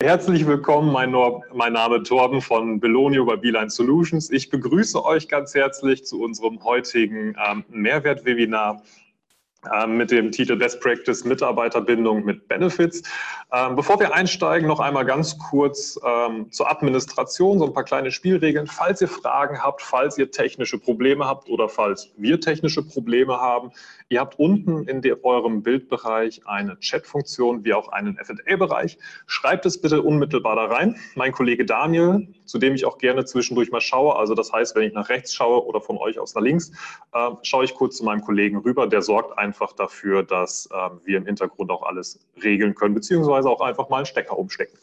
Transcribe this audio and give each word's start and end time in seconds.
Herzlich 0.00 0.46
willkommen, 0.46 0.92
mein, 0.92 1.12
mein, 1.52 1.72
Name 1.72 2.04
Torben 2.04 2.40
von 2.40 2.78
Belonio 2.78 3.24
bei 3.24 3.34
Beeline 3.34 3.68
Solutions. 3.68 4.30
Ich 4.30 4.48
begrüße 4.48 5.04
euch 5.04 5.26
ganz 5.26 5.56
herzlich 5.56 6.06
zu 6.06 6.22
unserem 6.22 6.62
heutigen 6.62 7.34
ähm, 7.44 7.64
Mehrwert-Webinar 7.68 8.80
mit 9.88 10.12
dem 10.12 10.30
Titel 10.30 10.56
Best 10.56 10.80
Practice 10.80 11.24
Mitarbeiterbindung 11.24 12.24
mit 12.24 12.46
Benefits. 12.46 13.02
Ähm, 13.52 13.74
bevor 13.74 13.98
wir 13.98 14.14
einsteigen, 14.14 14.68
noch 14.68 14.78
einmal 14.78 15.04
ganz 15.04 15.36
kurz 15.36 15.98
ähm, 16.06 16.50
zur 16.52 16.70
Administration, 16.70 17.58
so 17.58 17.66
ein 17.66 17.72
paar 17.72 17.84
kleine 17.84 18.12
Spielregeln. 18.12 18.68
Falls 18.68 19.00
ihr 19.00 19.08
Fragen 19.08 19.60
habt, 19.60 19.82
falls 19.82 20.16
ihr 20.16 20.30
technische 20.30 20.78
Probleme 20.78 21.24
habt 21.24 21.48
oder 21.48 21.68
falls 21.68 22.10
wir 22.16 22.40
technische 22.40 22.86
Probleme 22.86 23.40
haben, 23.40 23.72
ihr 24.08 24.20
habt 24.20 24.38
unten 24.38 24.86
in 24.86 25.02
eurem 25.22 25.62
Bildbereich 25.62 26.42
eine 26.46 26.78
Chat-Funktion 26.78 27.64
wie 27.64 27.74
auch 27.74 27.88
einen 27.88 28.16
F&A-Bereich. 28.18 28.98
Schreibt 29.26 29.66
es 29.66 29.80
bitte 29.80 30.02
unmittelbar 30.02 30.54
da 30.54 30.66
rein. 30.66 30.96
Mein 31.16 31.32
Kollege 31.32 31.64
Daniel, 31.64 32.28
zu 32.44 32.58
dem 32.58 32.74
ich 32.74 32.84
auch 32.84 32.98
gerne 32.98 33.24
zwischendurch 33.24 33.72
mal 33.72 33.80
schaue, 33.80 34.16
also 34.16 34.34
das 34.34 34.52
heißt, 34.52 34.76
wenn 34.76 34.84
ich 34.84 34.92
nach 34.92 35.08
rechts 35.08 35.34
schaue 35.34 35.66
oder 35.66 35.80
von 35.80 35.96
euch 35.98 36.18
aus 36.18 36.34
nach 36.34 36.42
links, 36.42 36.70
äh, 37.12 37.30
schaue 37.42 37.64
ich 37.64 37.74
kurz 37.74 37.96
zu 37.96 38.04
meinem 38.04 38.20
Kollegen 38.20 38.58
rüber, 38.58 38.86
der 38.86 39.02
sorgt 39.02 39.36
einfach 39.36 39.47
einfach 39.48 39.72
dafür, 39.72 40.22
dass 40.22 40.68
ähm, 40.72 41.00
wir 41.04 41.16
im 41.16 41.26
Hintergrund 41.26 41.70
auch 41.70 41.82
alles 41.82 42.20
regeln 42.42 42.74
können, 42.74 42.94
beziehungsweise 42.94 43.48
auch 43.48 43.60
einfach 43.60 43.88
mal 43.88 43.98
einen 43.98 44.06
Stecker 44.06 44.38
umstecken. 44.38 44.78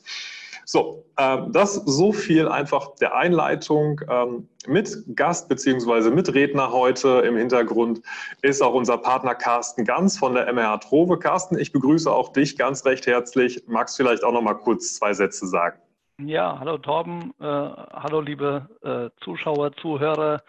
So, 0.67 1.05
ähm, 1.19 1.51
das 1.51 1.75
so 1.75 2.11
viel 2.11 2.47
einfach 2.47 2.95
der 2.95 3.15
Einleitung. 3.15 4.01
Ähm, 4.09 4.49
mit 4.67 4.89
Gast 5.15 5.47
bzw. 5.47 6.09
Mitredner 6.09 6.71
heute 6.71 7.19
im 7.19 7.37
Hintergrund 7.37 8.01
ist 8.41 8.63
auch 8.63 8.73
unser 8.73 8.97
Partner 8.97 9.35
Carsten 9.35 9.85
Ganz 9.85 10.17
von 10.17 10.33
der 10.33 10.51
MRH 10.51 10.77
Trove. 10.79 11.19
Carsten, 11.19 11.59
ich 11.59 11.71
begrüße 11.71 12.11
auch 12.11 12.33
dich 12.33 12.57
ganz 12.57 12.83
recht 12.83 13.05
herzlich. 13.05 13.63
Magst 13.67 13.99
du 13.99 14.03
vielleicht 14.03 14.23
auch 14.23 14.33
noch 14.33 14.41
mal 14.41 14.55
kurz 14.55 14.95
zwei 14.95 15.13
Sätze 15.13 15.45
sagen? 15.45 15.79
Ja, 16.19 16.57
hallo 16.59 16.79
Torben, 16.79 17.33
äh, 17.39 17.45
hallo 17.45 18.21
liebe 18.21 18.67
äh, 18.81 19.23
Zuschauer, 19.23 19.73
Zuhörer. 19.73 20.41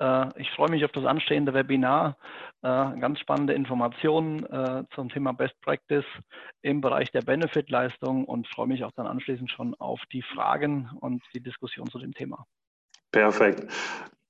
Äh, 0.00 0.40
ich 0.40 0.50
freue 0.52 0.70
mich 0.70 0.84
auf 0.84 0.92
das 0.92 1.04
anstehende 1.04 1.54
Webinar. 1.54 2.16
Äh, 2.62 2.98
ganz 2.98 3.18
spannende 3.20 3.54
Informationen 3.54 4.44
äh, 4.44 4.84
zum 4.94 5.08
Thema 5.08 5.32
Best 5.32 5.58
Practice 5.62 6.04
im 6.60 6.82
Bereich 6.82 7.10
der 7.10 7.22
Benefit-Leistung 7.22 8.26
und 8.26 8.46
freue 8.48 8.66
mich 8.66 8.84
auch 8.84 8.92
dann 8.92 9.06
anschließend 9.06 9.50
schon 9.50 9.74
auf 9.76 10.00
die 10.12 10.20
Fragen 10.22 10.90
und 11.00 11.22
die 11.32 11.40
Diskussion 11.40 11.86
zu 11.86 11.98
dem 11.98 12.12
Thema. 12.12 12.44
Perfekt. 13.12 13.66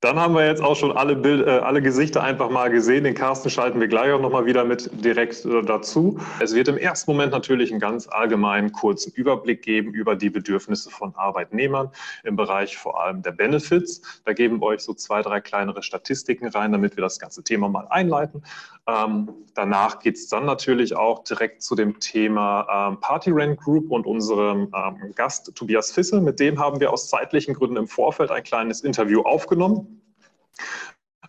Dann 0.02 0.18
haben 0.18 0.34
wir 0.34 0.46
jetzt 0.46 0.62
auch 0.62 0.76
schon 0.76 0.92
alle, 0.92 1.14
Bild, 1.14 1.46
äh, 1.46 1.50
alle 1.50 1.82
Gesichter 1.82 2.22
einfach 2.22 2.48
mal 2.48 2.70
gesehen. 2.70 3.04
Den 3.04 3.14
Carsten 3.14 3.50
schalten 3.50 3.80
wir 3.80 3.88
gleich 3.88 4.10
auch 4.12 4.20
nochmal 4.20 4.46
wieder 4.46 4.64
mit 4.64 4.88
direkt 5.04 5.44
äh, 5.44 5.62
dazu. 5.62 6.18
Es 6.40 6.54
wird 6.54 6.68
im 6.68 6.78
ersten 6.78 7.10
Moment 7.10 7.32
natürlich 7.32 7.70
einen 7.70 7.80
ganz 7.80 8.08
allgemeinen 8.08 8.72
kurzen 8.72 9.12
Überblick 9.12 9.60
geben 9.60 9.92
über 9.92 10.16
die 10.16 10.30
Bedürfnisse 10.30 10.88
von 10.88 11.14
Arbeitnehmern 11.16 11.90
im 12.24 12.34
Bereich 12.34 12.78
vor 12.78 13.02
allem 13.02 13.20
der 13.20 13.32
Benefits. 13.32 14.00
Da 14.24 14.32
geben 14.32 14.62
wir 14.62 14.68
euch 14.68 14.80
so 14.80 14.94
zwei, 14.94 15.20
drei 15.20 15.42
kleinere 15.42 15.82
Statistiken 15.82 16.48
rein, 16.48 16.72
damit 16.72 16.96
wir 16.96 17.02
das 17.02 17.18
ganze 17.18 17.44
Thema 17.44 17.68
mal 17.68 17.86
einleiten. 17.90 18.42
Ähm, 18.86 19.28
danach 19.54 19.98
geht 19.98 20.16
es 20.16 20.28
dann 20.28 20.46
natürlich 20.46 20.96
auch 20.96 21.24
direkt 21.24 21.62
zu 21.62 21.74
dem 21.74 22.00
Thema 22.00 22.88
ähm, 22.88 23.00
Party 23.00 23.32
Rent 23.32 23.60
Group 23.60 23.90
und 23.90 24.06
unserem 24.06 24.72
ähm, 24.74 25.12
Gast 25.14 25.54
Tobias 25.54 25.92
Fissel. 25.92 26.22
Mit 26.22 26.40
dem 26.40 26.58
haben 26.58 26.80
wir 26.80 26.90
aus 26.90 27.10
zeitlichen 27.10 27.52
Gründen 27.52 27.76
im 27.76 27.86
Vorfeld 27.86 28.30
ein 28.30 28.42
kleines 28.42 28.80
Interview 28.80 29.20
aufgenommen. 29.20 29.89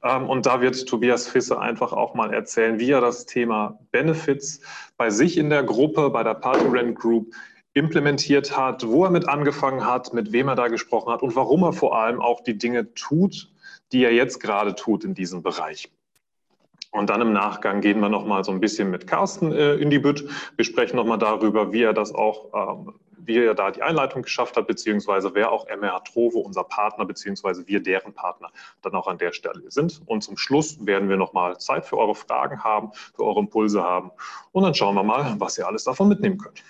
Ähm, 0.04 0.30
und 0.30 0.46
da 0.46 0.62
wird 0.62 0.88
Tobias 0.88 1.28
Fisse 1.28 1.60
einfach 1.60 1.94
auch 1.94 2.14
mal 2.14 2.34
erzählen, 2.34 2.80
wie 2.80 2.92
er 2.92 3.02
das 3.02 3.26
Thema 3.26 3.80
Benefits 3.92 4.62
bei 4.98 5.10
sich 5.10 5.38
in 5.38 5.50
der 5.50 5.64
Gruppe, 5.64 6.10
bei 6.10 6.24
der 6.24 6.36
Party 6.36 6.66
Rent 6.68 6.98
Group 6.98 7.34
implementiert 7.74 8.58
hat, 8.58 8.86
wo 8.86 9.06
er 9.06 9.12
mit 9.12 9.30
angefangen 9.30 9.86
hat, 9.86 10.14
mit 10.14 10.32
wem 10.32 10.50
er 10.50 10.56
da 10.56 10.68
gesprochen 10.68 11.14
hat 11.14 11.22
und 11.22 11.36
warum 11.36 11.64
er 11.64 11.74
vor 11.74 11.98
allem 11.98 12.22
auch 12.22 12.42
die 12.42 12.58
Dinge 12.58 12.94
tut, 12.94 13.50
die 13.92 14.04
er 14.04 14.14
jetzt 14.14 14.40
gerade 14.40 14.76
tut 14.76 15.04
in 15.04 15.14
diesem 15.14 15.42
Bereich. 15.42 15.90
Und 16.92 17.10
dann 17.10 17.22
im 17.22 17.32
Nachgang 17.32 17.80
gehen 17.80 18.02
wir 18.02 18.10
nochmal 18.10 18.44
so 18.44 18.52
ein 18.52 18.60
bisschen 18.60 18.92
mit 18.92 19.08
Carsten 19.08 19.54
äh, 19.54 19.76
in 19.76 19.90
die 19.90 20.00
Bütt. 20.00 20.28
Wir 20.58 20.66
sprechen 20.66 20.98
nochmal 20.98 21.18
darüber, 21.18 21.72
wie 21.72 21.84
er 21.84 21.94
das 21.94 22.14
auch 22.14 22.50
ähm, 22.54 22.94
wie 23.26 23.38
er 23.38 23.54
da 23.54 23.72
die 23.72 23.82
Einleitung 23.82 24.22
geschafft 24.22 24.58
hat, 24.58 24.68
beziehungsweise 24.68 25.34
wer 25.34 25.52
auch 25.52 25.68
MRH 25.68 26.02
Trove, 26.02 26.38
unser 26.38 26.64
Partner, 26.64 27.06
beziehungsweise 27.06 27.68
wir 27.68 27.82
deren 27.82 28.14
Partner 28.14 28.50
dann 28.82 28.96
auch 28.96 29.08
an 29.08 29.18
der 29.18 29.34
Stelle 29.34 29.70
sind. 29.70 30.02
Und 30.06 30.22
zum 30.22 30.38
Schluss 30.38 30.86
werden 30.86 31.10
wir 31.10 31.18
nochmal 31.18 31.58
Zeit 31.58 31.86
für 31.86 31.98
eure 31.98 32.16
Fragen 32.16 32.64
haben, 32.64 32.92
für 33.16 33.24
eure 33.24 33.40
Impulse 33.40 33.84
haben. 33.84 34.12
Und 34.52 34.64
dann 34.64 34.74
schauen 34.74 34.96
wir 34.96 35.04
mal, 35.04 35.36
was 35.40 35.58
ihr 35.58 35.68
alles 35.68 35.84
davon 35.84 36.08
mitnehmen 36.10 36.38
könnt. 36.38 36.64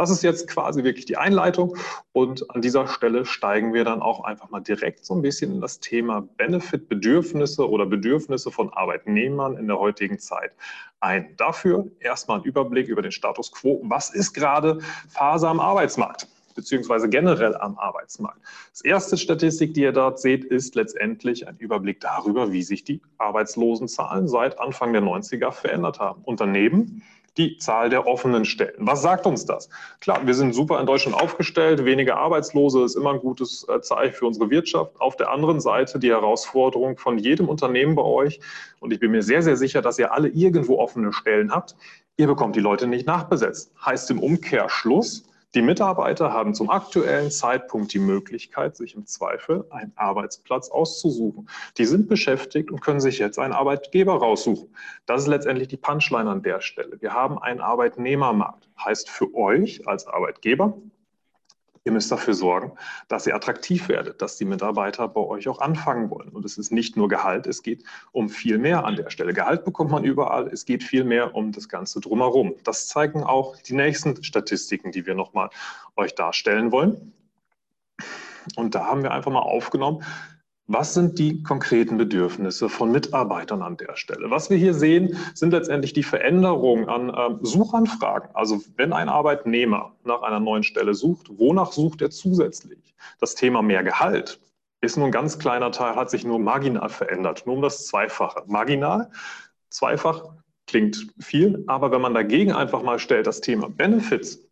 Das 0.00 0.08
ist 0.08 0.22
jetzt 0.22 0.48
quasi 0.48 0.82
wirklich 0.82 1.04
die 1.04 1.18
Einleitung 1.18 1.76
und 2.12 2.50
an 2.52 2.62
dieser 2.62 2.88
Stelle 2.88 3.26
steigen 3.26 3.74
wir 3.74 3.84
dann 3.84 4.00
auch 4.00 4.24
einfach 4.24 4.48
mal 4.48 4.60
direkt 4.60 5.04
so 5.04 5.14
ein 5.14 5.20
bisschen 5.20 5.52
in 5.52 5.60
das 5.60 5.78
Thema 5.78 6.26
Benefit-Bedürfnisse 6.38 7.68
oder 7.68 7.84
Bedürfnisse 7.84 8.50
von 8.50 8.72
Arbeitnehmern 8.72 9.58
in 9.58 9.66
der 9.66 9.78
heutigen 9.78 10.18
Zeit 10.18 10.52
ein. 11.00 11.36
Dafür 11.36 11.86
erstmal 12.00 12.38
ein 12.38 12.44
Überblick 12.44 12.88
über 12.88 13.02
den 13.02 13.12
Status 13.12 13.52
quo. 13.52 13.82
Was 13.84 14.08
ist 14.08 14.32
gerade 14.32 14.78
Phase 15.10 15.46
am 15.46 15.60
Arbeitsmarkt? 15.60 16.26
beziehungsweise 16.54 17.08
generell 17.08 17.56
am 17.56 17.78
Arbeitsmarkt. 17.78 18.40
Das 18.72 18.80
erste 18.82 19.16
Statistik, 19.16 19.72
die 19.72 19.82
ihr 19.82 19.92
dort 19.92 20.18
seht, 20.18 20.44
ist 20.44 20.74
letztendlich 20.74 21.46
ein 21.46 21.56
Überblick 21.58 22.00
darüber, 22.00 22.52
wie 22.52 22.62
sich 22.62 22.84
die 22.84 23.00
Arbeitslosenzahlen 23.18 24.28
seit 24.28 24.58
Anfang 24.58 24.92
der 24.92 25.00
90er 25.00 25.52
verändert 25.52 26.00
haben. 26.00 26.22
Und 26.24 26.40
daneben 26.40 27.02
die 27.36 27.56
Zahl 27.58 27.90
der 27.90 28.06
offenen 28.06 28.44
Stellen. 28.44 28.74
Was 28.78 29.02
sagt 29.02 29.26
uns 29.26 29.44
das? 29.44 29.68
Klar, 30.00 30.26
wir 30.26 30.34
sind 30.34 30.54
super 30.54 30.80
in 30.80 30.86
Deutschland 30.86 31.16
aufgestellt, 31.16 31.84
weniger 31.84 32.16
Arbeitslose 32.16 32.84
ist 32.84 32.96
immer 32.96 33.12
ein 33.12 33.20
gutes 33.20 33.66
äh, 33.68 33.80
Zeichen 33.80 34.14
für 34.14 34.26
unsere 34.26 34.50
Wirtschaft. 34.50 35.00
Auf 35.00 35.16
der 35.16 35.30
anderen 35.30 35.60
Seite 35.60 35.98
die 35.98 36.10
Herausforderung 36.10 36.96
von 36.96 37.18
jedem 37.18 37.48
Unternehmen 37.48 37.94
bei 37.94 38.02
euch, 38.02 38.40
und 38.80 38.92
ich 38.92 39.00
bin 39.00 39.10
mir 39.10 39.22
sehr, 39.22 39.42
sehr 39.42 39.56
sicher, 39.56 39.82
dass 39.82 39.98
ihr 39.98 40.12
alle 40.12 40.28
irgendwo 40.28 40.78
offene 40.78 41.12
Stellen 41.12 41.52
habt, 41.52 41.76
ihr 42.16 42.26
bekommt 42.26 42.56
die 42.56 42.60
Leute 42.60 42.86
nicht 42.86 43.06
nachbesetzt. 43.06 43.72
Heißt 43.84 44.10
im 44.10 44.18
Umkehrschluss, 44.18 45.24
die 45.54 45.62
Mitarbeiter 45.62 46.32
haben 46.32 46.54
zum 46.54 46.70
aktuellen 46.70 47.30
Zeitpunkt 47.30 47.92
die 47.92 47.98
Möglichkeit, 47.98 48.76
sich 48.76 48.94
im 48.94 49.06
Zweifel 49.06 49.64
einen 49.70 49.92
Arbeitsplatz 49.96 50.70
auszusuchen. 50.70 51.48
Die 51.76 51.86
sind 51.86 52.08
beschäftigt 52.08 52.70
und 52.70 52.80
können 52.80 53.00
sich 53.00 53.18
jetzt 53.18 53.38
einen 53.38 53.52
Arbeitgeber 53.52 54.14
raussuchen. 54.14 54.68
Das 55.06 55.22
ist 55.22 55.26
letztendlich 55.26 55.66
die 55.66 55.76
Punchline 55.76 56.30
an 56.30 56.42
der 56.42 56.60
Stelle. 56.60 57.00
Wir 57.00 57.14
haben 57.14 57.38
einen 57.38 57.60
Arbeitnehmermarkt. 57.60 58.68
Heißt 58.84 59.10
für 59.10 59.34
euch 59.34 59.86
als 59.88 60.06
Arbeitgeber, 60.06 60.78
Ihr 61.84 61.92
müsst 61.92 62.12
dafür 62.12 62.34
sorgen, 62.34 62.72
dass 63.08 63.26
ihr 63.26 63.34
attraktiv 63.34 63.88
werdet, 63.88 64.20
dass 64.20 64.36
die 64.36 64.44
Mitarbeiter 64.44 65.08
bei 65.08 65.22
euch 65.22 65.48
auch 65.48 65.60
anfangen 65.60 66.10
wollen. 66.10 66.28
Und 66.28 66.44
es 66.44 66.58
ist 66.58 66.70
nicht 66.70 66.94
nur 66.94 67.08
Gehalt, 67.08 67.46
es 67.46 67.62
geht 67.62 67.84
um 68.12 68.28
viel 68.28 68.58
mehr 68.58 68.84
an 68.84 68.96
der 68.96 69.08
Stelle. 69.08 69.32
Gehalt 69.32 69.64
bekommt 69.64 69.90
man 69.90 70.04
überall, 70.04 70.48
es 70.48 70.66
geht 70.66 70.82
viel 70.82 71.04
mehr 71.04 71.34
um 71.34 71.52
das 71.52 71.70
Ganze 71.70 72.00
drumherum. 72.00 72.54
Das 72.64 72.88
zeigen 72.88 73.22
auch 73.22 73.56
die 73.56 73.72
nächsten 73.72 74.22
Statistiken, 74.22 74.92
die 74.92 75.06
wir 75.06 75.14
nochmal 75.14 75.48
euch 75.96 76.14
darstellen 76.14 76.70
wollen. 76.70 77.14
Und 78.56 78.74
da 78.74 78.84
haben 78.84 79.02
wir 79.02 79.12
einfach 79.12 79.32
mal 79.32 79.40
aufgenommen, 79.40 80.04
was 80.72 80.94
sind 80.94 81.18
die 81.18 81.42
konkreten 81.42 81.98
Bedürfnisse 81.98 82.68
von 82.68 82.92
Mitarbeitern 82.92 83.60
an 83.60 83.76
der 83.76 83.96
Stelle? 83.96 84.30
Was 84.30 84.50
wir 84.50 84.56
hier 84.56 84.72
sehen, 84.72 85.16
sind 85.34 85.50
letztendlich 85.50 85.94
die 85.94 86.04
Veränderungen 86.04 86.88
an 86.88 87.10
äh, 87.10 87.44
Suchanfragen. 87.44 88.30
Also 88.34 88.60
wenn 88.76 88.92
ein 88.92 89.08
Arbeitnehmer 89.08 89.96
nach 90.04 90.22
einer 90.22 90.38
neuen 90.38 90.62
Stelle 90.62 90.94
sucht, 90.94 91.28
wonach 91.38 91.72
sucht 91.72 92.02
er 92.02 92.10
zusätzlich? 92.10 92.94
Das 93.18 93.34
Thema 93.34 93.62
mehr 93.62 93.82
Gehalt 93.82 94.38
ist 94.80 94.96
nur 94.96 95.06
ein 95.06 95.12
ganz 95.12 95.40
kleiner 95.40 95.72
Teil, 95.72 95.96
hat 95.96 96.08
sich 96.08 96.24
nur 96.24 96.38
marginal 96.38 96.88
verändert, 96.88 97.46
nur 97.46 97.56
um 97.56 97.62
das 97.62 97.86
Zweifache. 97.86 98.44
Marginal, 98.46 99.10
zweifach 99.70 100.22
klingt 100.68 101.08
viel, 101.18 101.64
aber 101.66 101.90
wenn 101.90 102.00
man 102.00 102.14
dagegen 102.14 102.52
einfach 102.52 102.84
mal 102.84 103.00
stellt, 103.00 103.26
das 103.26 103.40
Thema 103.40 103.68
Benefits, 103.68 104.49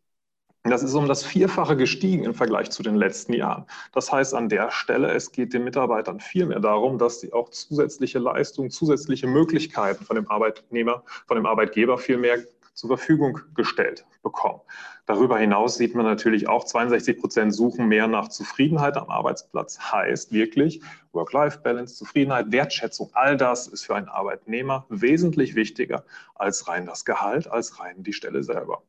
das 0.71 0.83
ist 0.83 0.95
um 0.95 1.07
das 1.07 1.25
Vierfache 1.25 1.77
gestiegen 1.77 2.25
im 2.25 2.35
Vergleich 2.35 2.71
zu 2.71 2.83
den 2.83 2.97
letzten 2.97 3.33
Jahren. 3.33 3.67
Das 3.93 4.11
heißt 4.11 4.35
an 4.35 4.49
der 4.49 4.71
Stelle, 4.71 5.13
es 5.13 5.31
geht 5.31 5.53
den 5.53 5.65
Mitarbeitern 5.65 6.21
viel 6.21 6.47
mehr 6.47 6.61
darum, 6.61 6.99
dass 6.99 7.21
sie 7.21 7.33
auch 7.33 7.51
zusätzliche 7.51 8.19
Leistungen, 8.19 8.71
zusätzliche 8.71 9.27
Möglichkeiten 9.27 10.05
von 10.05 10.17
dem 10.17 10.29
Arbeitnehmer, 10.29 11.05
von 11.27 11.37
dem 11.37 11.47
Arbeitgeber 11.47 11.99
viel 11.99 12.17
mehr 12.17 12.39
zur 12.79 12.89
Verfügung 12.89 13.41
gestellt 13.55 14.07
bekommen. 14.23 14.61
Darüber 15.07 15.39
hinaus 15.39 15.77
sieht 15.77 15.95
man 15.95 16.05
natürlich 16.05 16.49
auch, 16.49 16.65
62 16.65 17.19
Prozent 17.19 17.55
suchen 17.55 17.89
mehr 17.89 18.07
nach 18.07 18.29
Zufriedenheit 18.29 18.97
am 18.97 19.11
Arbeitsplatz. 19.11 19.79
Heißt 19.93 20.33
wirklich 20.33 20.81
Work-Life-Balance, 21.13 21.97
Zufriedenheit, 21.97 22.53
Wertschätzung. 22.53 23.11
All 23.15 23.37
das 23.37 23.67
ist 23.67 23.85
für 23.85 23.97
einen 23.97 24.09
Arbeitnehmer 24.09 24.87
wesentlich 24.89 25.55
wichtiger 25.57 26.05
als 26.37 26.69
rein 26.69 26.87
das 26.87 27.05
Gehalt, 27.05 27.51
als 27.51 27.81
rein 27.81 28.03
die 28.03 28.13
Stelle 28.13 28.43
selber. 28.43 28.83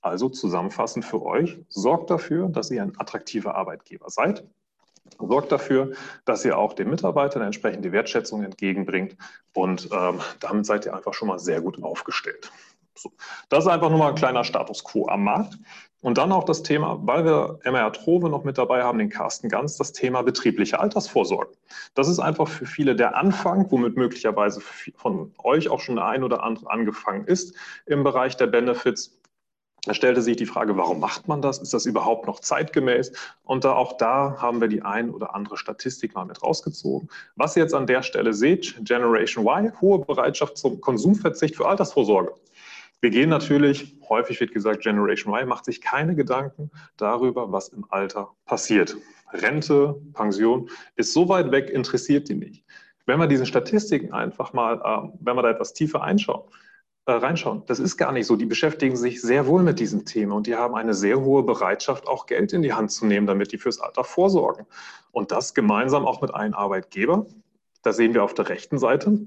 Also 0.00 0.28
zusammenfassend 0.28 1.04
für 1.04 1.22
euch, 1.22 1.58
sorgt 1.68 2.10
dafür, 2.10 2.48
dass 2.48 2.70
ihr 2.70 2.82
ein 2.82 2.98
attraktiver 2.98 3.54
Arbeitgeber 3.56 4.10
seid. 4.10 4.44
Sorgt 5.18 5.50
dafür, 5.50 5.92
dass 6.24 6.44
ihr 6.44 6.58
auch 6.58 6.74
den 6.74 6.90
Mitarbeitern 6.90 7.42
entsprechend 7.42 7.84
die 7.84 7.92
Wertschätzung 7.92 8.44
entgegenbringt 8.44 9.16
und 9.54 9.88
ähm, 9.90 10.20
damit 10.40 10.66
seid 10.66 10.86
ihr 10.86 10.94
einfach 10.94 11.14
schon 11.14 11.28
mal 11.28 11.38
sehr 11.38 11.60
gut 11.60 11.82
aufgestellt. 11.82 12.52
So. 12.94 13.12
Das 13.48 13.64
ist 13.64 13.70
einfach 13.70 13.90
nur 13.90 13.98
mal 13.98 14.10
ein 14.10 14.14
kleiner 14.14 14.44
Status 14.44 14.84
quo 14.84 15.08
am 15.08 15.24
Markt. 15.24 15.58
Und 16.00 16.16
dann 16.16 16.30
auch 16.30 16.44
das 16.44 16.62
Thema, 16.62 17.00
weil 17.02 17.24
wir 17.24 17.58
MR 17.64 17.92
Trove 17.92 18.28
noch 18.28 18.44
mit 18.44 18.56
dabei 18.56 18.84
haben, 18.84 18.98
den 18.98 19.08
Carsten 19.08 19.48
Ganz, 19.48 19.76
das 19.76 19.92
Thema 19.92 20.22
betriebliche 20.22 20.78
Altersvorsorge. 20.78 21.52
Das 21.94 22.08
ist 22.08 22.20
einfach 22.20 22.46
für 22.46 22.66
viele 22.66 22.94
der 22.94 23.16
Anfang, 23.16 23.66
womit 23.70 23.96
möglicherweise 23.96 24.60
von 24.60 25.32
euch 25.42 25.68
auch 25.68 25.80
schon 25.80 25.96
der 25.96 26.04
ein 26.04 26.22
oder 26.22 26.44
andere 26.44 26.70
angefangen 26.70 27.24
ist 27.24 27.56
im 27.86 28.04
Bereich 28.04 28.36
der 28.36 28.46
Benefits. 28.46 29.17
Da 29.88 29.94
stellte 29.94 30.20
sich 30.20 30.36
die 30.36 30.44
Frage, 30.44 30.76
warum 30.76 31.00
macht 31.00 31.28
man 31.28 31.40
das? 31.40 31.56
Ist 31.60 31.72
das 31.72 31.86
überhaupt 31.86 32.26
noch 32.26 32.40
zeitgemäß? 32.40 33.10
Und 33.44 33.64
da, 33.64 33.72
auch 33.72 33.96
da 33.96 34.36
haben 34.38 34.60
wir 34.60 34.68
die 34.68 34.82
ein 34.82 35.08
oder 35.08 35.34
andere 35.34 35.56
Statistik 35.56 36.14
mal 36.14 36.26
mit 36.26 36.42
rausgezogen. 36.42 37.08
Was 37.36 37.56
ihr 37.56 37.62
jetzt 37.62 37.72
an 37.72 37.86
der 37.86 38.02
Stelle 38.02 38.34
seht, 38.34 38.76
Generation 38.84 39.46
Y, 39.46 39.72
hohe 39.80 40.00
Bereitschaft 40.00 40.58
zum 40.58 40.82
Konsumverzicht 40.82 41.56
für 41.56 41.66
Altersvorsorge. 41.66 42.34
Wir 43.00 43.08
gehen 43.08 43.30
natürlich, 43.30 43.96
häufig 44.10 44.38
wird 44.40 44.52
gesagt, 44.52 44.82
Generation 44.82 45.32
Y 45.32 45.48
macht 45.48 45.64
sich 45.64 45.80
keine 45.80 46.14
Gedanken 46.14 46.70
darüber, 46.98 47.50
was 47.50 47.68
im 47.68 47.86
Alter 47.88 48.28
passiert. 48.44 48.94
Rente, 49.32 49.96
Pension 50.12 50.68
ist 50.96 51.14
so 51.14 51.30
weit 51.30 51.50
weg, 51.50 51.70
interessiert 51.70 52.28
die 52.28 52.34
nicht. 52.34 52.62
Wenn 53.06 53.18
wir 53.18 53.26
diesen 53.26 53.46
Statistiken 53.46 54.12
einfach 54.12 54.52
mal, 54.52 54.82
äh, 54.84 55.08
wenn 55.20 55.34
wir 55.34 55.42
da 55.42 55.48
etwas 55.48 55.72
tiefer 55.72 56.02
einschauen, 56.02 56.42
äh, 57.08 57.12
reinschauen, 57.12 57.62
das 57.66 57.78
ist 57.78 57.96
gar 57.96 58.12
nicht 58.12 58.26
so. 58.26 58.36
Die 58.36 58.44
beschäftigen 58.44 58.94
sich 58.94 59.22
sehr 59.22 59.46
wohl 59.46 59.62
mit 59.62 59.80
diesem 59.80 60.04
Thema 60.04 60.34
und 60.36 60.46
die 60.46 60.56
haben 60.56 60.74
eine 60.74 60.92
sehr 60.92 61.20
hohe 61.20 61.42
Bereitschaft, 61.42 62.06
auch 62.06 62.26
Geld 62.26 62.52
in 62.52 62.60
die 62.60 62.74
Hand 62.74 62.92
zu 62.92 63.06
nehmen, 63.06 63.26
damit 63.26 63.50
die 63.52 63.58
fürs 63.58 63.80
Alter 63.80 64.04
vorsorgen. 64.04 64.66
Und 65.10 65.32
das 65.32 65.54
gemeinsam 65.54 66.04
auch 66.04 66.20
mit 66.20 66.34
einem 66.34 66.52
Arbeitgeber. 66.52 67.24
Da 67.82 67.94
sehen 67.94 68.12
wir 68.12 68.22
auf 68.24 68.34
der 68.34 68.50
rechten 68.50 68.78
Seite 68.78 69.18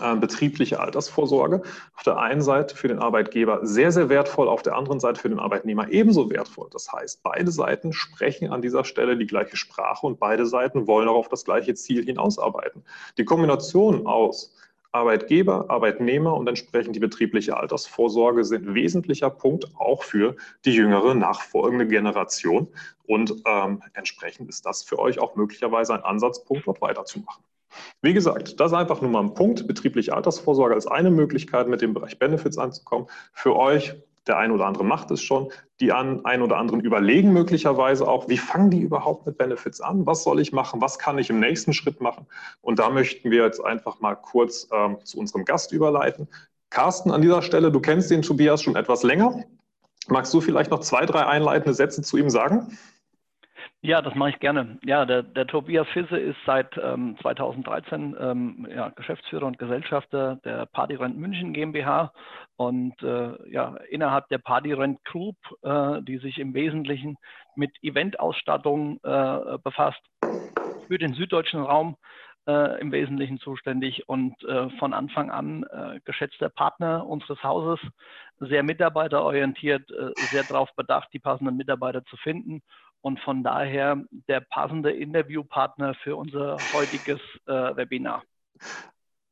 äh, 0.00 0.16
betriebliche 0.16 0.80
Altersvorsorge. 0.80 1.60
Auf 1.94 2.02
der 2.04 2.16
einen 2.16 2.40
Seite 2.40 2.74
für 2.74 2.88
den 2.88 3.00
Arbeitgeber 3.00 3.60
sehr, 3.66 3.92
sehr 3.92 4.08
wertvoll, 4.08 4.48
auf 4.48 4.62
der 4.62 4.74
anderen 4.74 4.98
Seite 4.98 5.20
für 5.20 5.28
den 5.28 5.38
Arbeitnehmer 5.38 5.90
ebenso 5.90 6.30
wertvoll. 6.30 6.70
Das 6.72 6.90
heißt, 6.90 7.22
beide 7.22 7.50
Seiten 7.50 7.92
sprechen 7.92 8.50
an 8.50 8.62
dieser 8.62 8.84
Stelle 8.84 9.18
die 9.18 9.26
gleiche 9.26 9.58
Sprache 9.58 10.06
und 10.06 10.18
beide 10.18 10.46
Seiten 10.46 10.86
wollen 10.86 11.08
auch 11.08 11.16
auf 11.16 11.28
das 11.28 11.44
gleiche 11.44 11.74
Ziel 11.74 12.02
hinausarbeiten. 12.04 12.82
Die 13.18 13.26
Kombination 13.26 14.06
aus 14.06 14.54
Arbeitgeber, 14.94 15.70
Arbeitnehmer 15.70 16.34
und 16.34 16.48
entsprechend 16.48 16.94
die 16.94 17.00
betriebliche 17.00 17.56
Altersvorsorge 17.56 18.44
sind 18.44 18.74
wesentlicher 18.74 19.28
Punkt 19.28 19.66
auch 19.76 20.04
für 20.04 20.36
die 20.64 20.72
jüngere 20.72 21.14
nachfolgende 21.14 21.86
Generation. 21.86 22.68
Und 23.06 23.34
ähm, 23.44 23.82
entsprechend 23.94 24.48
ist 24.48 24.64
das 24.64 24.84
für 24.84 24.98
euch 24.98 25.18
auch 25.18 25.34
möglicherweise 25.34 25.94
ein 25.94 26.04
Ansatzpunkt, 26.04 26.66
dort 26.66 26.80
weiterzumachen. 26.80 27.42
Wie 28.02 28.14
gesagt, 28.14 28.60
das 28.60 28.70
ist 28.70 28.78
einfach 28.78 29.00
nur 29.00 29.10
mal 29.10 29.20
ein 29.20 29.34
Punkt. 29.34 29.66
Betriebliche 29.66 30.14
Altersvorsorge 30.14 30.74
als 30.74 30.86
eine 30.86 31.10
Möglichkeit, 31.10 31.66
mit 31.66 31.82
dem 31.82 31.92
Bereich 31.92 32.18
Benefits 32.20 32.56
anzukommen. 32.56 33.08
Für 33.32 33.56
euch, 33.56 33.96
der 34.26 34.38
ein 34.38 34.50
oder 34.50 34.66
andere 34.66 34.84
macht 34.84 35.10
es 35.10 35.22
schon, 35.22 35.50
die 35.80 35.92
an, 35.92 36.24
ein 36.24 36.42
oder 36.42 36.56
anderen 36.56 36.80
überlegen 36.80 37.32
möglicherweise 37.32 38.06
auch, 38.08 38.28
wie 38.28 38.38
fangen 38.38 38.70
die 38.70 38.80
überhaupt 38.80 39.26
mit 39.26 39.38
Benefits 39.38 39.80
an? 39.80 40.06
Was 40.06 40.22
soll 40.24 40.40
ich 40.40 40.52
machen? 40.52 40.80
Was 40.80 40.98
kann 40.98 41.18
ich 41.18 41.30
im 41.30 41.40
nächsten 41.40 41.72
Schritt 41.72 42.00
machen? 42.00 42.26
Und 42.60 42.78
da 42.78 42.90
möchten 42.90 43.30
wir 43.30 43.44
jetzt 43.44 43.64
einfach 43.64 44.00
mal 44.00 44.14
kurz 44.14 44.68
ähm, 44.72 44.98
zu 45.04 45.18
unserem 45.18 45.44
Gast 45.44 45.72
überleiten. 45.72 46.28
Carsten, 46.70 47.10
an 47.10 47.22
dieser 47.22 47.42
Stelle, 47.42 47.70
du 47.70 47.80
kennst 47.80 48.10
den 48.10 48.22
Tobias 48.22 48.62
schon 48.62 48.76
etwas 48.76 49.02
länger. 49.02 49.44
Magst 50.08 50.34
du 50.34 50.40
vielleicht 50.40 50.70
noch 50.70 50.80
zwei, 50.80 51.06
drei 51.06 51.26
einleitende 51.26 51.74
Sätze 51.74 52.02
zu 52.02 52.16
ihm 52.16 52.30
sagen? 52.30 52.76
Ja, 53.84 54.00
das 54.00 54.14
mache 54.14 54.30
ich 54.30 54.40
gerne. 54.40 54.78
Ja, 54.82 55.04
der, 55.04 55.22
der 55.22 55.46
Tobias 55.46 55.86
Fisse 55.88 56.16
ist 56.16 56.38
seit 56.46 56.74
ähm, 56.82 57.18
2013 57.20 58.16
ähm, 58.18 58.66
ja, 58.74 58.88
Geschäftsführer 58.88 59.44
und 59.44 59.58
Gesellschafter 59.58 60.36
der 60.36 60.64
Partyrent 60.64 61.18
München 61.18 61.52
GmbH 61.52 62.10
und 62.56 62.94
äh, 63.02 63.50
ja, 63.50 63.76
innerhalb 63.90 64.26
der 64.30 64.38
Partyrent 64.38 65.04
Group, 65.04 65.36
äh, 65.60 66.00
die 66.00 66.16
sich 66.16 66.38
im 66.38 66.54
Wesentlichen 66.54 67.18
mit 67.56 67.72
Eventausstattung 67.82 69.00
äh, 69.02 69.58
befasst, 69.62 70.00
für 70.88 70.96
den 70.96 71.12
süddeutschen 71.12 71.60
Raum 71.60 71.98
äh, 72.48 72.80
im 72.80 72.90
Wesentlichen 72.90 73.38
zuständig 73.38 74.08
und 74.08 74.42
äh, 74.44 74.70
von 74.78 74.94
Anfang 74.94 75.30
an 75.30 75.64
äh, 75.64 76.00
geschätzter 76.06 76.48
Partner 76.48 77.06
unseres 77.06 77.42
Hauses, 77.42 77.80
sehr 78.40 78.62
mitarbeiterorientiert, 78.62 79.88
sehr 80.32 80.42
darauf 80.42 80.68
bedacht, 80.74 81.08
die 81.12 81.20
passenden 81.20 81.56
Mitarbeiter 81.56 82.04
zu 82.06 82.16
finden 82.16 82.62
und 83.04 83.20
von 83.20 83.42
daher 83.42 84.02
der 84.28 84.40
passende 84.40 84.90
Interviewpartner 84.90 85.94
für 86.02 86.16
unser 86.16 86.56
heutiges 86.72 87.20
äh, 87.46 87.76
Webinar. 87.76 88.22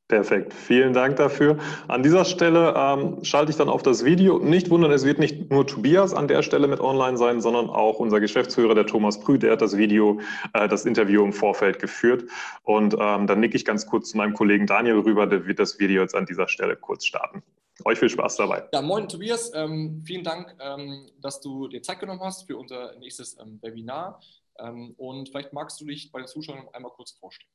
Perfekt, 0.09 0.53
vielen 0.53 0.93
Dank 0.93 1.17
dafür. 1.17 1.57
An 1.89 2.03
dieser 2.03 2.27
Stelle 2.27 2.75
ähm, 2.77 3.25
schalte 3.25 3.51
ich 3.51 3.57
dann 3.57 3.71
auf 3.71 3.83
das 3.83 4.05
Video. 4.05 4.39
Nicht 4.39 4.69
wundern, 4.69 4.93
es 4.93 5.07
wird 5.07 5.19
nicht 5.19 5.51
nur 5.51 5.67
Tobias 5.67 6.13
an 6.13 6.29
der 6.29 6.43
Stelle 6.43 6.69
mit 6.69 6.81
online 6.81 7.17
sein, 7.17 7.41
sondern 7.41 7.71
auch 7.71 7.99
unser 7.99 8.21
Geschäftsführer, 8.21 8.75
der 8.75 8.85
Thomas 8.85 9.19
Prü, 9.19 9.39
der 9.39 9.53
hat 9.53 9.63
das 9.63 9.79
Video, 9.79 10.21
äh, 10.53 10.69
das 10.69 10.85
Interview 10.85 11.25
im 11.25 11.33
Vorfeld 11.33 11.79
geführt. 11.79 12.25
Und 12.65 12.95
ähm, 13.01 13.27
dann 13.27 13.41
nicke 13.41 13.57
ich 13.57 13.65
ganz 13.65 13.87
kurz 13.87 14.11
zu 14.11 14.19
meinem 14.19 14.35
Kollegen 14.35 14.67
Daniel 14.67 14.99
rüber, 14.99 15.27
der 15.27 15.47
wird 15.47 15.59
das 15.59 15.79
Video 15.79 16.03
jetzt 16.03 16.15
an 16.15 16.27
dieser 16.27 16.47
Stelle 16.47 16.77
kurz 16.77 17.07
starten. 17.07 17.43
Euch 17.84 17.99
viel 17.99 18.08
Spaß 18.08 18.37
dabei. 18.37 18.69
Ja, 18.73 18.82
moin 18.82 19.08
Tobias, 19.08 19.52
ähm, 19.55 20.02
vielen 20.05 20.23
Dank, 20.23 20.55
ähm, 20.61 21.11
dass 21.20 21.40
du 21.40 21.69
dir 21.69 21.82
Zeit 21.82 22.00
genommen 22.00 22.20
hast 22.20 22.46
für 22.46 22.56
unser 22.56 22.96
nächstes 22.99 23.38
ähm, 23.38 23.58
Webinar. 23.62 24.20
Ähm, 24.58 24.94
und 24.96 25.29
vielleicht 25.31 25.52
magst 25.52 25.81
du 25.81 25.87
dich 25.87 26.12
bei 26.12 26.20
den 26.20 26.29
Zuschauern 26.29 26.69
einmal 26.73 26.93
kurz 26.93 27.12
vorstellen. 27.12 27.50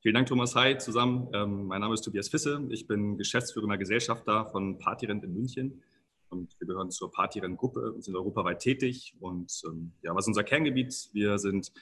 Vielen 0.00 0.14
Dank, 0.14 0.28
Thomas. 0.28 0.54
Hi 0.54 0.78
zusammen. 0.78 1.28
Ähm, 1.34 1.66
mein 1.66 1.80
Name 1.80 1.94
ist 1.94 2.02
Tobias 2.02 2.28
Fisse. 2.28 2.66
Ich 2.70 2.86
bin 2.86 3.18
geschäftsführender 3.18 3.76
Gesellschafter 3.76 4.46
von 4.46 4.78
Partyrent 4.78 5.24
in 5.24 5.34
München. 5.34 5.82
Und 6.28 6.58
wir 6.58 6.66
gehören 6.66 6.90
zur 6.90 7.10
Partyrent-Gruppe 7.12 7.92
und 7.92 8.04
sind 8.04 8.16
europaweit 8.16 8.60
tätig. 8.60 9.14
Und 9.20 9.62
ähm, 9.66 9.92
ja, 10.02 10.14
was 10.14 10.24
ist 10.24 10.28
unser 10.28 10.44
Kerngebiet? 10.44 11.10
Wir 11.12 11.38
sind 11.38 11.72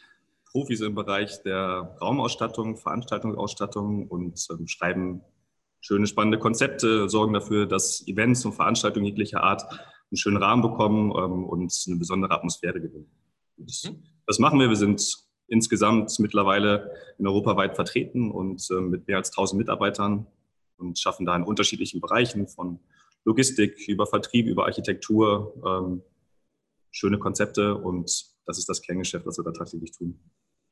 Profis 0.51 0.81
im 0.81 0.95
Bereich 0.95 1.43
der 1.43 1.97
Raumausstattung, 2.01 2.77
Veranstaltungsausstattung 2.77 4.09
und 4.09 4.47
schreiben 4.67 5.23
schöne, 5.85 6.07
spannende 6.07 6.39
Konzepte, 6.39 7.11
sorgen 7.11 7.35
dafür, 7.35 7.67
dass 7.67 8.07
Events 8.09 8.45
und 8.47 8.55
Veranstaltungen 8.55 9.05
jeglicher 9.05 9.43
Art 9.43 9.63
einen 9.71 10.17
schönen 10.17 10.39
Rahmen 10.39 10.63
bekommen 10.63 11.11
ähm, 11.11 11.45
und 11.45 11.85
eine 11.87 11.97
besondere 11.97 12.33
Atmosphäre 12.33 12.81
gewinnen. 12.81 13.11
Das, 13.59 13.85
mhm. 13.85 14.03
das, 14.27 14.39
machen 14.39 14.59
wir. 14.59 14.71
Wir 14.71 14.77
sind 14.77 15.15
insgesamt 15.47 16.19
mittlerweile 16.21 16.91
in 17.19 17.27
Europa 17.27 17.57
weit 17.57 17.75
vertreten 17.75 18.31
und 18.31 18.67
äh, 18.71 18.81
mit 18.81 19.07
mehr 19.07 19.19
als 19.19 19.31
1000 19.31 19.59
Mitarbeitern 19.59 20.27
und 20.79 20.99
schaffen 20.99 21.27
da 21.27 21.37
in 21.37 21.43
unterschiedlichen 21.43 22.01
Bereichen 22.01 22.49
von 22.49 22.81
Logistik 23.27 23.77
über 23.87 24.07
Vertrieb, 24.07 24.47
über 24.47 24.65
Architektur 24.65 25.55
ähm, 25.67 26.03
schöne 26.91 27.19
Konzepte 27.19 27.75
und 27.75 28.11
das 28.47 28.59
ist 28.59 28.69
das 28.71 28.81
Kerngeschäft, 28.81 29.27
was 29.27 29.37
wir 29.39 29.45
da 29.45 29.53
tatsächlich 29.53 29.93
tun. 29.93 30.19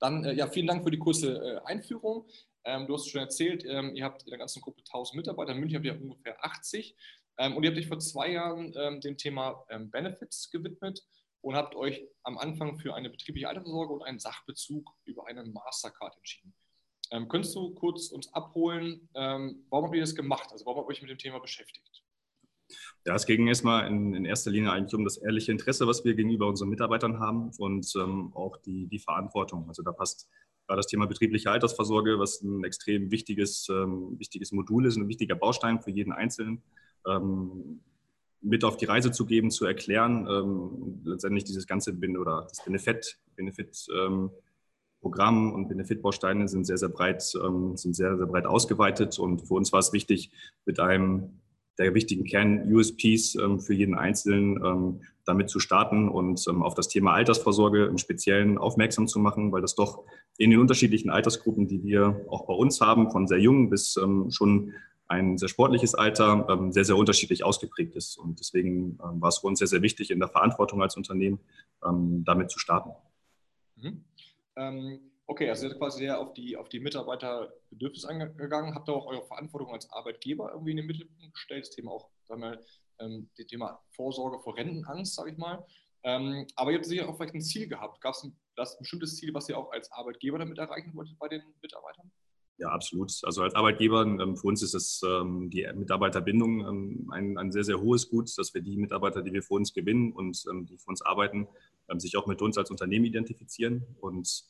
Dann 0.00 0.24
ja, 0.36 0.46
vielen 0.46 0.66
Dank 0.66 0.84
für 0.84 0.90
die 0.90 0.98
kurze 0.98 1.36
äh, 1.36 1.60
Einführung. 1.64 2.26
Ähm, 2.64 2.86
du 2.86 2.94
hast 2.94 3.08
schon 3.08 3.20
erzählt, 3.20 3.64
ähm, 3.66 3.94
ihr 3.94 4.04
habt 4.04 4.22
in 4.22 4.30
der 4.30 4.38
ganzen 4.38 4.62
Gruppe 4.62 4.80
1000 4.80 5.16
Mitarbeiter, 5.16 5.52
in 5.52 5.58
München 5.58 5.76
habt 5.76 5.86
ihr 5.86 6.00
ungefähr 6.00 6.44
80 6.44 6.96
ähm, 7.38 7.56
und 7.56 7.64
ihr 7.64 7.70
habt 7.70 7.78
euch 7.78 7.88
vor 7.88 7.98
zwei 7.98 8.30
Jahren 8.30 8.72
ähm, 8.76 9.00
dem 9.00 9.16
Thema 9.16 9.64
ähm, 9.68 9.90
Benefits 9.90 10.50
gewidmet 10.50 11.04
und 11.40 11.56
habt 11.56 11.74
euch 11.74 12.06
am 12.22 12.38
Anfang 12.38 12.78
für 12.78 12.94
eine 12.94 13.10
betriebliche 13.10 13.48
Altersvorsorge 13.48 13.94
und 13.94 14.02
einen 14.02 14.20
Sachbezug 14.20 14.88
über 15.04 15.26
eine 15.26 15.44
Mastercard 15.44 16.16
entschieden. 16.16 16.54
Ähm, 17.10 17.28
könntest 17.28 17.56
du 17.56 17.74
kurz 17.74 18.08
uns 18.08 18.32
abholen, 18.32 19.08
warum 19.12 19.86
habt 19.86 19.94
ihr 19.94 20.00
das 20.00 20.14
gemacht? 20.14 20.48
Also 20.50 20.64
warum 20.64 20.78
habt 20.78 20.88
ihr 20.88 20.92
euch 20.92 21.02
mit 21.02 21.10
dem 21.10 21.18
Thema 21.18 21.40
beschäftigt? 21.40 22.04
Ja, 23.04 23.16
es 23.16 23.26
ging 23.26 23.48
erstmal 23.48 23.86
in, 23.86 24.14
in, 24.14 24.24
erster 24.24 24.50
Linie 24.50 24.70
eigentlich 24.70 24.94
um 24.94 25.04
das 25.04 25.18
ehrliche 25.18 25.52
Interesse, 25.52 25.86
was 25.86 26.04
wir 26.04 26.14
gegenüber 26.14 26.46
unseren 26.46 26.70
Mitarbeitern 26.70 27.18
haben 27.18 27.50
und 27.58 27.92
auch 28.34 28.56
die, 28.58 28.86
die 28.86 29.00
Verantwortung. 29.00 29.68
Also 29.68 29.82
da 29.82 29.92
passt 29.92 30.30
war 30.66 30.76
das 30.76 30.86
Thema 30.86 31.06
betriebliche 31.06 31.50
Altersvorsorge, 31.50 32.18
was 32.18 32.42
ein 32.42 32.64
extrem 32.64 33.10
wichtiges, 33.10 33.68
ähm, 33.70 34.18
wichtiges 34.18 34.52
Modul 34.52 34.86
ist, 34.86 34.96
ein 34.96 35.08
wichtiger 35.08 35.34
Baustein 35.34 35.80
für 35.80 35.90
jeden 35.90 36.12
Einzelnen, 36.12 36.62
ähm, 37.06 37.80
mit 38.40 38.64
auf 38.64 38.76
die 38.76 38.86
Reise 38.86 39.12
zu 39.12 39.26
geben, 39.26 39.50
zu 39.50 39.66
erklären. 39.66 40.26
Ähm, 40.28 41.02
letztendlich 41.04 41.44
dieses 41.44 41.66
ganze 41.66 41.92
Bin 41.92 42.16
oder 42.16 42.46
das 42.48 42.64
Benefit, 42.64 43.18
Benefit 43.36 43.86
ähm, 43.94 44.30
Programm 45.00 45.52
und 45.52 45.68
Benefit-Bausteine 45.68 46.46
sind 46.46 46.64
sehr, 46.64 46.78
sehr 46.78 46.88
breit, 46.88 47.24
ähm, 47.44 47.76
sind 47.76 47.94
sehr, 47.94 48.16
sehr 48.16 48.26
breit 48.26 48.46
ausgeweitet. 48.46 49.18
Und 49.18 49.40
für 49.46 49.54
uns 49.54 49.72
war 49.72 49.80
es 49.80 49.92
wichtig, 49.92 50.30
mit 50.64 50.78
einem 50.80 51.40
der 51.78 51.94
wichtigen 51.94 52.24
Kern-USPs 52.24 53.34
ähm, 53.36 53.58
für 53.60 53.74
jeden 53.74 53.94
Einzelnen 53.94 55.00
damit 55.24 55.50
zu 55.50 55.60
starten 55.60 56.08
und 56.08 56.48
auf 56.48 56.74
das 56.74 56.88
Thema 56.88 57.12
Altersvorsorge 57.12 57.84
im 57.84 57.96
Speziellen 57.96 58.58
aufmerksam 58.58 59.06
zu 59.06 59.20
machen, 59.20 59.52
weil 59.52 59.62
das 59.62 59.76
doch 59.76 60.04
in 60.38 60.50
den 60.50 60.60
unterschiedlichen 60.60 61.10
Altersgruppen, 61.10 61.68
die 61.68 61.82
wir 61.84 62.24
auch 62.28 62.46
bei 62.46 62.54
uns 62.54 62.80
haben, 62.80 63.10
von 63.10 63.26
sehr 63.26 63.38
jung 63.38 63.70
bis 63.70 63.98
schon 64.30 64.74
ein 65.08 65.36
sehr 65.36 65.48
sportliches 65.48 65.94
Alter, 65.94 66.68
sehr, 66.70 66.84
sehr 66.84 66.96
unterschiedlich 66.96 67.44
ausgeprägt 67.44 67.94
ist. 67.96 68.16
Und 68.16 68.40
deswegen 68.40 68.98
war 68.98 69.28
es 69.28 69.38
für 69.38 69.46
uns 69.46 69.58
sehr, 69.58 69.68
sehr 69.68 69.82
wichtig, 69.82 70.10
in 70.10 70.18
der 70.18 70.28
Verantwortung 70.28 70.80
als 70.82 70.96
Unternehmen 70.96 71.38
damit 71.80 72.50
zu 72.50 72.58
starten. 72.58 72.90
Mhm. 73.76 74.04
Ähm 74.56 75.12
Okay, 75.26 75.48
also 75.48 75.64
ihr 75.64 75.70
seid 75.70 75.78
quasi 75.78 75.98
sehr 76.00 76.20
auf 76.20 76.34
die, 76.34 76.56
auf 76.56 76.68
die 76.68 76.80
Mitarbeiterbedürfnisse 76.80 78.08
eingegangen, 78.08 78.74
habt 78.74 78.88
ihr 78.88 78.94
auch 78.94 79.06
eure 79.06 79.24
Verantwortung 79.24 79.72
als 79.72 79.90
Arbeitgeber 79.90 80.50
irgendwie 80.52 80.72
in 80.72 80.78
den 80.78 80.86
Mittelpunkt 80.86 81.32
gestellt, 81.32 81.62
das 81.64 81.70
Thema 81.70 81.92
auch 81.92 82.10
einmal 82.28 82.60
ähm, 82.98 83.30
das 83.36 83.46
Thema 83.46 83.80
Vorsorge 83.92 84.40
vor 84.40 84.56
Rentenangst, 84.56 85.14
sage 85.14 85.30
ich 85.30 85.38
mal. 85.38 85.64
Ähm, 86.02 86.46
aber 86.56 86.72
ihr 86.72 86.76
habt 86.76 86.86
sicher 86.86 87.08
auch 87.08 87.16
vielleicht 87.16 87.34
ein 87.34 87.40
Ziel 87.40 87.68
gehabt. 87.68 88.00
Gab 88.00 88.14
es 88.14 88.24
ein, 88.24 88.36
ein 88.56 88.78
bestimmtes 88.80 89.16
Ziel, 89.16 89.32
was 89.34 89.48
ihr 89.48 89.58
auch 89.58 89.72
als 89.72 89.90
Arbeitgeber 89.92 90.38
damit 90.38 90.58
erreichen 90.58 90.94
wolltet 90.94 91.18
bei 91.18 91.28
den 91.28 91.42
Mitarbeitern? 91.62 92.10
Ja, 92.58 92.68
absolut. 92.68 93.12
Also 93.24 93.42
als 93.42 93.54
Arbeitgeber, 93.54 94.02
ähm, 94.02 94.36
für 94.36 94.46
uns 94.46 94.62
ist 94.62 94.74
es 94.74 95.02
ähm, 95.04 95.50
die 95.50 95.66
Mitarbeiterbindung 95.74 96.60
ähm, 96.60 97.10
ein, 97.10 97.38
ein 97.38 97.50
sehr, 97.50 97.64
sehr 97.64 97.80
hohes 97.80 98.08
Gut, 98.08 98.30
dass 98.36 98.54
wir 98.54 98.60
die 98.60 98.76
Mitarbeiter, 98.76 99.22
die 99.22 99.32
wir 99.32 99.42
für 99.42 99.54
uns 99.54 99.72
gewinnen 99.72 100.12
und 100.12 100.44
die 100.68 100.78
für 100.78 100.88
uns 100.88 101.02
arbeiten, 101.02 101.48
sich 101.96 102.16
auch 102.16 102.26
mit 102.26 102.40
uns 102.40 102.56
als 102.56 102.70
Unternehmen 102.70 103.04
identifizieren. 103.04 103.84
Und 104.00 104.44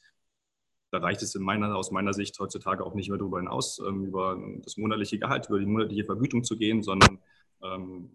da 0.91 0.99
reicht 0.99 1.23
es 1.23 1.35
in 1.35 1.43
meiner, 1.43 1.75
aus 1.75 1.91
meiner 1.91 2.13
Sicht 2.13 2.39
heutzutage 2.39 2.85
auch 2.85 2.95
nicht 2.95 3.09
mehr 3.09 3.19
darüber 3.19 3.39
hinaus, 3.39 3.79
über 3.79 4.39
das 4.63 4.77
monatliche 4.77 5.19
Gehalt, 5.19 5.49
über 5.49 5.59
die 5.59 5.67
monatliche 5.67 6.05
Vergütung 6.05 6.45
zu 6.45 6.57
gehen, 6.59 6.83
sondern 6.83 7.19
wir 7.61 8.09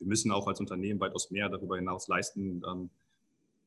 müssen 0.00 0.32
auch 0.32 0.48
als 0.48 0.58
Unternehmen 0.58 0.98
weitaus 0.98 1.30
mehr 1.30 1.48
darüber 1.48 1.76
hinaus 1.76 2.08
leisten, 2.08 2.62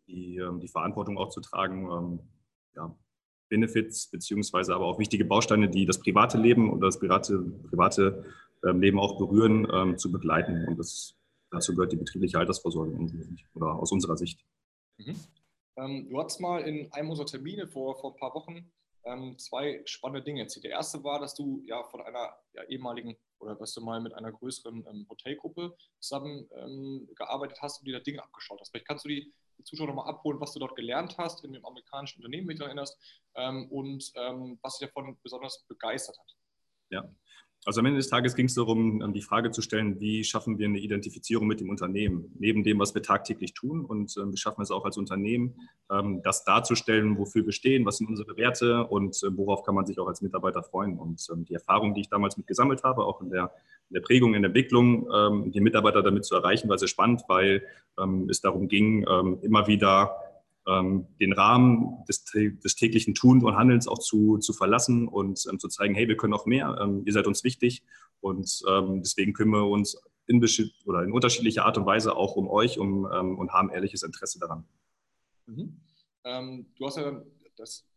die, 0.10 0.42
die 0.62 0.68
Verantwortung 0.68 1.18
auch 1.18 1.30
zu 1.30 1.42
tragen, 1.42 2.20
ja, 2.76 2.94
Benefits 3.50 4.08
beziehungsweise 4.08 4.74
aber 4.74 4.86
auch 4.86 5.00
wichtige 5.00 5.26
Bausteine, 5.26 5.70
die 5.70 5.86
das 5.86 6.00
private 6.00 6.38
Leben 6.38 6.72
und 6.72 6.82
das 6.82 7.00
private, 7.00 7.40
private 7.70 8.26
ähm, 8.64 8.80
Leben 8.80 9.00
auch 9.00 9.18
berühren, 9.18 9.68
ähm, 9.74 9.98
zu 9.98 10.12
begleiten. 10.12 10.66
Und 10.68 10.78
das, 10.78 11.16
dazu 11.52 11.74
gehört 11.74 11.92
die 11.92 11.98
betriebliche 11.98 12.38
Altersvorsorge 12.38 12.98
oder 13.56 13.74
aus 13.74 13.92
unserer 13.92 14.18
Sicht. 14.18 14.46
Mhm. 14.98 15.16
Ähm, 15.78 16.10
du 16.10 16.20
hast 16.22 16.40
mal 16.40 16.62
in 16.62 16.92
einem 16.94 17.10
unserer 17.10 17.26
Termine 17.26 17.68
vor, 17.68 17.96
vor 17.98 18.14
ein 18.14 18.20
paar 18.20 18.34
Wochen 18.36 18.72
ähm, 19.06 19.38
zwei 19.38 19.82
spannende 19.86 20.24
Dinge 20.24 20.42
erzählt. 20.42 20.66
Der 20.66 20.72
erste 20.72 21.04
war, 21.04 21.20
dass 21.20 21.34
du 21.34 21.64
ja 21.66 21.84
von 21.86 22.02
einer 22.02 22.36
ja, 22.54 22.64
ehemaligen 22.66 23.16
oder 23.40 23.56
dass 23.56 23.74
du 23.74 23.82
mal 23.82 24.02
mit 24.02 24.14
einer 24.14 24.32
größeren 24.32 24.86
ähm, 24.88 25.06
Hotelgruppe 25.10 25.76
zusammen 26.00 26.48
ähm, 26.56 27.08
gearbeitet 27.16 27.60
hast 27.62 27.80
und 27.80 27.88
dir 27.88 27.98
da 27.98 28.04
Dinge 28.04 28.22
abgeschaut 28.22 28.60
hast. 28.60 28.72
Vielleicht 28.72 28.88
kannst 28.88 29.06
du 29.06 29.10
die 29.10 29.34
die 29.60 29.64
Zuschauer 29.64 29.88
nochmal 29.88 30.10
abholen, 30.10 30.40
was 30.40 30.54
du 30.54 30.60
dort 30.60 30.76
gelernt 30.76 31.18
hast 31.18 31.44
in 31.44 31.54
dem 31.54 31.66
amerikanischen 31.66 32.20
Unternehmen, 32.20 32.48
wenn 32.48 32.56
du 32.56 32.64
dich 32.64 32.68
erinnerst, 32.68 32.98
ähm, 33.36 33.68
und 33.70 34.12
ähm, 34.16 34.58
was 34.62 34.78
dich 34.78 34.88
davon 34.88 35.20
besonders 35.22 35.64
begeistert 35.68 36.18
hat. 36.18 36.36
Ja, 36.90 37.08
also 37.66 37.82
am 37.82 37.86
Ende 37.86 37.98
des 37.98 38.08
Tages 38.08 38.36
ging 38.36 38.46
es 38.46 38.56
darum, 38.56 39.02
ähm, 39.02 39.14
die 39.14 39.22
Frage 39.22 39.52
zu 39.52 39.62
stellen, 39.62 40.00
wie 40.00 40.24
schaffen 40.24 40.58
wir 40.58 40.68
eine 40.68 40.80
Identifizierung 40.80 41.46
mit 41.46 41.60
dem 41.60 41.70
Unternehmen, 41.70 42.34
neben 42.40 42.64
dem, 42.64 42.80
was 42.80 42.96
wir 42.96 43.04
tagtäglich 43.04 43.54
tun. 43.54 43.84
Und 43.84 44.16
ähm, 44.18 44.32
wie 44.32 44.38
schaffen 44.38 44.60
wir 44.60 44.64
es 44.64 44.72
auch 44.72 44.86
als 44.86 44.98
Unternehmen, 44.98 45.56
ähm, 45.92 46.22
das 46.24 46.46
darzustellen, 46.46 47.18
wofür 47.18 47.46
wir 47.46 47.52
stehen, 47.52 47.86
was 47.86 47.98
sind 47.98 48.08
unsere 48.08 48.38
Werte 48.38 48.88
und 48.88 49.22
worauf 49.36 49.64
kann 49.64 49.76
man 49.76 49.86
sich 49.86 50.00
auch 50.00 50.08
als 50.08 50.22
Mitarbeiter 50.22 50.64
freuen. 50.64 50.98
Und 50.98 51.28
die 51.50 51.54
Erfahrung, 51.54 51.94
die 51.94 52.02
ich 52.02 52.10
damals 52.10 52.38
mit 52.38 52.48
gesammelt 52.48 52.84
habe, 52.84 53.04
auch 53.04 53.22
in 53.22 53.30
der 53.30 53.52
in 53.90 53.96
der 53.96 54.02
Prägung, 54.02 54.36
in 54.36 54.44
der 54.44 54.50
Entwicklung, 54.50 55.52
die 55.52 55.62
Mitarbeiter 55.62 56.04
damit 56.04 56.24
zu 56.24 56.36
erreichen, 56.36 56.70
war 56.70 56.78
sehr 56.78 56.88
spannend, 56.88 57.24
weil 57.28 57.64
es 58.30 58.40
darum 58.40 58.68
ging, 58.68 59.02
immer 59.42 59.66
wieder 59.66 60.29
den 60.70 61.34
Rahmen 61.34 62.06
des, 62.08 62.26
des, 62.26 62.76
täglichen 62.76 63.16
Tuns 63.16 63.44
und 63.44 63.56
Handelns 63.56 63.88
auch 63.88 64.00
zu, 64.00 64.38
zu 64.38 64.54
verlassen 64.54 65.08
und 65.08 65.38
zu 65.38 65.68
zeigen, 65.68 65.96
hey, 65.96 66.08
wir 66.08 66.18
können 66.18 66.34
auch 66.34 66.46
mehr, 66.46 67.02
ihr 67.06 67.14
seid 67.14 67.28
uns 67.28 67.44
wichtig 67.44 67.84
und 68.22 68.62
deswegen 69.02 69.34
kümmern 69.34 69.62
wir 69.62 69.70
uns 69.70 70.00
in, 70.28 70.46
oder 70.86 71.04
in 71.04 71.12
unterschiedlicher 71.12 71.66
Art 71.66 71.78
und 71.78 71.86
Weise 71.86 72.16
auch 72.16 72.36
um 72.36 72.48
euch 72.48 72.78
um, 72.78 73.06
und 73.06 73.52
haben 73.52 73.70
ehrliches 73.72 74.04
Interesse 74.04 74.40
daran. 74.40 74.64
Mhm. 75.48 75.82
Ähm, 76.24 76.68
du 76.78 76.86
hast 76.86 76.98
ja 76.98 77.24
das 77.58 77.90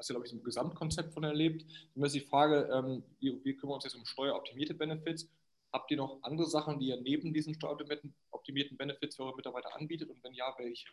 hast 0.00 0.08
ja, 0.08 0.14
glaube 0.14 0.26
ich, 0.26 0.32
so 0.32 0.38
ein 0.38 0.42
Gesamtkonzept 0.42 1.12
von 1.12 1.24
erlebt. 1.24 1.64
Und 1.94 2.02
ist 2.04 2.14
die 2.14 2.20
Frage, 2.20 2.68
ähm, 2.72 3.04
wie 3.20 3.54
kümmern 3.54 3.72
wir 3.72 3.74
uns 3.76 3.84
jetzt 3.84 3.96
um 3.96 4.04
steueroptimierte 4.06 4.74
Benefits? 4.74 5.28
Habt 5.72 5.90
ihr 5.90 5.98
noch 5.98 6.18
andere 6.22 6.48
Sachen, 6.48 6.80
die 6.80 6.88
ihr 6.88 7.00
neben 7.00 7.32
diesen 7.32 7.54
steueroptimierten 7.54 8.76
Benefits 8.76 9.16
für 9.16 9.24
eure 9.24 9.36
Mitarbeiter 9.36 9.76
anbietet 9.76 10.08
und 10.08 10.22
wenn 10.24 10.32
ja, 10.32 10.52
welche? 10.58 10.88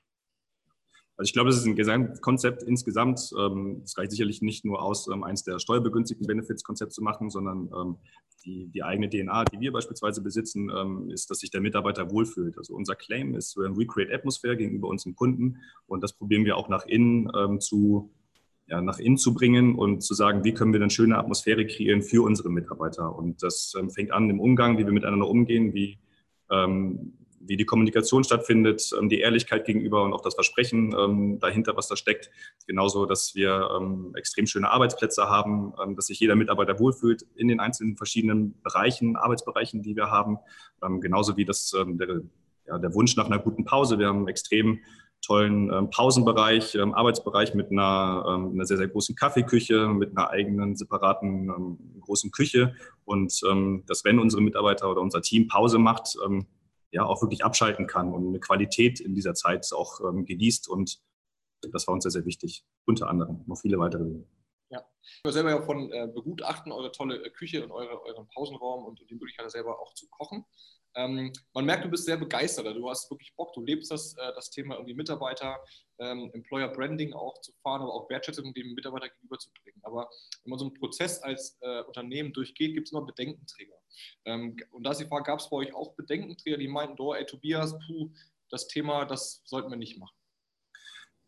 Also 1.18 1.30
ich 1.30 1.34
glaube, 1.34 1.50
es 1.50 1.58
ist 1.58 1.66
ein 1.66 1.76
Gesamtkonzept 1.76 2.64
insgesamt. 2.64 3.32
Ähm, 3.38 3.82
es 3.84 3.98
reicht 3.98 4.12
sicherlich 4.12 4.42
nicht 4.42 4.66
nur 4.66 4.82
aus, 4.82 5.08
ähm, 5.08 5.24
eins 5.24 5.44
der 5.44 5.60
steuerbegünstigten 5.60 6.28
Benefits-Konzept 6.28 6.94
zu 6.94 7.04
machen, 7.04 7.30
sondern 7.30 7.70
ähm, 7.76 7.96
die, 8.46 8.68
die, 8.68 8.84
eigene 8.84 9.10
DNA, 9.10 9.46
die 9.46 9.60
wir 9.60 9.72
beispielsweise 9.72 10.22
besitzen, 10.22 10.70
ist, 11.10 11.30
dass 11.30 11.40
sich 11.40 11.50
der 11.50 11.60
Mitarbeiter 11.60 12.12
wohlfühlt. 12.12 12.58
Also 12.58 12.76
unser 12.76 12.96
Claim 12.96 13.36
ist 13.36 13.58
Recreate 13.58 14.14
Atmosphere 14.14 14.56
gegenüber 14.56 14.88
unseren 14.88 15.16
Kunden 15.16 15.58
und 15.86 16.02
das 16.02 16.14
probieren 16.14 16.46
wir 16.46 16.56
auch 16.56 16.70
nach 16.70 16.86
innen 16.86 17.60
zu 17.60 18.14
ja, 18.68 18.82
nach 18.82 19.00
innen 19.00 19.18
zu 19.18 19.34
bringen 19.34 19.76
und 19.76 20.02
zu 20.02 20.14
sagen, 20.14 20.44
wie 20.44 20.54
können 20.54 20.74
wir 20.74 20.82
eine 20.82 20.90
schöne 20.90 21.18
Atmosphäre 21.18 21.66
kreieren 21.66 22.02
für 22.02 22.24
unsere 22.24 22.50
Mitarbeiter. 22.50 23.16
Und 23.16 23.42
das 23.42 23.74
ähm, 23.80 23.90
fängt 23.90 24.12
an 24.12 24.30
im 24.30 24.40
Umgang, 24.40 24.78
wie 24.78 24.86
wir 24.86 24.92
miteinander 24.92 25.28
umgehen, 25.28 25.74
wie, 25.74 25.98
ähm, 26.52 27.14
wie 27.48 27.58
die 27.58 27.66
Kommunikation 27.66 28.24
stattfindet, 28.24 28.92
ähm, 28.98 29.10
die 29.10 29.20
Ehrlichkeit 29.20 29.66
gegenüber 29.66 30.04
und 30.04 30.14
auch 30.14 30.22
das 30.22 30.36
Versprechen 30.36 30.96
ähm, 30.98 31.40
dahinter, 31.40 31.76
was 31.76 31.88
da 31.88 31.96
steckt. 31.96 32.30
Genauso, 32.68 33.06
dass 33.06 33.36
wir 33.36 33.70
ähm, 33.78 34.14
extrem 34.16 34.48
schöne 34.48 34.70
Arbeitsplätze 34.70 35.30
haben, 35.30 35.74
dass 35.96 36.08
sich 36.08 36.20
jeder 36.20 36.36
Mitarbeiter 36.36 36.80
wohlfühlt 36.80 37.26
in 37.36 37.48
den 37.48 37.60
einzelnen 37.60 37.96
verschiedenen 37.98 38.60
Bereichen, 38.62 39.16
Arbeitsbereichen, 39.16 39.82
die 39.82 39.96
wir 39.96 40.12
haben. 40.12 40.38
genauso 41.00 41.38
wie 41.38 41.46
das, 41.46 41.72
der, 41.72 42.22
ja, 42.68 42.78
der 42.78 42.94
Wunsch 42.94 43.16
nach 43.16 43.26
einer 43.26 43.40
guten 43.40 43.66
Pause. 43.66 44.00
Wir 44.00 44.08
haben 44.08 44.28
extrem 44.28 44.80
tollen 45.22 45.72
ähm, 45.74 45.90
Pausenbereich, 45.90 46.76
ähm, 46.76 46.94
Arbeitsbereich 46.94 47.54
mit 47.54 47.72
einer, 47.72 48.26
ähm, 48.28 48.52
einer, 48.54 48.66
sehr, 48.66 48.78
sehr 48.78 48.88
großen 48.88 49.16
Kaffeeküche, 49.16 49.88
mit 49.88 50.16
einer 50.16 50.30
eigenen 50.30 50.76
separaten 50.76 51.98
großen 52.02 52.32
Küche 52.32 52.74
und 53.04 53.42
dass 53.86 54.06
wenn 54.06 54.20
unsere 54.20 54.42
Mitarbeiter 54.42 54.90
oder 54.90 55.02
unser 55.02 55.22
Team 55.22 55.48
Pause 55.48 55.78
macht, 55.78 56.16
ja 56.92 57.06
auch 57.06 57.22
wirklich 57.22 57.44
abschalten 57.44 57.88
kann 57.88 58.14
und 58.14 58.28
eine 58.28 58.40
Qualität 58.40 59.00
in 59.00 59.16
dieser 59.16 59.34
Zeit 59.34 59.68
auch 59.74 60.00
genießt 60.00 60.68
und 60.70 61.02
das 61.62 61.88
war 61.88 61.94
uns 61.94 62.04
sehr, 62.04 62.12
sehr 62.12 62.26
wichtig. 62.26 62.66
Unter 62.86 63.10
anderem 63.10 63.44
noch 63.46 63.58
viele 63.58 63.80
weitere 63.80 64.04
Dinge. 64.04 64.26
Ja, 64.70 64.86
ich 65.02 65.24
war 65.24 65.32
selber 65.32 65.50
ja 65.50 65.62
von 65.62 65.92
äh, 65.92 66.08
begutachten, 66.14 66.72
eure 66.72 66.92
tolle 66.92 67.24
äh, 67.24 67.30
Küche 67.30 67.64
und 67.64 67.72
eure, 67.72 68.02
euren 68.04 68.28
Pausenraum 68.28 68.86
und 68.86 69.00
die 69.10 69.16
Möglichkeit 69.16 69.50
selber 69.50 69.80
auch 69.80 69.94
zu 69.94 70.08
kochen. 70.10 70.46
Ähm, 70.98 71.32
man 71.54 71.66
merkt, 71.66 71.86
du 71.86 71.90
bist 71.90 72.06
sehr 72.06 72.18
begeistert, 72.18 72.66
du 72.66 72.90
hast 72.90 73.10
wirklich 73.12 73.34
Bock, 73.36 73.54
du 73.54 73.62
lebst 73.62 73.92
das, 73.92 74.16
äh, 74.18 74.34
das 74.34 74.50
Thema 74.50 74.76
irgendwie 74.76 74.96
Mitarbeiter, 74.96 75.60
ähm, 76.00 76.32
Employer 76.34 76.70
Branding 76.70 77.14
auch 77.14 77.40
zu 77.42 77.54
fahren, 77.62 77.84
aber 77.84 77.94
auch 77.94 78.10
Wertschätzung 78.10 78.52
dem 78.54 78.74
Mitarbeiter 78.74 79.10
gegenüberzubringen. 79.10 79.80
Aber 79.84 80.10
wenn 80.44 80.50
man 80.50 80.60
so 80.60 80.66
einen 80.66 80.74
Prozess 80.74 81.22
als 81.22 81.58
äh, 81.62 81.82
Unternehmen 81.84 82.34
durchgeht, 82.34 82.74
gibt 82.74 82.88
es 82.88 82.92
immer 82.92 83.06
Bedenkenträger. 83.06 83.76
Ähm, 84.26 84.58
und 84.72 84.84
da 84.84 84.92
ist 84.92 85.00
die 85.00 85.06
Frage, 85.06 85.26
gab 85.26 85.40
es 85.40 85.50
bei 85.50 85.58
euch 85.58 85.74
auch 85.74 85.94
Bedenkenträger, 85.96 86.58
die 86.58 86.68
meinten, 86.68 87.00
oh, 87.00 87.14
ey 87.14 87.26
Tobias, 87.26 87.78
puh, 87.86 88.12
das 88.50 88.68
Thema, 88.68 89.06
das 89.06 89.42
sollten 89.46 89.70
wir 89.70 89.78
nicht 89.78 90.00
machen? 90.00 90.17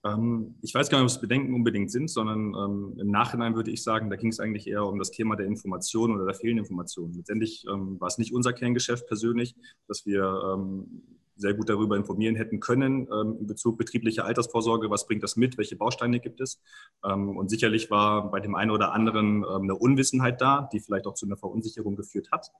Ähm, 0.05 0.55
ich 0.61 0.73
weiß 0.73 0.89
gar 0.89 0.99
nicht, 0.99 1.11
ob 1.11 1.15
es 1.15 1.21
Bedenken 1.21 1.53
unbedingt 1.53 1.91
sind, 1.91 2.09
sondern 2.09 2.53
ähm, 2.55 2.97
im 2.99 3.11
Nachhinein 3.11 3.55
würde 3.55 3.71
ich 3.71 3.83
sagen, 3.83 4.09
da 4.09 4.15
ging 4.15 4.29
es 4.29 4.39
eigentlich 4.39 4.67
eher 4.67 4.85
um 4.85 4.97
das 4.97 5.11
Thema 5.11 5.35
der 5.35 5.45
Information 5.45 6.13
oder 6.13 6.25
der 6.25 6.35
fehlenden 6.35 6.63
Information. 6.63 7.13
Letztendlich 7.13 7.65
ähm, 7.69 7.99
war 7.99 8.07
es 8.07 8.17
nicht 8.17 8.33
unser 8.33 8.53
Kerngeschäft 8.53 9.07
persönlich, 9.07 9.55
dass 9.87 10.05
wir 10.05 10.23
ähm, 10.53 11.01
sehr 11.35 11.53
gut 11.53 11.69
darüber 11.69 11.95
informieren 11.95 12.35
hätten 12.35 12.59
können 12.59 13.07
ähm, 13.11 13.37
in 13.39 13.47
Bezug 13.47 13.77
betriebliche 13.77 14.23
Altersvorsorge, 14.23 14.89
was 14.89 15.05
bringt 15.05 15.23
das 15.23 15.35
mit, 15.35 15.57
welche 15.57 15.75
Bausteine 15.75 16.19
gibt 16.19 16.39
es. 16.39 16.61
Ähm, 17.03 17.37
und 17.37 17.49
sicherlich 17.49 17.91
war 17.91 18.31
bei 18.31 18.39
dem 18.39 18.55
einen 18.55 18.71
oder 18.71 18.93
anderen 18.93 19.43
eine 19.45 19.75
Unwissenheit 19.75 20.41
da, 20.41 20.69
die 20.71 20.79
vielleicht 20.79 21.07
auch 21.07 21.13
zu 21.13 21.25
einer 21.25 21.37
Verunsicherung 21.37 21.95
geführt 21.95 22.29
hat. 22.31 22.51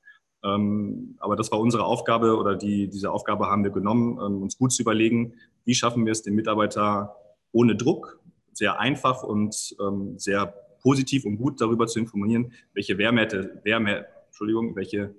aber 0.42 1.36
das 1.36 1.52
war 1.52 1.60
unsere 1.60 1.84
Aufgabe 1.84 2.38
oder 2.38 2.56
die, 2.56 2.88
diese 2.88 3.12
Aufgabe 3.12 3.48
haben 3.48 3.66
wir 3.66 3.72
genommen, 3.72 4.18
uns 4.18 4.58
gut 4.58 4.72
zu 4.72 4.84
überlegen, 4.84 5.34
wie 5.66 5.76
schaffen 5.76 6.06
wir 6.06 6.14
es, 6.14 6.24
den 6.24 6.36
Mitarbeiter 6.36 7.18
ohne 7.52 7.76
Druck, 7.76 8.20
sehr 8.54 8.80
einfach 8.80 9.24
und 9.24 9.76
ähm, 9.80 10.18
sehr 10.18 10.48
positiv 10.82 11.26
und 11.26 11.38
gut 11.38 11.62
darüber 11.62 11.88
zu 11.88 12.00
informieren, 12.00 12.54
welche 12.74 12.96
Mehrwerte, 12.96 13.62
Wehrmehr, 13.64 14.08
Entschuldigung, 14.28 14.76
welche 14.76 15.14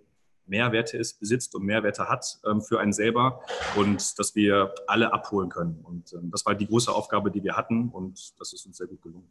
Mehrwerte 0.46 0.99
es 0.99 1.14
besitzt 1.14 1.54
und 1.54 1.64
Mehrwerte 1.64 2.08
hat 2.08 2.38
ähm, 2.44 2.60
für 2.60 2.80
einen 2.80 2.92
selber 2.92 3.40
und 3.76 4.18
dass 4.18 4.34
wir 4.34 4.75
alle 4.87 5.12
abholen 5.12 5.49
können. 5.49 5.80
Und 5.84 6.12
ähm, 6.12 6.30
das 6.30 6.44
war 6.44 6.54
die 6.54 6.66
große 6.66 6.92
Aufgabe, 6.92 7.30
die 7.30 7.42
wir 7.42 7.56
hatten 7.56 7.88
und 7.88 8.38
das 8.38 8.52
ist 8.52 8.66
uns 8.66 8.76
sehr 8.76 8.88
gut 8.88 9.00
gelungen. 9.00 9.28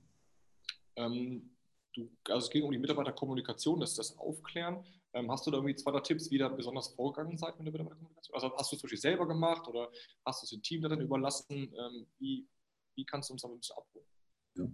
Ähm, 0.96 1.50
du, 1.94 2.10
also 2.30 2.46
es 2.46 2.50
ging 2.50 2.64
um 2.64 2.72
die 2.72 2.78
Mitarbeiterkommunikation, 2.78 3.80
das 3.80 3.96
das 3.96 4.18
Aufklären. 4.18 4.84
Ähm, 5.14 5.30
hast 5.32 5.46
du 5.46 5.52
da 5.52 5.58
irgendwie 5.58 5.76
zwei, 5.76 6.00
Tipps, 6.00 6.32
wie 6.32 6.38
da 6.38 6.48
besonders 6.48 6.90
vorgegangen 6.90 7.38
seid 7.38 7.58
mit 7.58 7.66
der 7.66 7.74
Mitarbeiterkommunikation? 7.74 8.36
Also 8.36 8.56
hast 8.56 8.72
du 8.72 8.76
es 8.76 8.82
Beispiel 8.82 9.00
selber 9.00 9.28
gemacht 9.28 9.68
oder 9.68 9.90
hast 10.26 10.42
du 10.42 10.46
es 10.46 10.52
dem 10.52 10.62
Team 10.62 10.82
dann 10.82 11.02
überlassen? 11.02 11.52
Ähm, 11.52 12.06
wie, 12.20 12.48
wie 13.00 13.06
kannst 13.06 13.30
du 13.30 13.34
uns 13.34 13.42
damit 13.42 13.58
ein 13.58 13.60
bisschen 13.60 13.78
abholen? 13.78 14.06
Ja. 14.58 14.66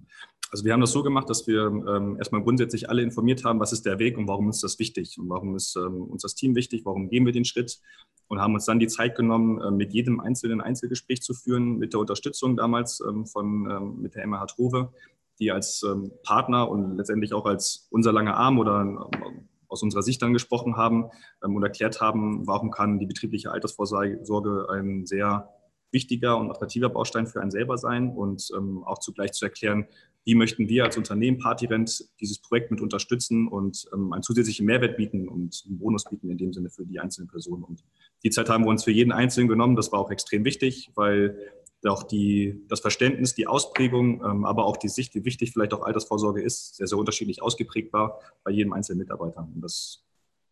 Also 0.51 0.63
wir 0.63 0.73
haben 0.73 0.81
das 0.81 0.91
so 0.91 1.03
gemacht, 1.03 1.29
dass 1.29 1.47
wir 1.47 1.65
ähm, 1.65 2.17
erstmal 2.17 2.41
grundsätzlich 2.41 2.89
alle 2.89 3.01
informiert 3.01 3.43
haben, 3.43 3.59
was 3.59 3.73
ist 3.73 3.85
der 3.85 3.99
Weg 3.99 4.17
und 4.17 4.27
warum 4.27 4.49
ist 4.49 4.63
das 4.63 4.79
wichtig 4.79 5.17
und 5.19 5.29
warum 5.29 5.55
ist 5.55 5.75
ähm, 5.75 6.03
uns 6.03 6.21
das 6.21 6.35
Team 6.35 6.55
wichtig, 6.55 6.85
warum 6.85 7.09
gehen 7.09 7.25
wir 7.25 7.33
den 7.33 7.45
Schritt 7.45 7.79
und 8.27 8.39
haben 8.39 8.53
uns 8.53 8.65
dann 8.65 8.79
die 8.79 8.87
Zeit 8.87 9.15
genommen, 9.15 9.59
äh, 9.61 9.71
mit 9.71 9.93
jedem 9.93 10.19
einzelnen 10.19 10.61
Einzelgespräch 10.61 11.21
zu 11.21 11.33
führen, 11.33 11.77
mit 11.77 11.93
der 11.93 11.99
Unterstützung 11.99 12.55
damals 12.55 13.01
ähm, 13.07 13.25
von, 13.25 13.69
ähm, 13.69 14.01
mit 14.01 14.15
der 14.15 14.25
MH 14.25 14.45
Trove, 14.47 14.93
die 15.39 15.51
als 15.51 15.83
ähm, 15.83 16.11
Partner 16.23 16.69
und 16.69 16.97
letztendlich 16.97 17.33
auch 17.33 17.45
als 17.45 17.87
unser 17.89 18.13
langer 18.13 18.37
Arm 18.37 18.57
oder 18.59 18.81
ähm, 18.81 19.49
aus 19.67 19.83
unserer 19.83 20.03
Sicht 20.03 20.21
dann 20.21 20.31
gesprochen 20.31 20.77
haben 20.77 21.09
und 21.41 21.63
erklärt 21.63 21.99
haben, 21.99 22.45
warum 22.47 22.71
kann 22.71 22.99
die 22.99 23.07
betriebliche 23.07 23.51
Altersvorsorge 23.51 24.69
ein 24.69 25.05
sehr 25.07 25.49
wichtiger 25.91 26.37
und 26.37 26.51
attraktiver 26.51 26.89
Baustein 26.89 27.27
für 27.27 27.41
einen 27.41 27.51
selber 27.51 27.77
sein 27.77 28.09
und 28.09 28.49
ähm, 28.55 28.83
auch 28.83 28.99
zugleich 28.99 29.31
zu 29.31 29.45
erklären, 29.45 29.87
wie 30.25 30.35
möchten 30.35 30.67
wir 30.67 30.83
als 30.83 30.97
Unternehmen 30.97 31.37
Partyrent 31.37 32.09
dieses 32.19 32.39
Projekt 32.39 32.71
mit 32.71 32.81
unterstützen 32.81 33.47
und 33.47 33.85
ähm, 33.93 34.11
einen 34.11 34.23
zusätzlichen 34.23 34.65
Mehrwert 34.65 34.97
bieten 34.97 35.27
und 35.27 35.63
einen 35.67 35.77
Bonus 35.77 36.05
bieten 36.05 36.29
in 36.29 36.37
dem 36.37 36.51
Sinne 36.51 36.69
für 36.69 36.85
die 36.85 36.99
einzelne 36.99 37.27
Person. 37.27 37.63
Und 37.63 37.83
die 38.23 38.31
Zeit 38.31 38.49
haben 38.49 38.65
wir 38.65 38.69
uns 38.69 38.83
für 38.83 38.91
jeden 38.91 39.11
Einzelnen 39.11 39.47
genommen. 39.47 39.75
Das 39.75 39.91
war 39.91 39.99
auch 39.99 40.09
extrem 40.09 40.43
wichtig, 40.43 40.91
weil 40.95 41.37
auch 41.85 42.03
die, 42.03 42.63
das 42.67 42.79
Verständnis, 42.79 43.35
die 43.35 43.47
Ausprägung, 43.47 44.23
ähm, 44.25 44.45
aber 44.45 44.65
auch 44.65 44.77
die 44.77 44.89
Sicht, 44.89 45.13
wie 45.15 45.25
wichtig 45.25 45.53
vielleicht 45.53 45.73
auch 45.73 45.83
Altersvorsorge 45.83 46.41
ist, 46.41 46.75
sehr, 46.77 46.87
sehr 46.87 46.97
unterschiedlich 46.97 47.41
ausgeprägt 47.43 47.93
war 47.93 48.19
bei 48.43 48.51
jedem 48.51 48.73
einzelnen 48.73 48.99
Mitarbeiter. 48.99 49.47
Und 49.53 49.61
das 49.61 50.04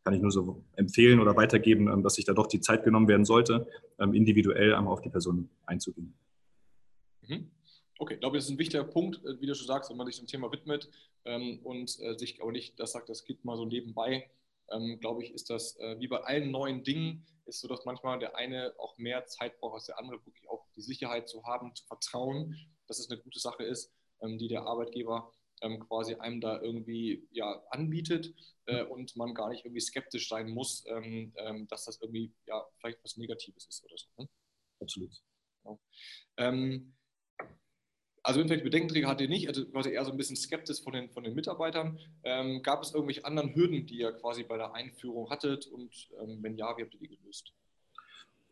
kann 0.04 0.14
ich 0.14 0.22
nur 0.22 0.32
so 0.32 0.64
empfehlen 0.76 1.20
oder 1.20 1.36
weitergeben, 1.36 1.88
ähm, 1.88 2.04
dass 2.04 2.16
sich 2.16 2.26
da 2.26 2.34
doch 2.34 2.48
die 2.48 2.60
Zeit 2.60 2.84
genommen 2.84 3.08
werden 3.08 3.26
sollte, 3.26 3.68
ähm, 4.00 4.14
individuell 4.14 4.76
einmal 4.76 4.94
auf 4.94 5.02
die 5.02 5.10
Person 5.10 5.50
einzugehen. 5.66 6.14
Mhm. 7.28 7.52
Okay, 8.00 8.16
ich 8.16 8.20
glaube, 8.20 8.38
das 8.38 8.46
ist 8.46 8.52
ein 8.52 8.58
wichtiger 8.58 8.84
Punkt, 8.84 9.24
äh, 9.24 9.40
wie 9.40 9.46
du 9.46 9.56
schon 9.56 9.68
sagst, 9.68 9.90
wenn 9.90 9.98
man 9.98 10.08
sich 10.08 10.18
dem 10.18 10.28
Thema 10.28 10.52
widmet 10.52 10.90
ähm, 11.26 11.60
und 11.64 11.98
äh, 12.02 12.18
sich 12.18 12.42
aber 12.42 12.52
nicht 12.52 12.80
das 12.80 12.92
sagt, 12.92 13.08
das 13.08 13.24
geht 13.24 13.46
mal 13.46 13.58
so 13.58 13.66
nebenbei, 13.66 14.30
glaube 15.02 15.22
ich, 15.22 15.32
ist 15.34 15.52
das 15.52 15.78
äh, 15.78 16.00
wie 16.00 16.08
bei 16.08 16.22
allen 16.22 16.50
neuen 16.50 16.84
Dingen, 16.84 17.28
ist 17.46 17.60
so, 17.60 17.68
dass 17.68 17.86
manchmal 17.86 18.18
der 18.18 18.38
eine 18.38 18.74
auch 18.80 18.98
mehr 18.98 19.28
Zeit 19.28 19.60
braucht 19.60 19.76
als 19.76 19.86
der 19.86 20.00
andere, 20.00 20.26
wirklich 20.26 20.50
auch 20.50 20.66
die 20.76 20.82
Sicherheit 20.82 21.30
zu 21.30 21.44
haben, 21.44 21.76
zu 21.76 21.86
vertrauen, 21.86 22.56
dass 22.88 22.98
es 22.98 23.12
eine 23.12 23.22
gute 23.22 23.40
Sache 23.40 23.64
ist, 23.64 23.94
die 24.24 24.48
der 24.48 24.64
Arbeitgeber 24.64 25.32
ähm, 25.64 25.80
quasi 25.80 26.16
einem 26.16 26.42
da 26.42 26.62
irgendwie 26.62 27.28
ja, 27.32 27.64
anbietet 27.72 28.34
äh, 28.66 28.84
und 28.84 29.16
man 29.16 29.34
gar 29.34 29.50
nicht 29.50 29.66
irgendwie 29.66 29.82
skeptisch 29.82 30.30
sein 30.30 30.50
muss, 30.50 30.86
ähm, 30.88 31.34
ähm, 31.38 31.68
dass 31.68 31.86
das 31.86 32.00
irgendwie 32.02 32.32
ja 32.46 32.64
vielleicht 32.78 33.04
was 33.04 33.18
Negatives 33.18 33.66
ist 33.68 33.84
oder 33.84 33.98
so. 33.98 34.08
Ne? 34.18 34.30
Absolut. 34.80 35.12
Ja. 35.66 35.80
Ähm, 36.38 36.94
also 38.22 38.40
irgendwelche 38.40 38.64
Bedenkenträger 38.64 39.08
hat 39.08 39.20
ihr 39.20 39.28
nicht, 39.28 39.50
also 39.50 39.66
quasi 39.66 39.92
eher 39.92 40.06
so 40.06 40.12
ein 40.12 40.18
bisschen 40.18 40.38
skeptisch 40.38 40.82
von 40.82 40.94
den, 40.94 41.10
von 41.10 41.24
den 41.24 41.34
Mitarbeitern. 41.34 42.00
Ähm, 42.24 42.62
gab 42.64 42.82
es 42.82 42.94
irgendwelche 42.94 43.26
anderen 43.26 43.54
Hürden, 43.54 43.86
die 43.86 43.98
ihr 43.98 44.14
quasi 44.14 44.44
bei 44.44 44.58
der 44.58 44.74
Einführung 44.74 45.30
hattet 45.30 45.68
und 45.68 46.10
ähm, 46.22 46.42
wenn 46.42 46.56
ja, 46.56 46.78
wie 46.78 46.84
habt 46.84 46.94
ihr 46.94 47.00
die 47.00 47.18
gelöst? 47.18 47.54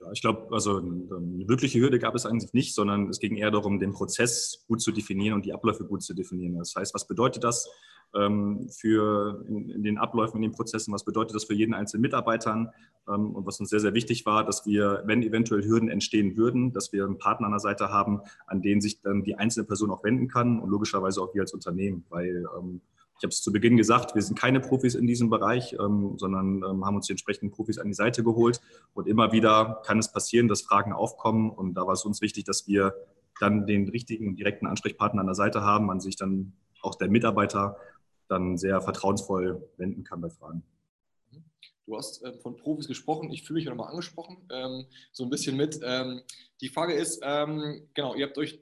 Ja, 0.01 0.12
ich 0.12 0.22
glaube, 0.22 0.48
also 0.51 0.77
eine 0.77 1.48
wirkliche 1.48 1.79
Hürde 1.79 2.00
gab 2.00 2.15
es 2.15 2.25
eigentlich 2.25 2.53
nicht, 2.53 2.74
sondern 2.74 3.10
es 3.10 3.20
ging 3.20 3.36
eher 3.36 3.51
darum, 3.51 3.79
den 3.79 3.91
Prozess 3.91 4.65
gut 4.67 4.81
zu 4.81 4.91
definieren 4.91 5.36
und 5.36 5.46
die 5.46 5.53
Abläufe 5.53 5.86
gut 5.86 6.01
zu 6.01 6.13
definieren. 6.13 6.58
Das 6.58 6.74
heißt, 6.75 6.93
was 6.93 7.08
bedeutet 7.08 7.43
das 7.43 7.70
ähm, 8.15 8.67
für 8.70 9.46
in, 9.48 9.70
in, 9.70 9.84
den 9.84 9.98
Abläufen, 9.98 10.38
in 10.38 10.41
den 10.41 10.51
Prozessen, 10.51 10.93
was 10.93 11.05
bedeutet 11.05 11.36
das 11.36 11.46
für 11.46 11.53
jeden 11.53 11.74
einzelnen 11.74 12.01
Mitarbeiter? 12.01 12.74
Ähm, 13.08 13.36
und 13.36 13.46
was 13.46 13.60
uns 13.60 13.70
sehr, 13.70 13.79
sehr 13.79 13.93
wichtig 13.93 14.25
war, 14.25 14.43
dass 14.43 14.65
wir, 14.65 15.03
wenn 15.05 15.22
eventuell 15.22 15.63
Hürden 15.63 15.89
entstehen 15.89 16.36
würden, 16.36 16.74
dass 16.74 16.91
wir 16.91 17.05
einen 17.05 17.20
Partner 17.20 17.48
an 17.48 17.53
der 17.53 17.60
Seite 17.60 17.89
haben, 17.89 18.22
an 18.48 18.62
den 18.62 18.81
sich 18.81 19.01
dann 19.01 19.24
die 19.24 19.36
einzelne 19.36 19.67
Person 19.67 19.91
auch 19.91 20.03
wenden 20.03 20.27
kann 20.27 20.60
und 20.60 20.70
logischerweise 20.70 21.22
auch 21.22 21.34
wir 21.34 21.41
als 21.41 21.53
Unternehmen, 21.53 22.05
weil 22.10 22.46
ähm, 22.58 22.81
ich 23.21 23.23
habe 23.23 23.33
es 23.33 23.43
zu 23.43 23.51
Beginn 23.51 23.77
gesagt, 23.77 24.15
wir 24.15 24.21
sind 24.23 24.35
keine 24.35 24.59
Profis 24.59 24.95
in 24.95 25.05
diesem 25.05 25.29
Bereich, 25.29 25.73
ähm, 25.73 26.17
sondern 26.17 26.63
ähm, 26.67 26.83
haben 26.83 26.95
uns 26.95 27.05
die 27.05 27.13
entsprechenden 27.13 27.51
Profis 27.51 27.77
an 27.77 27.85
die 27.85 27.93
Seite 27.93 28.23
geholt. 28.23 28.59
Und 28.95 29.07
immer 29.07 29.31
wieder 29.31 29.83
kann 29.85 29.99
es 29.99 30.11
passieren, 30.11 30.47
dass 30.47 30.63
Fragen 30.63 30.91
aufkommen. 30.91 31.51
Und 31.51 31.75
da 31.75 31.85
war 31.85 31.93
es 31.93 32.03
uns 32.03 32.19
wichtig, 32.21 32.45
dass 32.45 32.67
wir 32.67 32.95
dann 33.39 33.67
den 33.67 33.87
richtigen 33.89 34.27
und 34.27 34.39
direkten 34.39 34.65
Ansprechpartner 34.65 35.21
an 35.21 35.27
der 35.27 35.35
Seite 35.35 35.61
haben, 35.61 35.91
an 35.91 35.99
sich 35.99 36.15
dann 36.15 36.53
auch 36.81 36.95
der 36.95 37.09
Mitarbeiter 37.09 37.77
dann 38.27 38.57
sehr 38.57 38.81
vertrauensvoll 38.81 39.69
wenden 39.77 40.03
kann 40.03 40.19
bei 40.19 40.31
Fragen. 40.31 40.63
Du 41.85 41.95
hast 41.95 42.23
äh, 42.23 42.33
von 42.39 42.57
Profis 42.57 42.87
gesprochen, 42.87 43.31
ich 43.31 43.43
fühle 43.43 43.59
mich 43.59 43.65
nochmal 43.65 43.91
angesprochen, 43.91 44.37
ähm, 44.51 44.87
so 45.11 45.25
ein 45.25 45.29
bisschen 45.29 45.55
mit. 45.55 45.79
Ähm, 45.83 46.21
die 46.59 46.69
Frage 46.69 46.93
ist, 46.93 47.21
ähm, 47.21 47.87
genau, 47.93 48.15
ihr 48.15 48.25
habt 48.25 48.39
euch, 48.39 48.59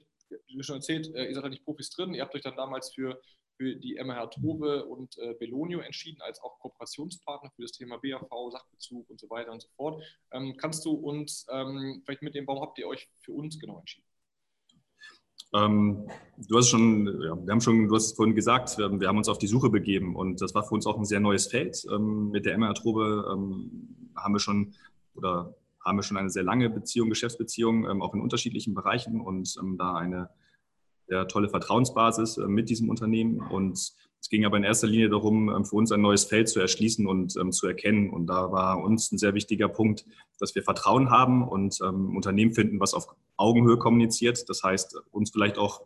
wie 0.48 0.62
schon 0.62 0.76
erzählt, 0.76 1.14
äh, 1.14 1.28
ihr 1.28 1.34
seid 1.34 1.44
da 1.44 1.48
nicht 1.48 1.64
Profis 1.64 1.88
drin, 1.88 2.12
ihr 2.12 2.20
habt 2.20 2.34
euch 2.34 2.42
dann 2.42 2.56
damals 2.56 2.92
für 2.92 3.18
für 3.60 3.76
die 3.76 4.02
MH 4.02 4.28
Trove 4.28 4.86
und 4.86 5.18
äh, 5.18 5.34
Belonio 5.38 5.80
entschieden 5.80 6.22
als 6.22 6.42
auch 6.42 6.58
Kooperationspartner 6.60 7.50
für 7.50 7.60
das 7.60 7.72
Thema 7.72 7.98
BAV, 7.98 8.50
Sachbezug 8.50 9.10
und 9.10 9.20
so 9.20 9.28
weiter 9.28 9.52
und 9.52 9.60
so 9.60 9.68
fort. 9.76 10.02
Ähm, 10.32 10.56
kannst 10.56 10.82
du 10.86 10.92
uns 10.92 11.46
ähm, 11.52 12.00
vielleicht 12.02 12.22
mit 12.22 12.34
dem, 12.34 12.46
warum 12.46 12.62
habt 12.62 12.78
ihr 12.78 12.86
euch 12.86 13.10
für 13.18 13.32
uns 13.32 13.58
genau 13.58 13.78
entschieden? 13.78 14.06
Ähm, 15.52 16.08
du 16.48 16.56
hast 16.56 16.70
schon, 16.70 17.06
ja, 17.22 17.36
wir 17.36 17.52
haben 17.52 17.60
schon, 17.60 17.86
du 17.86 17.94
hast 17.94 18.16
vorhin 18.16 18.34
gesagt, 18.34 18.78
wir, 18.78 18.98
wir, 18.98 19.08
haben 19.08 19.18
uns 19.18 19.28
auf 19.28 19.36
die 19.36 19.46
Suche 19.46 19.68
begeben 19.68 20.16
und 20.16 20.40
das 20.40 20.54
war 20.54 20.62
für 20.62 20.74
uns 20.74 20.86
auch 20.86 20.96
ein 20.96 21.04
sehr 21.04 21.20
neues 21.20 21.48
Feld. 21.48 21.84
Ähm, 21.92 22.30
mit 22.30 22.46
der 22.46 22.56
MH 22.56 22.72
Trove 22.74 23.30
ähm, 23.30 24.10
haben 24.16 24.32
wir 24.32 24.40
schon 24.40 24.72
oder 25.14 25.54
haben 25.84 25.98
wir 25.98 26.02
schon 26.02 26.16
eine 26.16 26.30
sehr 26.30 26.44
lange 26.44 26.70
Beziehung, 26.70 27.10
Geschäftsbeziehung, 27.10 27.86
ähm, 27.90 28.00
auch 28.00 28.14
in 28.14 28.22
unterschiedlichen 28.22 28.72
Bereichen 28.72 29.20
und 29.20 29.54
da 29.76 29.96
eine 29.96 30.30
sehr 31.10 31.26
tolle 31.26 31.48
Vertrauensbasis 31.48 32.38
äh, 32.38 32.46
mit 32.46 32.70
diesem 32.70 32.88
Unternehmen. 32.88 33.40
Und 33.40 33.72
es 34.20 34.28
ging 34.28 34.44
aber 34.44 34.56
in 34.56 34.64
erster 34.64 34.86
Linie 34.86 35.10
darum, 35.10 35.50
ähm, 35.50 35.64
für 35.64 35.76
uns 35.76 35.90
ein 35.90 36.00
neues 36.00 36.24
Feld 36.24 36.48
zu 36.48 36.60
erschließen 36.60 37.06
und 37.06 37.36
ähm, 37.36 37.50
zu 37.52 37.66
erkennen. 37.66 38.10
Und 38.10 38.28
da 38.28 38.52
war 38.52 38.82
uns 38.82 39.10
ein 39.10 39.18
sehr 39.18 39.34
wichtiger 39.34 39.68
Punkt, 39.68 40.06
dass 40.38 40.54
wir 40.54 40.62
Vertrauen 40.62 41.10
haben 41.10 41.46
und 41.46 41.78
ähm, 41.82 42.16
Unternehmen 42.16 42.52
finden, 42.52 42.78
was 42.78 42.94
auf 42.94 43.08
Augenhöhe 43.36 43.76
kommuniziert. 43.76 44.48
Das 44.48 44.62
heißt, 44.62 45.02
uns 45.10 45.30
vielleicht 45.30 45.58
auch 45.58 45.82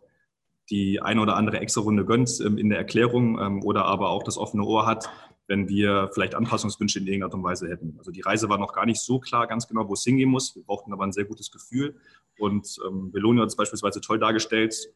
die 0.69 1.01
eine 1.01 1.21
oder 1.21 1.35
andere 1.35 1.59
extra 1.59 1.81
Runde 1.81 2.05
gönnt 2.05 2.39
in 2.39 2.69
der 2.69 2.79
Erklärung 2.79 3.61
oder 3.61 3.85
aber 3.85 4.09
auch 4.09 4.23
das 4.23 4.39
offene 4.39 4.63
Ohr 4.63 4.87
hat, 4.87 5.07
wenn 5.47 5.69
wir 5.69 6.09
vielleicht 6.11 6.33
Anpassungswünsche 6.33 6.97
in 6.97 7.05
irgendeiner 7.05 7.25
Art 7.27 7.35
und 7.35 7.43
Weise 7.43 7.69
hätten. 7.69 7.95
Also 7.99 8.11
die 8.11 8.21
Reise 8.21 8.49
war 8.49 8.57
noch 8.57 8.73
gar 8.73 8.87
nicht 8.87 8.99
so 8.99 9.19
klar, 9.19 9.45
ganz 9.45 9.67
genau, 9.67 9.87
wo 9.87 9.93
es 9.93 10.03
hingehen 10.03 10.29
muss. 10.29 10.55
Wir 10.55 10.63
brauchten 10.63 10.91
aber 10.91 11.03
ein 11.03 11.11
sehr 11.11 11.25
gutes 11.25 11.51
Gefühl. 11.51 11.95
Und 12.39 12.79
ähm, 12.85 13.11
Belonio 13.11 13.43
hat 13.43 13.49
es 13.49 13.55
beispielsweise 13.55 14.01
toll 14.01 14.17
dargestellt, 14.17 14.89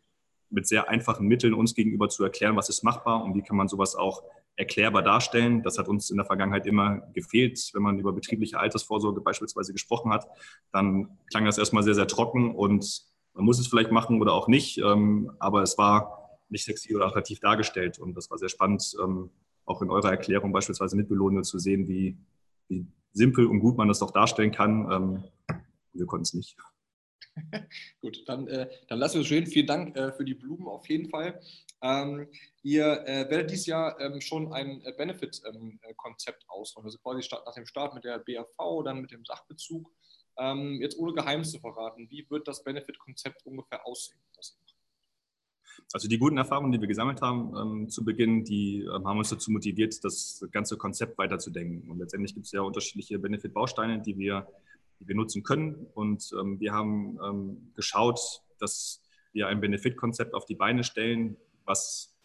mit 0.49 0.67
sehr 0.67 0.89
einfachen 0.89 1.27
Mitteln 1.27 1.53
uns 1.53 1.75
gegenüber 1.75 2.09
zu 2.09 2.23
erklären, 2.23 2.55
was 2.55 2.69
ist 2.69 2.83
machbar 2.83 3.23
und 3.23 3.35
wie 3.35 3.41
kann 3.41 3.57
man 3.57 3.67
sowas 3.67 3.95
auch 3.95 4.23
erklärbar 4.55 5.03
darstellen. 5.03 5.63
Das 5.63 5.77
hat 5.77 5.87
uns 5.87 6.09
in 6.09 6.17
der 6.17 6.25
Vergangenheit 6.25 6.65
immer 6.65 6.99
gefehlt. 7.13 7.69
Wenn 7.73 7.83
man 7.83 7.97
über 7.97 8.11
betriebliche 8.11 8.59
Altersvorsorge 8.59 9.21
beispielsweise 9.21 9.71
gesprochen 9.71 10.11
hat, 10.11 10.27
dann 10.71 11.17
klang 11.29 11.45
das 11.45 11.57
erstmal 11.57 11.83
sehr, 11.83 11.95
sehr 11.95 12.07
trocken 12.07 12.53
und 12.53 13.03
man 13.33 13.45
muss 13.45 13.59
es 13.59 13.67
vielleicht 13.67 13.91
machen 13.91 14.21
oder 14.21 14.33
auch 14.33 14.47
nicht, 14.47 14.79
ähm, 14.79 15.31
aber 15.39 15.61
es 15.61 15.77
war 15.77 16.39
nicht 16.49 16.65
sexy 16.65 16.95
oder 16.95 17.05
attraktiv 17.05 17.39
dargestellt 17.39 17.99
und 17.99 18.15
das 18.15 18.29
war 18.29 18.37
sehr 18.37 18.49
spannend, 18.49 18.95
ähm, 19.01 19.29
auch 19.65 19.81
in 19.81 19.89
eurer 19.89 20.09
Erklärung 20.09 20.51
beispielsweise 20.51 20.97
mit 20.97 21.07
Belohnung 21.07 21.43
zu 21.43 21.59
sehen, 21.59 21.87
wie, 21.87 22.17
wie 22.67 22.85
simpel 23.13 23.45
und 23.45 23.59
gut 23.59 23.77
man 23.77 23.87
das 23.87 23.99
doch 23.99 24.11
darstellen 24.11 24.51
kann. 24.51 24.91
Ähm, 24.91 25.23
wir 25.93 26.05
konnten 26.05 26.23
es 26.23 26.33
nicht. 26.33 26.57
Gut, 28.01 28.23
dann, 28.27 28.47
äh, 28.47 28.69
dann 28.87 28.99
lassen 28.99 29.15
wir 29.15 29.21
es 29.21 29.27
stehen. 29.27 29.47
Vielen 29.47 29.67
Dank 29.67 29.97
äh, 29.97 30.11
für 30.11 30.25
die 30.25 30.33
Blumen 30.33 30.67
auf 30.67 30.87
jeden 30.87 31.09
Fall. 31.09 31.39
Ähm, 31.81 32.27
ihr 32.61 33.05
äh, 33.07 33.29
werdet 33.29 33.51
dieses 33.51 33.65
Jahr 33.65 33.99
ähm, 33.99 34.19
schon 34.19 34.51
ein 34.53 34.81
äh, 34.83 34.91
Benefit-Konzept 34.91 36.43
ähm, 36.43 36.49
ausrollen, 36.49 36.85
also 36.85 36.97
quasi 36.99 37.23
start, 37.23 37.45
nach 37.45 37.53
dem 37.53 37.65
Start 37.65 37.93
mit 37.95 38.03
der 38.03 38.19
BAV, 38.19 38.83
dann 38.83 39.01
mit 39.01 39.11
dem 39.11 39.23
Sachbezug. 39.23 39.89
Ähm, 40.37 40.79
jetzt 40.81 40.97
ohne 40.97 41.13
Geheimnis 41.13 41.51
zu 41.51 41.59
verraten, 41.59 42.09
wie 42.09 42.25
wird 42.29 42.47
das 42.47 42.63
Benefit-Konzept 42.63 43.45
ungefähr 43.45 43.85
aussehen? 43.85 44.19
Also 45.93 46.07
die 46.07 46.19
guten 46.19 46.37
Erfahrungen, 46.37 46.71
die 46.71 46.79
wir 46.79 46.87
gesammelt 46.87 47.21
haben 47.21 47.55
ähm, 47.57 47.89
zu 47.89 48.03
Beginn, 48.05 48.43
die 48.43 48.81
ähm, 48.81 49.07
haben 49.07 49.17
uns 49.17 49.29
dazu 49.29 49.51
motiviert, 49.51 50.03
das 50.03 50.45
ganze 50.51 50.77
Konzept 50.77 51.17
weiterzudenken. 51.17 51.89
Und 51.89 51.99
letztendlich 51.99 52.33
gibt 52.33 52.45
es 52.45 52.51
ja 52.51 52.61
unterschiedliche 52.61 53.17
Benefit-Bausteine, 53.17 53.99
die 54.01 54.17
wir 54.17 54.47
die 54.99 55.07
wir 55.07 55.15
nutzen 55.15 55.43
können. 55.43 55.87
Und 55.93 56.31
ähm, 56.39 56.59
wir 56.59 56.73
haben 56.73 57.17
ähm, 57.23 57.71
geschaut, 57.75 58.19
dass 58.59 59.01
wir 59.31 59.47
ein 59.47 59.61
Benefit-Konzept 59.61 60.33
auf 60.33 60.45
die 60.45 60.55
Beine 60.55 60.83
stellen, 60.83 61.37
was 61.65 62.15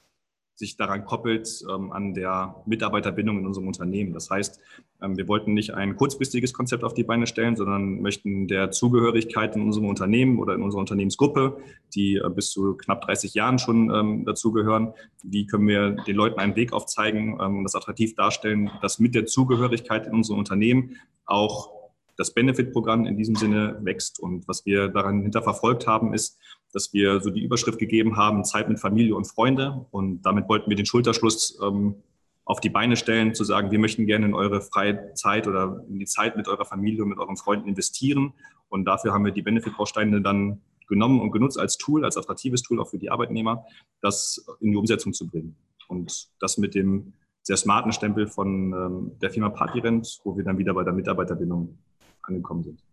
sich 0.57 0.77
daran 0.77 1.05
koppelt 1.05 1.65
ähm, 1.69 1.91
an 1.91 2.15
der 2.15 2.63
Mitarbeiterbindung 2.67 3.41
in 3.41 3.47
unserem 3.47 3.67
Unternehmen. 3.67 4.13
Das 4.13 4.31
heißt, 4.31 4.61
ähm, 5.03 5.17
wir 5.17 5.27
wollten 5.27 5.53
nicht 5.53 5.75
ein 5.75 5.97
kurzfristiges 5.97 6.53
Konzept 6.53 6.85
auf 6.85 6.95
die 6.95 7.03
Beine 7.03 7.27
stellen, 7.27 7.57
sondern 7.57 8.01
möchten 8.01 8.47
der 8.47 8.71
Zugehörigkeit 8.71 9.57
in 9.57 9.63
unserem 9.63 9.89
Unternehmen 9.89 10.39
oder 10.39 10.55
in 10.55 10.63
unserer 10.63 10.81
Unternehmensgruppe, 10.81 11.59
die 11.95 12.17
äh, 12.17 12.31
bis 12.31 12.51
zu 12.51 12.77
knapp 12.77 13.03
30 13.03 13.35
Jahren 13.35 13.59
schon 13.59 13.93
ähm, 13.93 14.25
dazugehören, 14.25 14.95
wie 15.25 15.47
können 15.47 15.67
wir 15.67 15.91
den 15.91 16.15
Leuten 16.15 16.39
einen 16.39 16.55
Weg 16.55 16.73
aufzeigen 16.73 17.37
ähm, 17.41 17.59
und 17.59 17.65
das 17.65 17.75
attraktiv 17.75 18.15
darstellen, 18.15 18.71
dass 18.81 19.01
mit 19.01 19.17
der 19.17 19.27
Zugehörigkeit 19.27 20.07
in 20.07 20.15
unserem 20.15 20.39
Unternehmen 20.39 20.97
auch 21.27 21.74
das 22.17 22.35
Benefit-Programm 22.35 23.07
in 23.07 23.17
diesem 23.17 23.37
Sinne 23.37 23.79
wächst. 23.83 24.21
Und 24.21 24.47
was 24.49 24.65
wir 24.67 24.89
daran 24.89 25.23
hinter 25.23 25.43
verfolgt 25.43 25.87
haben, 25.87 26.15
ist, 26.15 26.39
dass 26.73 26.93
wir 26.93 27.21
so 27.21 27.31
die 27.31 27.43
Überschrift 27.43 27.79
gegeben 27.79 28.17
haben, 28.17 28.45
Zeit 28.45 28.69
mit 28.69 28.81
Familie 28.81 29.15
und 29.15 29.27
Freunde. 29.27 29.87
Und 29.91 30.23
damit 30.23 30.49
wollten 30.49 30.71
wir 30.71 30.77
den 30.77 30.87
Schulterschluss 30.87 31.59
ähm, 31.63 31.97
auf 32.45 32.61
die 32.61 32.69
Beine 32.69 32.97
stellen, 32.97 33.35
zu 33.35 33.45
sagen, 33.45 33.71
wir 33.71 33.79
möchten 33.79 34.07
gerne 34.07 34.27
in 34.27 34.35
eure 34.35 34.61
freie 34.61 35.15
Zeit 35.15 35.47
oder 35.47 35.85
in 35.89 35.99
die 35.99 36.05
Zeit 36.05 36.37
mit 36.37 36.47
eurer 36.49 36.65
Familie 36.65 37.03
und 37.03 37.09
mit 37.09 37.19
euren 37.19 37.37
Freunden 37.37 37.69
investieren. 37.69 38.35
Und 38.69 38.85
dafür 38.85 39.13
haben 39.13 39.25
wir 39.25 39.33
die 39.33 39.43
Benefit-Bausteine 39.43 40.21
dann 40.21 40.61
genommen 40.89 41.21
und 41.21 41.31
genutzt 41.33 41.59
als 41.59 41.79
Tool, 41.79 42.05
als 42.05 42.17
attraktives 42.17 42.63
Tool 42.63 42.81
auch 42.81 42.91
für 42.91 42.99
die 42.99 43.11
Arbeitnehmer, 43.11 43.65
das 44.03 44.45
in 44.61 44.73
die 44.73 44.77
Umsetzung 44.77 45.13
zu 45.13 45.27
bringen. 45.27 45.57
Und 45.89 46.29
das 46.41 46.59
mit 46.59 46.75
dem 46.75 47.15
sehr 47.43 47.57
smarten 47.57 47.93
Stempel 47.93 48.27
von 48.27 48.73
ähm, 48.73 49.19
der 49.21 49.31
Firma 49.31 49.51
Partyrent, 49.51 50.21
wo 50.25 50.37
wir 50.37 50.45
dann 50.45 50.59
wieder 50.59 50.75
bei 50.75 50.83
der 50.83 50.93
Mitarbeiterbindung 50.93 51.79
angekommen 52.27 52.65
sind. 52.65 52.85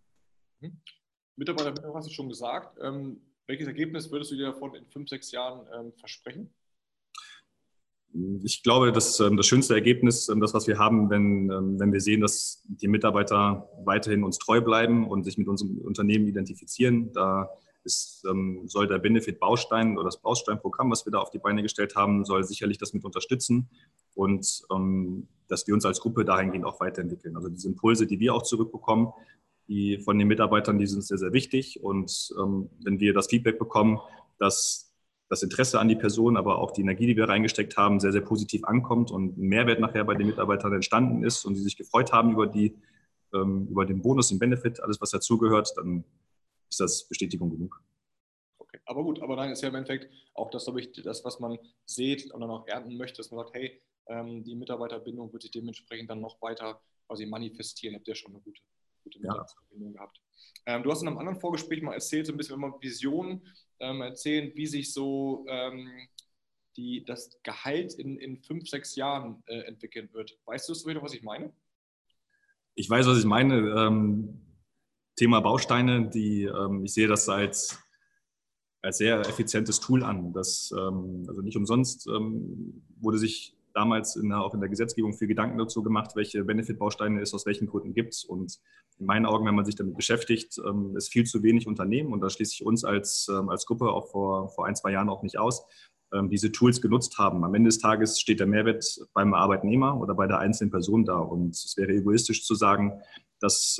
Mhm. 0.59 0.77
Mitarbeiterbindung 1.35 1.95
hast 1.95 2.07
du 2.07 2.13
schon 2.13 2.29
gesagt. 2.29 2.77
Ähm, 2.81 3.21
welches 3.47 3.67
Ergebnis 3.67 4.11
würdest 4.11 4.31
du 4.31 4.35
dir 4.35 4.47
davon 4.47 4.75
in 4.75 4.85
fünf, 4.87 5.09
sechs 5.09 5.31
Jahren 5.31 5.67
ähm, 5.73 5.93
versprechen? 5.97 6.53
Ich 8.43 8.61
glaube, 8.61 8.91
dass 8.91 9.19
ähm, 9.21 9.37
das 9.37 9.47
schönste 9.47 9.73
Ergebnis, 9.73 10.27
ähm, 10.27 10.41
das, 10.41 10.53
was 10.53 10.67
wir 10.67 10.77
haben, 10.77 11.09
wenn, 11.09 11.49
ähm, 11.49 11.79
wenn 11.79 11.93
wir 11.93 12.01
sehen, 12.01 12.21
dass 12.21 12.63
die 12.65 12.89
Mitarbeiter 12.89 13.69
weiterhin 13.85 14.23
uns 14.23 14.37
treu 14.37 14.59
bleiben 14.59 15.07
und 15.07 15.23
sich 15.23 15.37
mit 15.37 15.47
unserem 15.47 15.77
Unternehmen 15.79 16.27
identifizieren. 16.27 17.13
Da 17.13 17.49
ist, 17.83 18.25
soll 18.65 18.87
der 18.87 18.99
Benefit-Baustein 18.99 19.97
oder 19.97 20.05
das 20.05 20.21
Bausteinprogramm, 20.21 20.91
was 20.91 21.05
wir 21.05 21.11
da 21.11 21.19
auf 21.19 21.29
die 21.31 21.39
Beine 21.39 21.63
gestellt 21.63 21.95
haben, 21.95 22.25
soll 22.25 22.43
sicherlich 22.43 22.77
das 22.77 22.93
mit 22.93 23.03
unterstützen 23.05 23.69
und 24.15 24.63
dass 25.47 25.67
wir 25.67 25.73
uns 25.73 25.85
als 25.85 25.99
Gruppe 25.99 26.23
dahingehend 26.25 26.65
auch 26.65 26.79
weiterentwickeln. 26.79 27.35
Also 27.35 27.49
diese 27.49 27.67
Impulse, 27.67 28.07
die 28.07 28.19
wir 28.19 28.33
auch 28.35 28.43
zurückbekommen, 28.43 29.09
die 29.67 29.99
von 29.99 30.17
den 30.19 30.27
Mitarbeitern, 30.27 30.77
die 30.77 30.87
sind 30.87 31.03
sehr, 31.03 31.17
sehr 31.17 31.33
wichtig. 31.33 31.83
Und 31.83 32.33
wenn 32.83 32.99
wir 32.99 33.13
das 33.13 33.27
Feedback 33.27 33.57
bekommen, 33.57 33.99
dass 34.37 34.91
das 35.31 35.43
Interesse 35.43 35.79
an 35.79 35.87
die 35.87 35.95
Person, 35.95 36.35
aber 36.35 36.59
auch 36.59 36.71
die 36.71 36.81
Energie, 36.81 37.07
die 37.07 37.15
wir 37.15 37.29
reingesteckt 37.29 37.77
haben, 37.77 38.01
sehr, 38.01 38.11
sehr 38.11 38.19
positiv 38.19 38.65
ankommt 38.65 39.11
und 39.11 39.37
ein 39.37 39.47
Mehrwert 39.47 39.79
nachher 39.79 40.03
bei 40.03 40.13
den 40.13 40.27
Mitarbeitern 40.27 40.73
entstanden 40.73 41.23
ist 41.23 41.45
und 41.45 41.55
sie 41.55 41.63
sich 41.63 41.77
gefreut 41.77 42.11
haben 42.11 42.33
über, 42.33 42.47
die, 42.47 42.75
ähm, 43.33 43.67
über 43.69 43.85
den 43.85 44.01
Bonus, 44.01 44.27
den 44.27 44.39
Benefit, 44.39 44.83
alles, 44.83 44.99
was 44.99 45.11
dazugehört, 45.11 45.71
dann 45.77 46.03
ist 46.71 46.79
das 46.79 47.07
Bestätigung 47.07 47.51
genug. 47.51 47.83
Okay, 48.57 48.79
aber 48.85 49.03
gut, 49.03 49.21
aber 49.21 49.35
nein, 49.35 49.51
ist 49.51 49.61
ja 49.61 49.69
im 49.69 49.75
Endeffekt 49.75 50.11
auch 50.33 50.49
das, 50.49 50.63
glaube 50.63 50.79
ich, 50.79 50.91
das, 50.93 51.23
was 51.25 51.39
man 51.39 51.59
sieht 51.85 52.31
und 52.31 52.41
dann 52.41 52.49
auch 52.49 52.65
ernten 52.67 52.97
möchte, 52.97 53.17
dass 53.17 53.29
man 53.31 53.45
sagt, 53.45 53.55
hey, 53.55 53.81
ähm, 54.07 54.43
die 54.43 54.55
Mitarbeiterbindung 54.55 55.31
wird 55.31 55.43
sich 55.43 55.51
dementsprechend 55.51 56.09
dann 56.09 56.21
noch 56.21 56.41
weiter 56.41 56.81
quasi 57.07 57.25
manifestieren. 57.25 57.95
Habt 57.95 58.07
ihr 58.07 58.15
schon 58.15 58.31
eine 58.31 58.41
gute, 58.41 58.61
gute 59.03 59.19
Mitarbeiterbindung 59.19 59.93
ja. 59.93 59.99
gehabt. 59.99 60.21
Ähm, 60.65 60.83
du 60.83 60.91
hast 60.91 61.01
in 61.01 61.09
einem 61.09 61.17
anderen 61.17 61.39
Vorgespräch 61.39 61.81
mal 61.81 61.93
erzählt, 61.93 62.27
so 62.27 62.33
ein 62.33 62.37
bisschen 62.37 62.55
immer 62.55 62.81
Visionen 62.81 63.45
ähm, 63.79 64.01
erzählen, 64.01 64.51
wie 64.55 64.67
sich 64.67 64.93
so 64.93 65.45
ähm, 65.49 65.89
die, 66.77 67.03
das 67.03 67.41
Gehalt 67.43 67.93
in, 67.95 68.17
in 68.17 68.41
fünf, 68.41 68.69
sechs 68.69 68.95
Jahren 68.95 69.43
äh, 69.47 69.61
entwickeln 69.61 70.09
wird. 70.13 70.37
Weißt 70.45 70.69
du 70.69 70.73
wieder, 70.87 71.01
was 71.01 71.13
ich 71.13 71.23
meine? 71.23 71.51
Ich 72.75 72.89
weiß, 72.89 73.05
was 73.07 73.19
ich 73.19 73.25
meine. 73.25 73.75
Ähm, 75.11 75.15
Thema 75.15 75.39
Bausteine, 75.41 76.09
die, 76.09 76.43
ähm, 76.43 76.85
ich 76.85 76.93
sehe 76.93 77.07
das 77.07 77.29
als, 77.29 77.79
als 78.81 78.97
sehr 78.97 79.19
effizientes 79.21 79.79
Tool 79.79 80.03
an. 80.03 80.33
Das, 80.33 80.73
ähm, 80.77 81.25
also 81.27 81.41
nicht 81.41 81.57
umsonst 81.57 82.07
ähm, 82.07 82.83
wurde 82.99 83.17
sich 83.17 83.55
damals 83.73 84.15
in 84.15 84.29
der, 84.29 84.43
auch 84.43 84.53
in 84.53 84.59
der 84.59 84.69
Gesetzgebung 84.69 85.13
viel 85.13 85.27
Gedanken 85.27 85.57
dazu 85.57 85.81
gemacht, 85.81 86.15
welche 86.15 86.43
Benefit-Bausteine 86.43 87.21
es 87.21 87.33
aus 87.33 87.45
welchen 87.45 87.67
Gründen 87.67 87.93
gibt. 87.93 88.25
Und 88.27 88.59
in 88.99 89.05
meinen 89.05 89.25
Augen, 89.25 89.45
wenn 89.45 89.55
man 89.55 89.65
sich 89.65 89.75
damit 89.75 89.95
beschäftigt, 89.95 90.59
ähm, 90.65 90.95
ist 90.97 91.11
viel 91.11 91.25
zu 91.25 91.41
wenig 91.43 91.67
Unternehmen, 91.67 92.11
und 92.11 92.21
da 92.21 92.29
schließe 92.29 92.53
ich 92.53 92.65
uns 92.65 92.83
als, 92.83 93.29
ähm, 93.29 93.49
als 93.49 93.65
Gruppe 93.65 93.89
auch 93.91 94.09
vor, 94.09 94.49
vor 94.49 94.65
ein, 94.65 94.75
zwei 94.75 94.91
Jahren 94.91 95.09
auch 95.09 95.23
nicht 95.23 95.37
aus, 95.39 95.65
ähm, 96.13 96.29
diese 96.29 96.51
Tools 96.51 96.81
genutzt 96.81 97.17
haben. 97.17 97.43
Am 97.45 97.53
Ende 97.53 97.69
des 97.69 97.79
Tages 97.79 98.19
steht 98.19 98.41
der 98.41 98.47
Mehrwert 98.47 98.99
beim 99.13 99.33
Arbeitnehmer 99.33 99.99
oder 100.01 100.15
bei 100.15 100.27
der 100.27 100.39
einzelnen 100.39 100.71
Person 100.71 101.05
da. 101.05 101.19
Und 101.19 101.51
es 101.51 101.77
wäre 101.77 101.93
egoistisch 101.93 102.45
zu 102.45 102.55
sagen, 102.55 103.01
dass, 103.39 103.79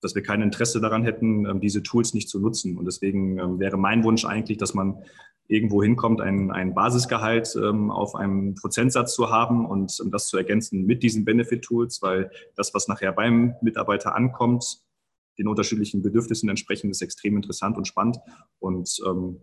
dass 0.00 0.14
wir 0.14 0.22
kein 0.22 0.42
Interesse 0.42 0.80
daran 0.80 1.04
hätten, 1.04 1.60
diese 1.60 1.82
Tools 1.82 2.14
nicht 2.14 2.28
zu 2.28 2.38
nutzen. 2.38 2.76
Und 2.76 2.84
deswegen 2.84 3.58
wäre 3.58 3.76
mein 3.76 4.04
Wunsch 4.04 4.24
eigentlich, 4.24 4.58
dass 4.58 4.74
man 4.74 5.02
irgendwo 5.48 5.82
hinkommt, 5.82 6.20
ein, 6.20 6.50
ein 6.50 6.74
Basisgehalt 6.74 7.56
ähm, 7.56 7.90
auf 7.90 8.14
einem 8.14 8.54
Prozentsatz 8.54 9.14
zu 9.14 9.30
haben 9.30 9.66
und 9.66 10.02
das 10.12 10.28
zu 10.28 10.36
ergänzen 10.36 10.86
mit 10.86 11.02
diesen 11.02 11.24
Benefit-Tools, 11.24 12.02
weil 12.02 12.30
das, 12.56 12.74
was 12.74 12.88
nachher 12.88 13.12
beim 13.12 13.54
Mitarbeiter 13.62 14.14
ankommt, 14.14 14.82
den 15.38 15.48
unterschiedlichen 15.48 16.02
Bedürfnissen 16.02 16.48
entsprechend, 16.48 16.90
ist 16.90 17.02
extrem 17.02 17.36
interessant 17.36 17.76
und 17.76 17.86
spannend. 17.86 18.18
Und 18.58 18.98
ähm, 19.06 19.40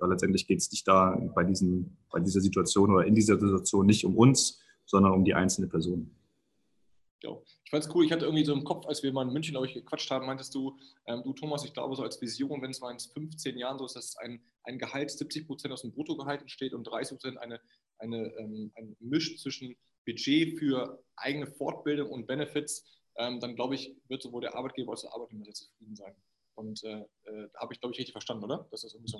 ja, 0.00 0.06
letztendlich 0.06 0.46
geht 0.46 0.58
es 0.58 0.70
nicht 0.70 0.88
da 0.88 1.16
bei, 1.34 1.44
diesen, 1.44 1.96
bei 2.10 2.20
dieser 2.20 2.40
Situation 2.40 2.90
oder 2.90 3.06
in 3.06 3.14
dieser 3.14 3.38
Situation 3.38 3.86
nicht 3.86 4.04
um 4.04 4.16
uns, 4.16 4.60
sondern 4.84 5.12
um 5.12 5.24
die 5.24 5.34
einzelne 5.34 5.68
Person. 5.68 6.10
Ja. 7.22 7.30
Ich 7.66 7.70
fand 7.70 7.84
es 7.84 7.92
cool, 7.92 8.04
ich 8.04 8.12
hatte 8.12 8.26
irgendwie 8.26 8.44
so 8.44 8.52
im 8.52 8.62
Kopf, 8.62 8.86
als 8.86 9.02
wir 9.02 9.12
mal 9.12 9.26
in 9.26 9.32
München, 9.32 9.52
glaube 9.52 9.66
ich, 9.66 9.74
gequatscht 9.74 10.08
haben, 10.12 10.24
meintest 10.24 10.54
du, 10.54 10.78
ähm, 11.06 11.24
du 11.24 11.32
Thomas, 11.32 11.64
ich 11.64 11.74
glaube 11.74 11.96
so 11.96 12.04
als 12.04 12.20
Vision, 12.20 12.62
wenn 12.62 12.70
es 12.70 12.80
mal 12.80 12.92
in 12.92 13.00
15 13.00 13.58
Jahren 13.58 13.76
so 13.76 13.84
ist, 13.84 13.96
dass 13.96 14.16
ein, 14.18 14.40
ein 14.62 14.78
Gehalt 14.78 15.10
70 15.10 15.48
Prozent 15.48 15.74
aus 15.74 15.82
dem 15.82 15.90
Bruttogehalt 15.90 16.42
entsteht 16.42 16.74
und 16.74 16.84
30 16.84 17.18
Prozent 17.18 17.38
eine, 17.38 17.60
eine, 17.98 18.32
ähm, 18.38 18.70
ein 18.76 18.96
Misch 19.00 19.36
zwischen 19.42 19.76
Budget 20.06 20.60
für 20.60 21.02
eigene 21.16 21.48
Fortbildung 21.48 22.08
und 22.08 22.28
Benefits, 22.28 22.84
ähm, 23.16 23.40
dann 23.40 23.56
glaube 23.56 23.74
ich, 23.74 23.96
wird 24.06 24.22
sowohl 24.22 24.42
der 24.42 24.54
Arbeitgeber 24.54 24.92
als 24.92 25.04
auch 25.04 25.08
der 25.08 25.14
Arbeitnehmer 25.16 25.44
sehr 25.46 25.54
zufrieden 25.54 25.96
sein. 25.96 26.14
Und 26.54 26.84
äh, 26.84 27.00
äh, 27.24 27.48
habe 27.56 27.74
ich, 27.74 27.80
glaube 27.80 27.94
ich, 27.94 27.98
richtig 27.98 28.12
verstanden, 28.12 28.44
oder? 28.44 28.68
Das 28.70 28.84
ist 28.84 28.94
irgendwie 28.94 29.10
so. 29.10 29.18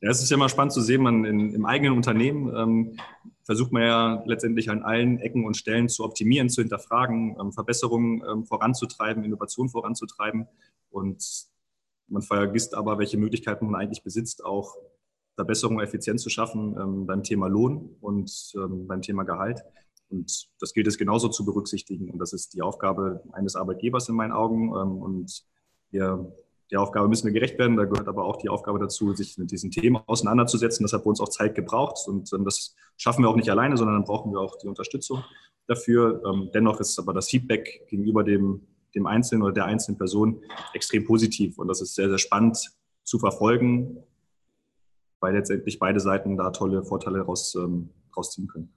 Ja, 0.00 0.10
es 0.10 0.22
ist 0.22 0.30
ja 0.30 0.36
immer 0.36 0.48
spannend 0.48 0.72
zu 0.72 0.80
sehen, 0.80 1.02
man 1.02 1.24
in, 1.24 1.52
im 1.52 1.66
eigenen 1.66 1.94
Unternehmen 1.94 2.54
ähm, 2.54 2.96
versucht 3.42 3.72
man 3.72 3.82
ja 3.82 4.22
letztendlich 4.26 4.70
an 4.70 4.82
allen 4.82 5.18
Ecken 5.18 5.44
und 5.44 5.56
Stellen 5.56 5.88
zu 5.88 6.04
optimieren, 6.04 6.48
zu 6.48 6.60
hinterfragen, 6.60 7.36
ähm, 7.40 7.52
Verbesserungen 7.52 8.22
ähm, 8.30 8.44
voranzutreiben, 8.44 9.24
Innovation 9.24 9.68
voranzutreiben. 9.68 10.46
Und 10.90 11.48
man 12.06 12.22
vergisst 12.22 12.74
aber, 12.74 12.98
welche 12.98 13.18
Möglichkeiten 13.18 13.66
man 13.66 13.80
eigentlich 13.80 14.04
besitzt, 14.04 14.44
auch 14.44 14.76
Verbesserungen, 15.34 15.84
Effizienz 15.84 16.22
zu 16.22 16.30
schaffen 16.30 16.76
ähm, 16.78 17.06
beim 17.06 17.22
Thema 17.22 17.48
Lohn 17.48 17.96
und 18.00 18.52
ähm, 18.54 18.86
beim 18.86 19.02
Thema 19.02 19.24
Gehalt. 19.24 19.62
Und 20.10 20.48
das 20.60 20.74
gilt 20.74 20.86
es 20.86 20.96
genauso 20.96 21.28
zu 21.28 21.44
berücksichtigen. 21.44 22.10
Und 22.10 22.18
das 22.18 22.32
ist 22.32 22.54
die 22.54 22.62
Aufgabe 22.62 23.22
eines 23.32 23.56
Arbeitgebers 23.56 24.08
in 24.08 24.14
meinen 24.14 24.32
Augen. 24.32 24.68
Ähm, 24.76 25.02
und 25.02 25.44
wir 25.90 26.32
der 26.70 26.80
Aufgabe 26.82 27.08
müssen 27.08 27.26
wir 27.26 27.32
gerecht 27.32 27.58
werden. 27.58 27.76
Da 27.76 27.84
gehört 27.84 28.08
aber 28.08 28.24
auch 28.24 28.36
die 28.36 28.48
Aufgabe 28.48 28.78
dazu, 28.78 29.14
sich 29.14 29.38
mit 29.38 29.50
diesen 29.50 29.70
Themen 29.70 29.96
auseinanderzusetzen. 30.06 30.84
Das 30.84 30.92
hat 30.92 31.04
bei 31.04 31.10
uns 31.10 31.20
auch 31.20 31.28
Zeit 31.28 31.54
gebraucht 31.54 32.06
und 32.08 32.32
ähm, 32.32 32.44
das 32.44 32.74
schaffen 32.96 33.24
wir 33.24 33.28
auch 33.28 33.36
nicht 33.36 33.50
alleine, 33.50 33.76
sondern 33.76 33.96
dann 33.96 34.04
brauchen 34.04 34.32
wir 34.32 34.40
auch 34.40 34.56
die 34.58 34.68
Unterstützung 34.68 35.24
dafür. 35.66 36.22
Ähm, 36.26 36.50
dennoch 36.52 36.80
ist 36.80 36.98
aber 36.98 37.14
das 37.14 37.28
Feedback 37.28 37.86
gegenüber 37.88 38.24
dem, 38.24 38.66
dem 38.94 39.06
Einzelnen 39.06 39.42
oder 39.42 39.52
der 39.52 39.64
einzelnen 39.64 39.98
Person 39.98 40.42
extrem 40.74 41.04
positiv 41.04 41.58
und 41.58 41.68
das 41.68 41.80
ist 41.80 41.94
sehr, 41.94 42.08
sehr 42.08 42.18
spannend 42.18 42.58
zu 43.04 43.18
verfolgen, 43.18 44.02
weil 45.20 45.34
letztendlich 45.34 45.78
beide 45.78 46.00
Seiten 46.00 46.36
da 46.36 46.50
tolle 46.50 46.84
Vorteile 46.84 47.22
raus, 47.22 47.54
ähm, 47.54 47.90
rausziehen 48.16 48.48
können. 48.48 48.72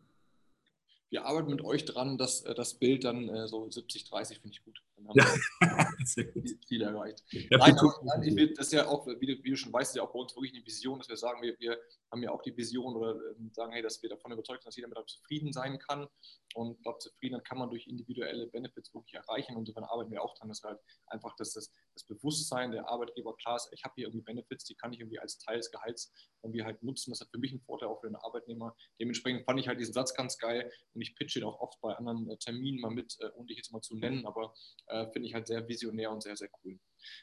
Wir 1.12 1.26
arbeiten 1.26 1.52
mit 1.52 1.62
euch 1.62 1.84
dran, 1.84 2.18
dass 2.18 2.42
äh, 2.44 2.56
das 2.56 2.76
Bild 2.76 3.04
dann 3.04 3.28
äh, 3.28 3.46
so 3.46 3.70
70, 3.70 4.06
30 4.06 4.40
finde 4.40 4.56
ich 4.56 4.64
gut. 4.64 4.82
Dann 4.96 5.10
haben 5.10 5.20
ja. 5.20 5.26
wir 6.16 6.60
Ziel 6.66 6.82
erreicht. 6.82 7.22
Ja, 7.32 7.58
nein, 7.58 7.78
aber, 7.78 8.00
nein, 8.04 8.24
ich 8.24 8.36
will, 8.36 8.54
das 8.54 8.68
ist 8.68 8.74
ja 8.74 8.88
auch, 8.88 9.06
wie 9.06 9.26
du, 9.26 9.44
wie 9.44 9.50
du, 9.50 9.58
schon 9.58 9.74
weißt, 9.74 9.92
ist 9.92 9.98
ja 9.98 10.04
auch 10.04 10.14
bei 10.14 10.20
uns 10.20 10.34
wirklich 10.34 10.54
eine 10.54 10.66
Vision, 10.66 11.00
dass 11.00 11.10
wir 11.10 11.18
sagen, 11.18 11.42
wir, 11.42 11.60
wir 11.60 11.78
haben 12.10 12.24
ja 12.24 12.32
auch 12.32 12.42
die 12.42 12.56
Vision 12.56 12.96
oder 12.96 13.16
äh, 13.16 13.36
sagen, 13.52 13.74
hey, 13.74 13.82
dass 13.82 14.02
wir 14.02 14.10
davon 14.10 14.32
überzeugt 14.32 14.64
sind, 14.64 14.70
dass 14.70 14.78
jeder 14.78 14.88
mit 14.88 14.98
zufrieden 15.10 15.52
sein 15.52 15.80
kann. 15.80 16.08
Und 16.56 16.78
ich 16.78 16.84
glaube, 16.84 17.00
zufrieden 17.00 17.44
kann 17.44 17.58
man 17.58 17.70
durch 17.70 17.88
individuelle 17.88 18.48
Benefits 18.48 18.94
wirklich 18.94 19.16
erreichen. 19.16 19.56
Und 19.56 19.64
insofern 19.64 19.84
arbeiten 19.84 20.12
wir 20.12 20.24
auch 20.24 20.34
dran, 20.38 20.48
dass 20.48 20.64
wir 20.64 20.70
halt 20.70 20.80
einfach 21.08 21.36
dass 21.36 21.54
das, 21.54 21.74
das 22.02 22.08
Bewusstsein 22.18 22.72
der 22.72 22.88
Arbeitgeber 22.90 23.36
klar 23.38 23.56
ist, 23.58 23.70
ich 23.72 23.84
habe 23.84 23.94
hier 23.96 24.08
irgendwie 24.08 24.24
Benefits, 24.24 24.66
die 24.66 24.76
kann 24.76 24.94
ich 24.94 25.00
irgendwie 25.00 25.20
als 25.20 25.38
Teil 25.38 25.58
des 25.58 25.72
Gehalts 25.72 26.12
irgendwie 26.44 26.64
halt 26.64 26.82
nutzen. 26.84 27.12
Das 27.12 27.22
hat 27.22 27.30
für 27.30 27.38
mich 27.38 27.52
einen 27.52 27.62
Vorteil 27.62 27.90
auch 27.90 28.02
für 28.02 28.08
den 28.08 28.16
Arbeitnehmer. 28.16 28.76
Dementsprechend 29.00 29.46
fand 29.46 29.60
ich 29.60 29.68
halt 29.68 29.80
diesen 29.80 29.94
Satz 29.94 30.14
ganz 30.14 30.38
geil 30.38 30.72
und 30.94 31.02
ich 31.02 31.16
pitche 31.16 31.40
ihn 31.40 31.46
auch 31.46 31.60
oft 31.60 31.80
bei 31.82 31.94
anderen 31.96 32.30
äh, 32.30 32.38
Terminen 32.38 32.82
mal 32.82 32.92
mit, 32.92 33.18
äh, 33.20 33.30
ohne 33.36 33.48
dich 33.48 33.58
jetzt 33.58 33.72
mal 33.72 33.82
zu 33.82 33.96
nennen, 33.96 34.26
aber 34.26 34.54
äh, 34.88 35.08
finde 35.12 35.28
ich 35.28 35.34
halt 35.34 35.48
sehr 35.48 35.68
visionär 35.68 36.12
und 36.12 36.24
sehr, 36.24 36.36
sehr 36.36 36.50
cool. 36.64 36.80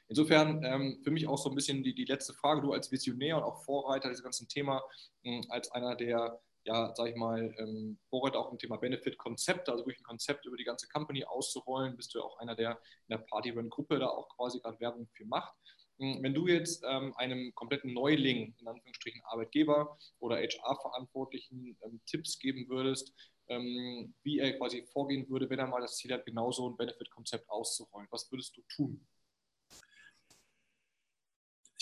Insofern 0.09 0.65
ähm, 0.65 1.01
für 1.03 1.11
mich 1.11 1.27
auch 1.27 1.39
so 1.39 1.51
ein 1.51 1.55
bisschen 1.55 1.83
die, 1.83 1.95
die 1.95 2.05
letzte 2.05 2.35
Frage, 2.35 2.63
du 2.63 2.73
als 2.73 2.91
Visionär 2.91 3.37
und 3.37 3.43
auch 3.43 3.65
Vorreiter 3.65 4.09
dieses 4.09 4.23
ganzen 4.23 4.49
Thema, 4.49 4.83
äh, 5.23 5.43
als 5.49 5.71
einer 5.73 5.97
der, 5.97 6.41
ja, 6.65 6.95
sag 6.95 7.09
ich 7.09 7.17
mal, 7.17 7.55
ähm, 7.59 7.99
Vorreiter 8.11 8.39
auch 8.39 8.53
im 8.53 8.59
Thema 8.59 8.77
Benefit-Konzepte, 8.77 9.71
also 9.71 9.85
wirklich 9.85 10.01
ein 10.01 10.05
Konzept 10.05 10.47
über 10.47 10.57
die 10.57 10.65
ganze 10.65 10.89
Company 10.89 11.25
auszurollen, 11.25 11.97
bist 11.97 12.15
du 12.15 12.19
ja 12.19 12.25
auch 12.25 12.39
einer, 12.39 12.55
der 12.55 12.73
in 12.73 13.17
der 13.17 13.19
Party-Run-Gruppe 13.19 13.99
da 13.99 14.09
auch 14.09 14.29
quasi 14.37 14.61
gerade 14.61 14.79
Werbung 14.81 15.09
für 15.15 15.25
macht. 15.25 15.55
Hm, 15.99 16.23
wenn 16.23 16.35
du 16.35 16.47
jetzt 16.47 16.85
ähm, 16.87 17.15
einem 17.17 17.55
kompletten 17.55 17.93
Neuling, 17.93 18.55
in 18.61 18.69
Anführungsstrichen 18.69 19.23
Arbeitgeber 19.25 19.99
oder 20.21 20.37
HR-Verantwortlichen 20.37 21.77
ähm, 21.85 22.01
Tipps 22.07 22.39
geben 22.39 22.69
würdest, 22.69 23.13
ähm, 23.49 24.15
wie 24.23 24.39
er 24.39 24.57
quasi 24.59 24.87
vorgehen 24.93 25.29
würde, 25.29 25.51
wenn 25.51 25.59
er 25.59 25.67
mal 25.67 25.81
das 25.81 25.97
Ziel 25.97 26.13
hat, 26.13 26.27
genau 26.27 26.53
so 26.53 26.69
ein 26.69 26.77
Benefit-Konzept 26.77 27.49
auszurollen, 27.49 28.09
was 28.11 28.31
würdest 28.31 28.57
du 28.57 28.63
tun? 28.69 29.07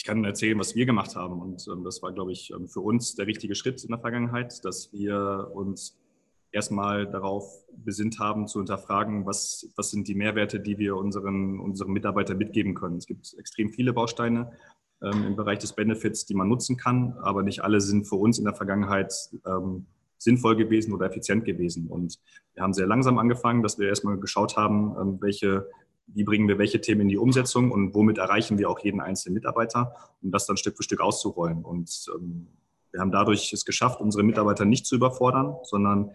Kann 0.06 0.24
erzählen, 0.24 0.58
was 0.58 0.74
wir 0.74 0.86
gemacht 0.86 1.16
haben. 1.16 1.40
Und 1.40 1.66
ähm, 1.68 1.84
das 1.84 2.02
war, 2.02 2.12
glaube 2.12 2.32
ich, 2.32 2.52
ähm, 2.52 2.68
für 2.68 2.80
uns 2.80 3.16
der 3.16 3.26
richtige 3.26 3.54
Schritt 3.54 3.82
in 3.82 3.90
der 3.90 3.98
Vergangenheit, 3.98 4.64
dass 4.64 4.92
wir 4.92 5.50
uns 5.52 5.98
erstmal 6.52 7.06
darauf 7.06 7.64
besinnt 7.76 8.18
haben, 8.18 8.46
zu 8.46 8.60
hinterfragen, 8.60 9.26
was, 9.26 9.68
was 9.76 9.90
sind 9.90 10.08
die 10.08 10.14
Mehrwerte, 10.14 10.60
die 10.60 10.78
wir 10.78 10.96
unseren, 10.96 11.60
unseren 11.60 11.92
Mitarbeitern 11.92 12.38
mitgeben 12.38 12.74
können. 12.74 12.96
Es 12.96 13.06
gibt 13.06 13.34
extrem 13.38 13.70
viele 13.70 13.92
Bausteine 13.92 14.52
ähm, 15.02 15.24
im 15.26 15.36
Bereich 15.36 15.58
des 15.58 15.74
Benefits, 15.74 16.24
die 16.24 16.34
man 16.34 16.48
nutzen 16.48 16.76
kann, 16.76 17.14
aber 17.20 17.42
nicht 17.42 17.62
alle 17.62 17.80
sind 17.80 18.06
für 18.06 18.16
uns 18.16 18.38
in 18.38 18.44
der 18.44 18.54
Vergangenheit 18.54 19.12
ähm, 19.44 19.86
sinnvoll 20.18 20.56
gewesen 20.56 20.94
oder 20.94 21.06
effizient 21.06 21.44
gewesen. 21.44 21.88
Und 21.88 22.18
wir 22.54 22.62
haben 22.62 22.72
sehr 22.72 22.86
langsam 22.86 23.18
angefangen, 23.18 23.62
dass 23.62 23.78
wir 23.78 23.88
erstmal 23.88 24.18
geschaut 24.18 24.56
haben, 24.56 24.96
ähm, 25.00 25.18
welche, 25.20 25.68
wie 26.06 26.24
bringen 26.24 26.48
wir 26.48 26.58
welche 26.58 26.80
Themen 26.80 27.02
in 27.02 27.08
die 27.08 27.18
Umsetzung 27.18 27.70
und 27.70 27.94
womit 27.94 28.18
erreichen 28.18 28.58
wir 28.58 28.70
auch 28.70 28.78
jeden 28.80 29.00
einzelnen 29.00 29.34
Mitarbeiter, 29.34 29.94
um 30.22 30.30
das 30.30 30.46
dann 30.46 30.56
Stück 30.56 30.76
für 30.76 30.82
Stück 30.82 31.00
auszurollen. 31.00 31.64
Und 31.64 32.06
ähm, 32.14 32.48
wir 32.92 33.00
haben 33.00 33.10
dadurch 33.10 33.52
es 33.52 33.64
geschafft, 33.64 34.00
unsere 34.00 34.22
Mitarbeiter 34.22 34.64
nicht 34.64 34.86
zu 34.86 34.94
überfordern, 34.94 35.56
sondern 35.64 36.12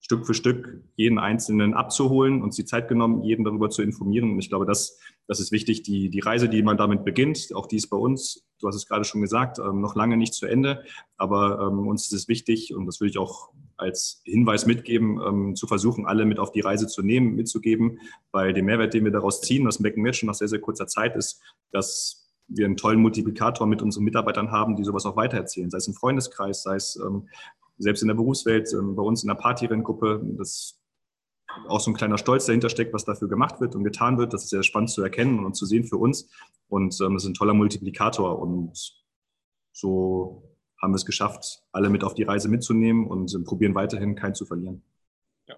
Stück 0.00 0.26
für 0.26 0.34
Stück 0.34 0.84
jeden 0.94 1.18
Einzelnen 1.18 1.74
abzuholen, 1.74 2.42
uns 2.42 2.54
die 2.54 2.64
Zeit 2.64 2.88
genommen, 2.88 3.22
jeden 3.22 3.44
darüber 3.44 3.70
zu 3.70 3.82
informieren. 3.82 4.32
Und 4.32 4.38
ich 4.38 4.48
glaube, 4.48 4.66
das, 4.66 5.00
das 5.26 5.40
ist 5.40 5.50
wichtig. 5.50 5.82
Die, 5.82 6.10
die 6.10 6.20
Reise, 6.20 6.48
die 6.48 6.62
man 6.62 6.76
damit 6.76 7.04
beginnt, 7.04 7.52
auch 7.54 7.66
die 7.66 7.76
ist 7.76 7.88
bei 7.88 7.96
uns, 7.96 8.46
du 8.60 8.68
hast 8.68 8.76
es 8.76 8.86
gerade 8.86 9.04
schon 9.04 9.20
gesagt, 9.20 9.58
ähm, 9.58 9.80
noch 9.80 9.96
lange 9.96 10.16
nicht 10.16 10.34
zu 10.34 10.46
Ende. 10.46 10.84
Aber 11.16 11.60
ähm, 11.60 11.88
uns 11.88 12.04
ist 12.04 12.12
es 12.12 12.28
wichtig, 12.28 12.74
und 12.74 12.86
das 12.86 13.00
würde 13.00 13.10
ich 13.10 13.18
auch 13.18 13.50
als 13.76 14.22
Hinweis 14.24 14.66
mitgeben, 14.66 15.20
ähm, 15.26 15.56
zu 15.56 15.66
versuchen, 15.66 16.06
alle 16.06 16.24
mit 16.24 16.38
auf 16.38 16.52
die 16.52 16.60
Reise 16.60 16.86
zu 16.86 17.02
nehmen, 17.02 17.34
mitzugeben, 17.34 18.00
weil 18.32 18.52
der 18.52 18.62
Mehrwert, 18.62 18.94
den 18.94 19.04
wir 19.04 19.12
daraus 19.12 19.40
ziehen, 19.40 19.64
das 19.64 19.80
merken 19.80 20.04
wir 20.04 20.12
schon 20.12 20.28
nach 20.28 20.34
sehr, 20.34 20.48
sehr 20.48 20.60
kurzer 20.60 20.86
Zeit, 20.86 21.16
ist, 21.16 21.42
dass 21.72 22.26
wir 22.48 22.64
einen 22.64 22.76
tollen 22.76 23.00
Multiplikator 23.00 23.66
mit 23.66 23.82
unseren 23.82 24.04
Mitarbeitern 24.04 24.50
haben, 24.50 24.76
die 24.76 24.84
sowas 24.84 25.04
auch 25.04 25.16
weitererzählen, 25.16 25.70
sei 25.70 25.78
es 25.78 25.88
im 25.88 25.94
Freundeskreis, 25.94 26.62
sei 26.62 26.76
es 26.76 26.96
ähm, 26.96 27.28
selbst 27.78 28.02
in 28.02 28.08
der 28.08 28.14
Berufswelt, 28.14 28.72
ähm, 28.72 28.96
bei 28.96 29.02
uns 29.02 29.22
in 29.22 29.28
der 29.28 29.34
Partyrennengruppe, 29.34 30.22
dass 30.38 30.80
auch 31.68 31.80
so 31.80 31.90
ein 31.90 31.94
kleiner 31.94 32.18
Stolz 32.18 32.46
dahinter 32.46 32.68
steckt, 32.68 32.92
was 32.92 33.04
dafür 33.04 33.28
gemacht 33.28 33.60
wird 33.60 33.74
und 33.74 33.84
getan 33.84 34.18
wird. 34.18 34.32
Das 34.32 34.44
ist 34.44 34.50
sehr 34.50 34.62
spannend 34.62 34.90
zu 34.90 35.02
erkennen 35.02 35.44
und 35.44 35.54
zu 35.54 35.66
sehen 35.66 35.84
für 35.84 35.96
uns. 35.96 36.30
Und 36.68 36.98
ähm, 37.00 37.14
das 37.14 37.24
ist 37.24 37.30
ein 37.30 37.34
toller 37.34 37.54
Multiplikator. 37.54 38.38
Und 38.38 39.04
so 39.72 40.55
haben 40.80 40.92
wir 40.92 40.96
es 40.96 41.06
geschafft, 41.06 41.62
alle 41.72 41.88
mit 41.88 42.04
auf 42.04 42.14
die 42.14 42.22
Reise 42.22 42.48
mitzunehmen 42.48 43.06
und 43.06 43.34
ähm, 43.34 43.44
probieren 43.44 43.74
weiterhin 43.74 44.14
keinen 44.14 44.34
zu 44.34 44.44
verlieren. 44.44 44.82
Ja, 45.48 45.56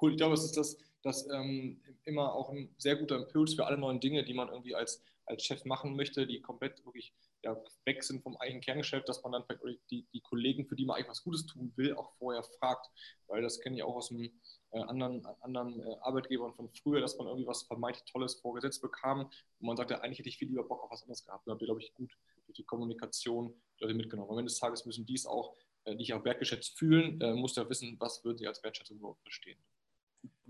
cool. 0.00 0.12
Ich 0.12 0.16
glaube, 0.16 0.34
es 0.34 0.44
ist 0.44 0.56
das, 0.56 0.78
das 1.02 1.28
ähm, 1.30 1.80
immer 2.04 2.32
auch 2.34 2.50
ein 2.50 2.74
sehr 2.78 2.96
guter 2.96 3.16
Impuls 3.16 3.54
für 3.54 3.66
alle 3.66 3.78
neuen 3.78 4.00
Dinge, 4.00 4.24
die 4.24 4.34
man 4.34 4.48
irgendwie 4.48 4.74
als, 4.74 5.02
als 5.26 5.44
Chef 5.44 5.64
machen 5.64 5.96
möchte, 5.96 6.26
die 6.26 6.40
komplett 6.40 6.84
wirklich 6.84 7.12
ja, 7.42 7.56
weg 7.84 8.02
sind 8.02 8.22
vom 8.22 8.36
eigenen 8.36 8.60
Kerngeschäft, 8.60 9.08
dass 9.08 9.22
man 9.22 9.32
dann 9.32 9.44
die, 9.90 10.06
die 10.12 10.20
Kollegen, 10.20 10.66
für 10.66 10.76
die 10.76 10.84
man 10.84 10.96
eigentlich 10.96 11.10
was 11.10 11.22
Gutes 11.22 11.46
tun 11.46 11.72
will, 11.76 11.94
auch 11.94 12.12
vorher 12.18 12.42
fragt. 12.42 12.90
Weil 13.28 13.42
das 13.42 13.60
kenne 13.60 13.76
ich 13.76 13.82
auch 13.82 13.94
aus 13.94 14.10
einem 14.10 14.30
äh, 14.72 14.80
anderen, 14.80 15.24
anderen 15.40 15.80
äh, 15.80 15.96
Arbeitgebern 16.00 16.54
von 16.54 16.68
früher, 16.70 17.00
dass 17.00 17.16
man 17.16 17.28
irgendwie 17.28 17.46
was 17.46 17.62
vermeintlich 17.62 18.04
Tolles 18.10 18.34
vorgesetzt 18.36 18.82
bekam 18.82 19.20
und 19.20 19.66
man 19.66 19.76
sagte, 19.76 20.02
eigentlich 20.02 20.18
hätte 20.18 20.28
ich 20.28 20.38
viel 20.38 20.48
lieber 20.48 20.64
Bock 20.64 20.82
auf 20.82 20.90
was 20.90 21.02
anderes 21.02 21.24
gehabt. 21.24 21.46
Da 21.46 21.52
habt 21.52 21.62
ihr, 21.62 21.66
glaube 21.66 21.80
ich, 21.80 21.94
gut 21.94 22.12
durch 22.46 22.56
die 22.56 22.64
Kommunikation 22.64 23.54
die 23.78 23.84
Leute 23.84 23.94
mitgenommen. 23.94 24.30
Am 24.30 24.38
Ende 24.38 24.50
des 24.50 24.58
Tages 24.58 24.84
müssen 24.84 25.06
dies 25.06 25.26
auch, 25.26 25.54
äh, 25.84 25.94
die 25.94 26.04
sich 26.04 26.14
auch 26.14 26.24
wertgeschätzt 26.24 26.78
fühlen, 26.78 27.20
äh, 27.20 27.34
muss 27.34 27.56
ja 27.56 27.68
wissen, 27.68 27.96
was 28.00 28.24
würden 28.24 28.38
sie 28.38 28.46
als 28.46 28.62
Wertschätzung 28.62 28.98
überhaupt 28.98 29.22
verstehen. 29.22 29.58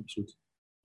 Absolut. 0.00 0.36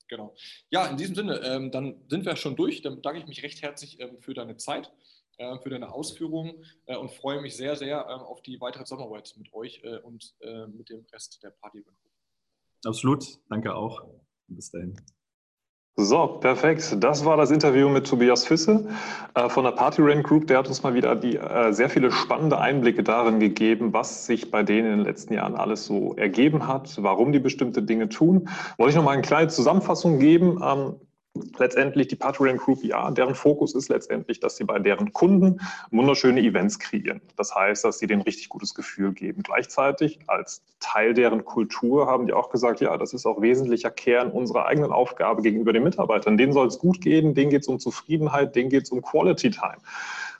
Genau. 0.09 0.35
Ja, 0.69 0.87
in 0.87 0.97
diesem 0.97 1.15
Sinne, 1.15 1.39
ähm, 1.39 1.71
dann 1.71 2.03
sind 2.09 2.25
wir 2.25 2.35
schon 2.35 2.55
durch. 2.55 2.81
Dann 2.81 2.95
bedanke 2.95 3.19
ich 3.19 3.27
mich 3.27 3.41
recht 3.41 3.61
herzlich 3.61 3.99
ähm, 3.99 4.21
für 4.21 4.33
deine 4.33 4.57
Zeit. 4.57 4.91
Äh, 5.37 5.57
für 5.59 5.69
deine 5.69 5.91
Ausführungen 5.91 6.63
äh, 6.85 6.95
und 6.95 7.11
freue 7.11 7.41
mich 7.41 7.55
sehr, 7.55 7.75
sehr 7.75 8.05
ähm, 8.07 8.19
auf 8.19 8.41
die 8.41 8.61
weitere 8.61 8.83
Zusammenarbeit 8.83 9.33
mit 9.37 9.51
euch 9.53 9.81
äh, 9.83 9.97
und 9.97 10.35
mit 10.75 10.89
dem 10.89 11.05
Rest 11.11 11.41
der 11.43 11.49
Party. 11.49 11.83
Absolut, 12.85 13.39
danke 13.49 13.73
auch. 13.73 14.03
Bis 14.47 14.71
dahin. 14.71 14.95
So, 15.95 16.25
perfekt. 16.39 16.97
Das 16.99 17.23
war 17.23 17.37
das 17.37 17.51
Interview 17.51 17.87
mit 17.87 18.07
Tobias 18.07 18.45
Fisse 18.45 18.87
äh, 19.35 19.47
von 19.47 19.63
der 19.63 19.71
Party 19.73 20.01
Rent 20.01 20.23
Group. 20.23 20.47
Der 20.47 20.57
hat 20.57 20.67
uns 20.67 20.81
mal 20.81 20.95
wieder 20.95 21.15
die, 21.15 21.37
äh, 21.37 21.71
sehr 21.71 21.87
viele 21.87 22.11
spannende 22.11 22.59
Einblicke 22.59 23.03
darin 23.03 23.39
gegeben, 23.39 23.93
was 23.93 24.25
sich 24.25 24.49
bei 24.49 24.63
denen 24.63 24.91
in 24.91 24.97
den 24.97 25.05
letzten 25.05 25.35
Jahren 25.35 25.55
alles 25.55 25.85
so 25.85 26.15
ergeben 26.15 26.67
hat, 26.67 27.01
warum 27.03 27.31
die 27.31 27.39
bestimmte 27.39 27.83
Dinge 27.83 28.09
tun. 28.09 28.49
Wollte 28.77 28.89
ich 28.89 28.95
noch 28.95 29.03
mal 29.03 29.11
eine 29.11 29.21
kleine 29.21 29.49
Zusammenfassung 29.49 30.17
geben. 30.17 30.59
Ähm, 30.63 30.95
letztendlich 31.57 32.07
die 32.07 32.15
Patreon 32.15 32.57
Group, 32.57 32.83
ja, 32.83 33.09
deren 33.11 33.35
Fokus 33.35 33.73
ist 33.73 33.89
letztendlich, 33.89 34.39
dass 34.39 34.57
sie 34.57 34.63
bei 34.63 34.79
deren 34.79 35.13
Kunden 35.13 35.59
wunderschöne 35.91 36.41
Events 36.41 36.77
kreieren. 36.79 37.21
Das 37.37 37.55
heißt, 37.55 37.83
dass 37.83 37.99
sie 37.99 38.07
denen 38.07 38.21
richtig 38.21 38.49
gutes 38.49 38.73
Gefühl 38.73 39.13
geben. 39.13 39.41
Gleichzeitig 39.43 40.19
als 40.27 40.61
Teil 40.79 41.13
deren 41.13 41.43
Kultur 41.43 42.07
haben 42.07 42.27
die 42.27 42.33
auch 42.33 42.49
gesagt, 42.49 42.81
ja, 42.81 42.97
das 42.97 43.13
ist 43.13 43.25
auch 43.25 43.41
wesentlicher 43.41 43.91
Kern 43.91 44.31
unserer 44.31 44.65
eigenen 44.65 44.91
Aufgabe 44.91 45.41
gegenüber 45.41 45.73
den 45.73 45.83
Mitarbeitern. 45.83 46.37
Denen 46.37 46.53
soll 46.53 46.67
es 46.67 46.77
gut 46.77 47.01
gehen, 47.01 47.33
denen 47.33 47.49
geht 47.49 47.61
es 47.63 47.67
um 47.67 47.79
Zufriedenheit, 47.79 48.55
denen 48.55 48.69
geht 48.69 48.83
es 48.83 48.91
um 48.91 49.01
Quality 49.01 49.51
Time. 49.51 49.77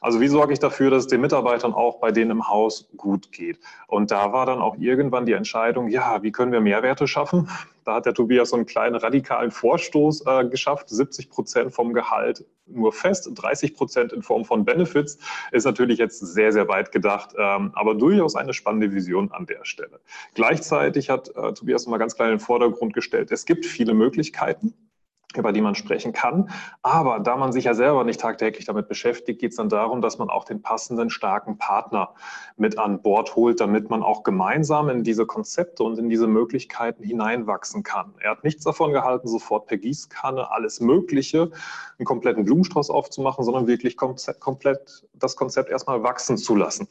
Also 0.04 0.20
wie 0.20 0.28
sorge 0.28 0.52
ich 0.52 0.60
dafür, 0.60 0.90
dass 0.90 1.04
es 1.04 1.08
den 1.08 1.22
Mitarbeitern 1.22 1.74
auch 1.74 2.00
bei 2.00 2.12
denen 2.12 2.32
im 2.32 2.50
Haus 2.50 2.90
gut 2.98 3.32
geht? 3.32 3.60
Und 3.88 4.12
da 4.12 4.34
war 4.34 4.46
dann 4.46 4.60
auch 4.60 4.76
irgendwann 4.78 5.26
die 5.26 5.32
Entscheidung, 5.32 5.88
ja, 5.88 6.22
wie 6.22 6.34
können 6.34 6.52
wir 6.52 6.60
Mehrwerte 6.60 7.08
schaffen? 7.08 7.50
Da 7.86 7.96
hat 7.96 8.06
der 8.06 8.14
Tobias 8.14 8.50
so 8.50 8.58
einen 8.58 8.66
kleinen 8.66 8.96
radikalen 8.96 9.50
Vorstoß 9.50 10.26
äh, 10.26 10.46
geschafft. 10.46 10.90
70 10.90 11.30
Prozent 11.30 11.74
vom 11.74 11.94
Gehalt 11.94 12.46
nur 12.66 12.92
fest, 12.92 13.30
30 13.34 13.76
Prozent 13.76 14.12
in 14.12 14.24
Form 14.24 14.44
von 14.44 14.66
Benefits. 14.66 15.20
Ist 15.54 15.64
natürlich 15.64 16.00
jetzt 16.00 16.20
sehr, 16.20 16.52
sehr 16.52 16.68
weit 16.68 16.92
gedacht, 16.92 17.34
ähm, 17.38 17.72
aber 17.74 17.96
durchaus 17.96 18.36
eine 18.36 18.54
spannende 18.54 18.94
Vision 18.94 19.32
an 19.32 19.46
der 19.46 19.64
Stelle. 19.64 20.02
Gleichzeitig 20.34 21.10
hat 21.10 21.30
äh, 21.30 21.54
Tobias 21.54 21.86
nochmal 21.86 22.00
ganz 22.00 22.16
klar 22.16 22.28
in 22.28 22.36
den 22.36 22.40
Vordergrund 22.42 22.94
gestellt, 22.94 23.32
es 23.32 23.46
gibt 23.46 23.66
viele 23.66 23.94
Möglichkeiten 23.94 24.74
über 25.38 25.52
die 25.52 25.62
man 25.62 25.76
sprechen 25.76 26.14
kann. 26.14 26.50
Aber 26.82 27.20
da 27.20 27.38
man 27.38 27.52
sich 27.52 27.66
ja 27.66 27.74
selber 27.74 28.04
nicht 28.04 28.20
tagtäglich 28.20 28.66
damit 28.66 28.88
beschäftigt, 28.88 29.40
geht 29.40 29.52
es 29.52 29.58
dann 29.58 29.70
darum, 29.70 30.02
dass 30.02 30.18
man 30.18 30.30
auch 30.30 30.44
den 30.44 30.62
passenden, 30.62 31.10
starken 31.10 31.58
Partner 31.58 32.14
mit 32.58 32.78
an 32.78 33.02
Bord 33.02 33.36
holt, 33.36 33.60
damit 33.60 33.90
man 33.90 34.04
auch 34.04 34.24
gemeinsam 34.24 34.90
in 34.90 35.04
diese 35.04 35.26
Konzepte 35.26 35.84
und 35.84 35.98
in 35.98 36.10
diese 36.10 36.28
Möglichkeiten 36.28 37.04
hineinwachsen 37.04 37.84
kann. 37.84 38.14
Er 38.20 38.32
hat 38.32 38.44
nichts 38.44 38.64
davon 38.64 38.94
gehalten, 38.94 39.28
sofort 39.28 39.68
per 39.68 39.78
Gießkanne 39.78 40.52
alles 40.52 40.80
Mögliche, 40.80 41.52
einen 41.98 42.06
kompletten 42.06 42.46
Blumenstrauß 42.46 42.90
aufzumachen, 42.90 43.44
sondern 43.44 43.68
wirklich 43.68 43.98
komplett 43.98 45.06
das 45.14 45.36
Konzept 45.36 45.70
erstmal 45.70 46.04
wachsen 46.04 46.38
zu 46.38 46.56
lassen. 46.56 46.88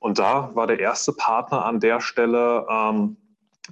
Und 0.00 0.18
da 0.18 0.50
war 0.54 0.66
der 0.66 0.80
erste 0.80 1.12
Partner 1.12 1.64
an 1.64 1.80
der 1.80 2.00
Stelle, 2.00 2.66
ähm, 2.70 3.16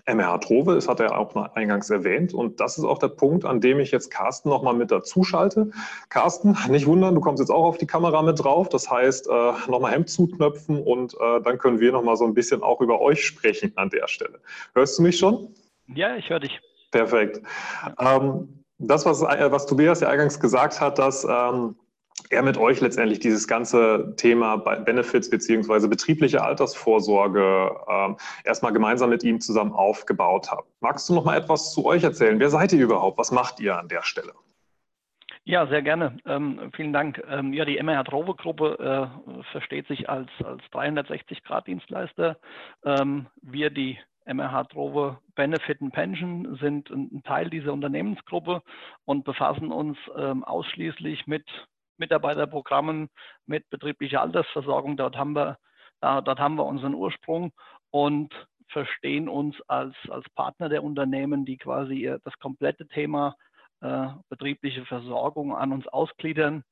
MRH 0.07 0.38
Trove, 0.38 0.74
das 0.74 0.88
hat 0.88 1.00
er 1.00 1.18
auch 1.18 1.35
eingangs 1.54 1.90
erwähnt. 1.90 2.35
Und 2.35 2.61
das 2.61 2.78
ist 2.78 2.85
auch 2.85 2.98
der 2.98 3.09
Punkt, 3.09 3.44
an 3.44 3.61
dem 3.61 3.80
ich 3.80 3.90
jetzt 3.90 4.11
Carsten 4.11 4.48
nochmal 4.48 4.74
mit 4.74 4.90
dazu 4.90 5.24
schalte. 5.24 5.70
Carsten, 6.09 6.57
nicht 6.68 6.87
wundern, 6.87 7.14
du 7.14 7.20
kommst 7.20 7.40
jetzt 7.40 7.50
auch 7.50 7.64
auf 7.64 7.78
die 7.78 7.87
Kamera 7.87 8.22
mit 8.22 8.42
drauf. 8.42 8.68
Das 8.68 8.90
heißt, 8.90 9.28
äh, 9.28 9.52
nochmal 9.68 9.92
Hemd 9.92 10.11
zuknöpfen 10.11 10.83
und 10.83 11.14
äh, 11.14 11.40
dann 11.42 11.59
können 11.59 11.80
wir 11.80 11.92
nochmal 11.92 12.16
so 12.16 12.24
ein 12.24 12.35
bisschen 12.35 12.62
auch 12.62 12.80
über 12.80 13.00
euch 13.00 13.24
sprechen 13.24 13.72
an 13.76 13.90
der 13.90 14.09
Stelle. 14.09 14.40
Hörst 14.74 14.98
du 14.98 15.02
mich 15.02 15.18
schon? 15.18 15.54
Ja, 15.94 16.16
ich 16.16 16.30
höre 16.30 16.40
dich. 16.40 16.61
Perfekt. 16.90 17.40
Ähm, 17.98 18.64
das, 18.78 19.07
was, 19.07 19.22
äh, 19.22 19.50
was 19.50 19.66
Tobias 19.66 20.00
ja 20.00 20.09
eingangs 20.09 20.38
gesagt 20.40 20.80
hat, 20.80 20.98
dass 20.98 21.26
er 22.30 22.42
mit 22.42 22.56
euch 22.56 22.80
letztendlich 22.80 23.18
dieses 23.20 23.46
ganze 23.46 24.14
Thema 24.16 24.56
Benefits 24.56 25.30
beziehungsweise 25.30 25.88
betriebliche 25.88 26.42
Altersvorsorge 26.42 27.76
ähm, 27.88 28.16
erstmal 28.44 28.72
gemeinsam 28.72 29.10
mit 29.10 29.22
ihm 29.22 29.40
zusammen 29.40 29.72
aufgebaut 29.72 30.50
hat. 30.50 30.64
Magst 30.80 31.08
du 31.08 31.14
noch 31.14 31.24
mal 31.24 31.37
etwas 31.37 31.72
zu 31.72 31.84
euch 31.84 32.02
erzählen? 32.02 32.38
Wer 32.40 32.50
seid 32.50 32.72
ihr 32.72 32.82
überhaupt? 32.82 33.18
Was 33.18 33.30
macht 33.30 33.60
ihr 33.60 33.78
an 33.78 33.88
der 33.88 34.02
Stelle? 34.02 34.32
Ja, 35.46 35.66
sehr 35.66 35.82
gerne. 35.82 36.16
Ähm, 36.24 36.70
vielen 36.74 36.94
Dank. 36.94 37.22
Ähm, 37.28 37.52
ja, 37.52 37.66
die 37.66 37.80
MRH 37.82 38.04
Trove 38.04 38.34
Gruppe 38.34 38.78
äh, 38.78 39.42
versteht 39.52 39.87
sich 39.88 40.08
als, 40.08 40.30
als 40.42 40.62
360-Grad-Dienstleister. 40.72 42.38
Ähm, 42.82 43.26
wir, 43.42 43.68
die 43.68 43.98
MRH 44.24 44.64
Trove 44.64 45.18
Benefit 45.34 45.82
and 45.82 45.92
Pension, 45.92 46.56
sind 46.62 46.88
ein 46.88 47.22
Teil 47.24 47.50
dieser 47.50 47.74
Unternehmensgruppe 47.74 48.62
und 49.04 49.24
befassen 49.24 49.70
uns 49.70 49.98
ähm, 50.16 50.44
ausschließlich 50.44 51.26
mit 51.26 51.44
Mitarbeiterprogrammen 51.98 53.09
mit 53.46 53.68
betrieblicher 53.70 54.20
Altersversorgung. 54.20 54.96
Dort 54.96 55.16
haben 55.16 55.35
wir, 55.35 55.59
äh, 56.00 56.22
dort 56.22 56.38
haben 56.38 56.57
wir 56.57 56.66
unseren 56.66 56.94
Ursprung 56.94 57.52
und 57.90 58.33
verstehen 58.68 59.28
uns 59.28 59.57
als, 59.68 59.94
als 60.09 60.24
Partner 60.35 60.68
der 60.68 60.83
Unternehmen, 60.83 61.44
die 61.44 61.57
quasi 61.57 62.12
das 62.24 62.35
komplette 62.38 62.88
Thema 62.88 63.37
äh, 63.80 64.09
betriebliche 64.30 64.85
Versorgung 64.87 65.54
an 65.54 65.72
uns 65.72 65.87
ausgliedern. 65.88 66.64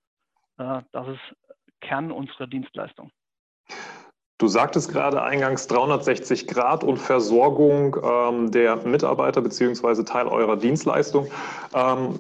Äh, 0.59 0.81
das 0.93 1.09
ist 1.09 1.37
Kern 1.81 2.11
unserer 2.11 2.47
Dienstleistung. 2.47 3.11
Du 4.39 4.49
sagtest 4.49 4.91
gerade 4.91 5.23
eingangs 5.23 5.69
360 5.69 6.49
Grad 6.49 6.83
und 6.83 6.97
Versorgung 6.97 7.97
ähm, 8.03 8.51
der 8.51 8.77
Mitarbeiter 8.77 9.41
beziehungsweise 9.41 10.05
Teil 10.05 10.27
eurer 10.27 10.57
Dienstleistung. 10.57 11.31
Ähm, 11.75 12.19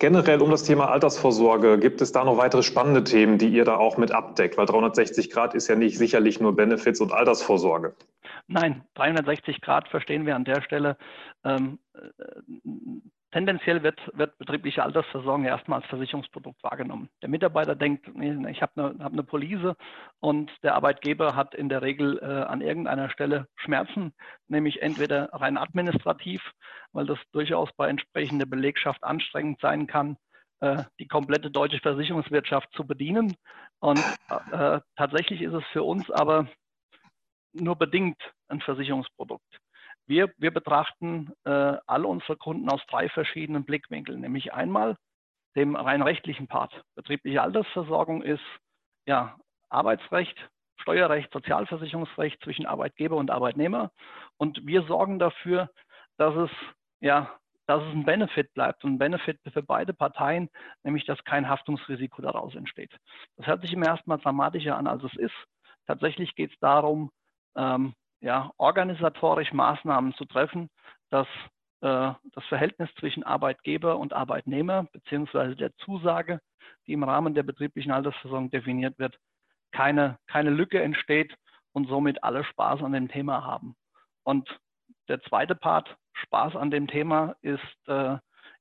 Generell 0.00 0.42
um 0.42 0.50
das 0.50 0.64
Thema 0.64 0.90
Altersvorsorge, 0.90 1.78
gibt 1.78 2.00
es 2.00 2.10
da 2.10 2.24
noch 2.24 2.36
weitere 2.36 2.62
spannende 2.62 3.04
Themen, 3.04 3.38
die 3.38 3.48
ihr 3.48 3.64
da 3.64 3.76
auch 3.76 3.96
mit 3.96 4.10
abdeckt? 4.10 4.56
Weil 4.58 4.66
360 4.66 5.30
Grad 5.30 5.54
ist 5.54 5.68
ja 5.68 5.76
nicht 5.76 5.98
sicherlich 5.98 6.40
nur 6.40 6.56
Benefits 6.56 7.00
und 7.00 7.12
Altersvorsorge. 7.12 7.94
Nein, 8.48 8.84
360 8.94 9.60
Grad 9.60 9.88
verstehen 9.88 10.26
wir 10.26 10.34
an 10.34 10.44
der 10.44 10.62
Stelle 10.62 10.96
ähm, 11.44 11.78
tendenziell 13.34 13.82
wird, 13.82 14.00
wird 14.16 14.38
betriebliche 14.38 14.84
Altersversorgung 14.84 15.44
erstmal 15.44 15.80
als 15.80 15.88
Versicherungsprodukt 15.88 16.62
wahrgenommen. 16.62 17.08
Der 17.20 17.28
Mitarbeiter 17.28 17.74
denkt, 17.74 18.06
ich 18.06 18.62
habe 18.62 18.72
eine, 18.76 19.04
hab 19.04 19.12
eine 19.12 19.24
Police 19.24 19.74
und 20.20 20.52
der 20.62 20.76
Arbeitgeber 20.76 21.34
hat 21.34 21.52
in 21.52 21.68
der 21.68 21.82
Regel 21.82 22.20
äh, 22.22 22.24
an 22.24 22.60
irgendeiner 22.60 23.10
Stelle 23.10 23.48
Schmerzen, 23.56 24.14
nämlich 24.46 24.82
entweder 24.82 25.32
rein 25.32 25.58
administrativ, 25.58 26.42
weil 26.92 27.06
das 27.06 27.18
durchaus 27.32 27.70
bei 27.76 27.88
entsprechender 27.88 28.46
Belegschaft 28.46 29.02
anstrengend 29.02 29.60
sein 29.60 29.88
kann, 29.88 30.16
äh, 30.60 30.84
die 31.00 31.08
komplette 31.08 31.50
deutsche 31.50 31.80
Versicherungswirtschaft 31.80 32.68
zu 32.76 32.86
bedienen. 32.86 33.34
Und 33.80 33.98
äh, 34.52 34.80
tatsächlich 34.94 35.42
ist 35.42 35.54
es 35.54 35.64
für 35.72 35.82
uns 35.82 36.08
aber 36.08 36.46
nur 37.52 37.74
bedingt 37.74 38.20
ein 38.46 38.60
Versicherungsprodukt. 38.60 39.58
Wir, 40.06 40.32
wir 40.36 40.52
betrachten 40.52 41.32
äh, 41.44 41.76
alle 41.86 42.06
unsere 42.06 42.36
Kunden 42.36 42.68
aus 42.68 42.80
drei 42.88 43.08
verschiedenen 43.08 43.64
Blickwinkeln, 43.64 44.20
nämlich 44.20 44.52
einmal 44.52 44.96
dem 45.56 45.76
rein 45.76 46.02
rechtlichen 46.02 46.46
Part. 46.46 46.82
Betriebliche 46.94 47.42
Altersversorgung 47.42 48.22
ist 48.22 48.42
ja 49.06 49.36
Arbeitsrecht, 49.70 50.36
Steuerrecht, 50.76 51.32
Sozialversicherungsrecht 51.32 52.42
zwischen 52.42 52.66
Arbeitgeber 52.66 53.16
und 53.16 53.30
Arbeitnehmer. 53.30 53.90
Und 54.36 54.66
wir 54.66 54.82
sorgen 54.82 55.18
dafür, 55.18 55.70
dass 56.18 56.34
es 56.34 56.50
ja 57.00 57.38
dass 57.66 57.82
es 57.82 57.92
ein 57.94 58.04
Benefit 58.04 58.52
bleibt 58.54 58.84
und 58.84 58.94
ein 58.94 58.98
Benefit 58.98 59.40
für 59.52 59.62
beide 59.62 59.94
Parteien, 59.94 60.50
nämlich 60.82 61.06
dass 61.06 61.22
kein 61.24 61.48
Haftungsrisiko 61.48 62.22
daraus 62.22 62.54
entsteht. 62.54 62.92
Das 63.36 63.46
hört 63.46 63.62
sich 63.62 63.72
im 63.72 63.82
ersten 63.82 64.08
Mal 64.08 64.18
dramatischer 64.18 64.76
an, 64.76 64.86
als 64.86 65.02
es 65.02 65.16
ist. 65.16 65.34
Tatsächlich 65.86 66.34
geht 66.34 66.52
es 66.52 66.58
darum, 66.58 67.10
ähm, 67.56 67.94
ja, 68.24 68.50
organisatorisch 68.56 69.52
Maßnahmen 69.52 70.14
zu 70.14 70.24
treffen, 70.24 70.70
dass 71.10 71.26
äh, 71.82 72.10
das 72.32 72.44
Verhältnis 72.48 72.88
zwischen 72.98 73.22
Arbeitgeber 73.22 73.98
und 73.98 74.14
Arbeitnehmer 74.14 74.86
beziehungsweise 74.92 75.54
der 75.54 75.76
Zusage, 75.76 76.40
die 76.86 76.94
im 76.94 77.04
Rahmen 77.04 77.34
der 77.34 77.42
betrieblichen 77.42 77.92
Altersversorgung 77.92 78.48
definiert 78.48 78.98
wird, 78.98 79.18
keine, 79.72 80.18
keine 80.26 80.48
Lücke 80.48 80.82
entsteht 80.82 81.34
und 81.72 81.86
somit 81.86 82.24
alle 82.24 82.44
Spaß 82.44 82.82
an 82.82 82.92
dem 82.92 83.08
Thema 83.08 83.44
haben. 83.44 83.76
Und 84.22 84.48
der 85.08 85.20
zweite 85.24 85.54
Part, 85.54 85.94
Spaß 86.14 86.56
an 86.56 86.70
dem 86.70 86.86
Thema, 86.86 87.36
ist 87.42 87.60
äh, 87.88 88.16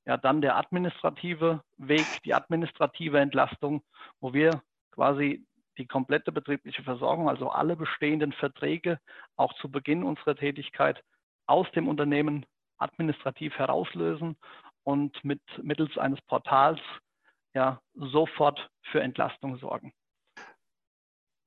ja 0.06 0.18
dann 0.18 0.42
der 0.42 0.58
administrative 0.58 1.64
Weg, 1.78 2.06
die 2.26 2.34
administrative 2.34 3.18
Entlastung, 3.18 3.82
wo 4.20 4.34
wir 4.34 4.62
quasi 4.92 5.46
die 5.78 5.88
komplette 5.88 6.32
betriebliche 6.32 6.84
Versorgung, 6.84 7.30
also 7.30 7.50
alle 7.50 7.76
bestehenden 7.76 8.34
Verträge, 8.34 9.00
auch 9.36 9.54
zu 9.54 9.70
Beginn 9.70 10.04
unserer 10.04 10.36
Tätigkeit 10.36 11.04
aus 11.48 11.70
dem 11.72 11.88
Unternehmen 11.88 12.46
administrativ 12.78 13.54
herauslösen 13.56 14.38
und 14.84 15.24
mit, 15.24 15.42
mittels 15.62 15.98
eines 15.98 16.22
Portals 16.24 16.80
ja, 17.54 17.80
sofort 17.94 18.70
für 18.92 19.02
Entlastung 19.02 19.58
sorgen. 19.58 19.94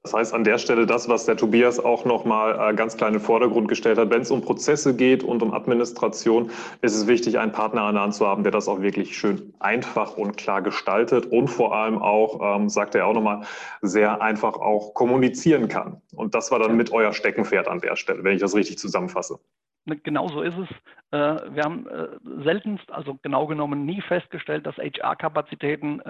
Das 0.06 0.14
heißt, 0.14 0.34
an 0.34 0.44
der 0.44 0.58
Stelle 0.58 0.86
das, 0.86 1.08
was 1.08 1.26
der 1.26 1.36
Tobias 1.36 1.80
auch 1.80 2.04
nochmal 2.04 2.70
äh, 2.70 2.76
ganz 2.76 2.96
klein 2.96 3.14
in 3.14 3.18
den 3.18 3.24
Vordergrund 3.24 3.66
gestellt 3.66 3.98
hat, 3.98 4.08
wenn 4.10 4.22
es 4.22 4.30
um 4.30 4.40
Prozesse 4.40 4.94
geht 4.94 5.24
und 5.24 5.42
um 5.42 5.52
Administration, 5.52 6.52
ist 6.80 6.94
es 6.94 7.08
wichtig, 7.08 7.40
einen 7.40 7.50
Partner 7.50 7.82
an 7.82 7.94
der 7.94 8.04
Hand 8.04 8.14
zu 8.14 8.24
haben, 8.24 8.44
der 8.44 8.52
das 8.52 8.68
auch 8.68 8.80
wirklich 8.80 9.18
schön 9.18 9.52
einfach 9.58 10.16
und 10.16 10.36
klar 10.36 10.62
gestaltet 10.62 11.26
und 11.26 11.48
vor 11.48 11.74
allem 11.74 11.98
auch, 11.98 12.56
ähm, 12.56 12.68
sagt 12.68 12.94
er 12.94 13.08
auch 13.08 13.14
nochmal, 13.14 13.40
sehr 13.82 14.22
einfach 14.22 14.54
auch 14.54 14.94
kommunizieren 14.94 15.66
kann. 15.66 16.00
Und 16.14 16.36
das 16.36 16.52
war 16.52 16.60
dann 16.60 16.76
mit 16.76 16.92
euer 16.92 17.12
Steckenpferd 17.12 17.66
an 17.66 17.80
der 17.80 17.96
Stelle, 17.96 18.22
wenn 18.22 18.36
ich 18.36 18.40
das 18.40 18.54
richtig 18.54 18.78
zusammenfasse. 18.78 19.40
Ne, 19.86 19.96
genau 19.96 20.28
so 20.28 20.42
ist 20.42 20.56
es. 20.56 20.68
Äh, 21.10 21.52
wir 21.52 21.64
haben 21.64 21.88
äh, 21.88 22.06
seltenst, 22.44 22.88
also 22.92 23.18
genau 23.22 23.48
genommen 23.48 23.84
nie 23.84 24.00
festgestellt, 24.02 24.66
dass 24.66 24.76
HR-Kapazitäten 24.76 26.00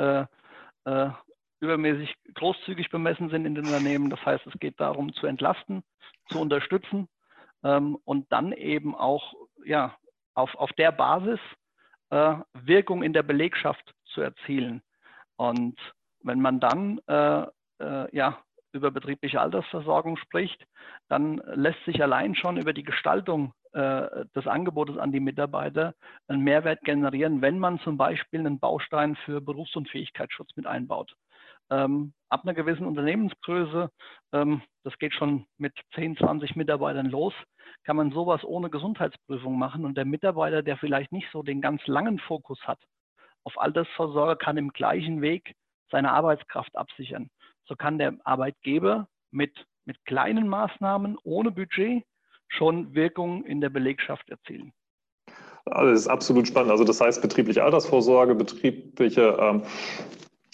übermäßig 1.61 2.15
großzügig 2.35 2.91
bemessen 2.91 3.31
sind 3.31 3.47
in 3.47 3.55
den 3.55 3.65
Unternehmen. 3.65 4.11
Das 4.11 4.25
heißt, 4.25 4.47
es 4.47 4.59
geht 4.59 4.81
darum, 4.81 5.13
zu 5.15 5.27
entlasten, 5.27 5.83
zu 6.29 6.41
unterstützen 6.41 7.09
ähm, 7.65 7.97
und 8.05 8.31
dann 8.31 8.53
eben 8.53 8.95
auch 8.95 9.35
ja, 9.65 9.97
auf, 10.35 10.55
auf 10.55 10.73
der 10.73 10.93
Basis 10.93 11.41
äh, 12.11 12.37
Wirkung 12.53 13.03
in 13.03 13.13
der 13.13 13.23
Belegschaft 13.23 13.95
zu 14.07 14.21
erzielen. 14.21 14.83
Und 15.37 15.79
wenn 16.23 16.41
man 16.41 16.61
dann 16.61 17.01
äh, 17.07 17.47
äh, 17.79 18.17
ja, 18.17 18.39
über 18.73 18.91
betriebliche 18.91 19.41
Altersversorgung 19.41 20.17
spricht, 20.19 20.67
dann 21.09 21.41
lässt 21.55 21.83
sich 21.85 22.03
allein 22.03 22.35
schon 22.35 22.59
über 22.59 22.73
die 22.73 22.83
Gestaltung 22.83 23.55
äh, 23.73 24.27
des 24.35 24.47
Angebotes 24.47 24.99
an 24.99 25.13
die 25.13 25.21
Mitarbeiter 25.21 25.95
einen 26.29 26.43
Mehrwert 26.43 26.83
generieren, 26.83 27.43
wenn 27.43 27.59
man 27.59 27.79
zum 27.81 27.97
Beispiel 27.97 28.41
einen 28.41 28.59
Baustein 28.59 29.17
für 29.25 29.41
Berufsunfähigkeitsschutz 29.41 30.51
mit 30.57 30.67
einbaut 30.67 31.15
ähm, 31.71 32.13
ab 32.29 32.43
einer 32.43 32.55
gewissen 32.55 32.87
Unternehmensgröße, 32.87 33.91
ähm, 34.33 34.63
das 34.85 34.97
geht 34.99 35.15
schon 35.15 35.47
mit 35.59 35.73
10, 35.95 36.17
20 36.17 36.57
Mitarbeitern 36.57 37.07
los, 37.07 37.35
kann 37.85 37.97
man 37.97 38.13
sowas 38.13 38.45
ohne 38.45 38.71
Gesundheitsprüfung 38.71 39.59
machen. 39.59 39.85
Und 39.85 39.97
der 39.97 40.05
Mitarbeiter, 40.05 40.63
der 40.63 40.77
vielleicht 40.77 41.13
nicht 41.13 41.29
so 41.33 41.43
den 41.43 41.61
ganz 41.61 41.87
langen 41.87 42.19
Fokus 42.19 42.61
hat 42.67 42.79
auf 43.45 43.61
Altersvorsorge, 43.61 44.37
kann 44.37 44.57
im 44.57 44.71
gleichen 44.71 45.23
Weg 45.23 45.55
seine 45.91 46.13
Arbeitskraft 46.13 46.75
absichern. 46.77 47.31
So 47.67 47.77
kann 47.77 47.99
der 47.99 48.17
Arbeitgeber 48.25 49.09
mit, 49.31 49.67
mit 49.85 50.05
kleinen 50.05 50.49
Maßnahmen 50.49 51.17
ohne 51.23 51.51
Budget 51.51 52.05
schon 52.49 52.95
Wirkung 52.95 53.45
in 53.45 53.61
der 53.61 53.71
Belegschaft 53.71 54.29
erzielen. 54.31 54.73
Also 55.67 55.91
das 55.91 56.01
ist 56.01 56.09
absolut 56.09 56.47
spannend. 56.47 56.71
Also 56.71 56.85
das 56.85 57.01
heißt 57.01 57.21
betriebliche 57.21 57.65
Altersvorsorge, 57.65 58.35
betriebliche 58.35 59.37
ähm, 59.41 59.63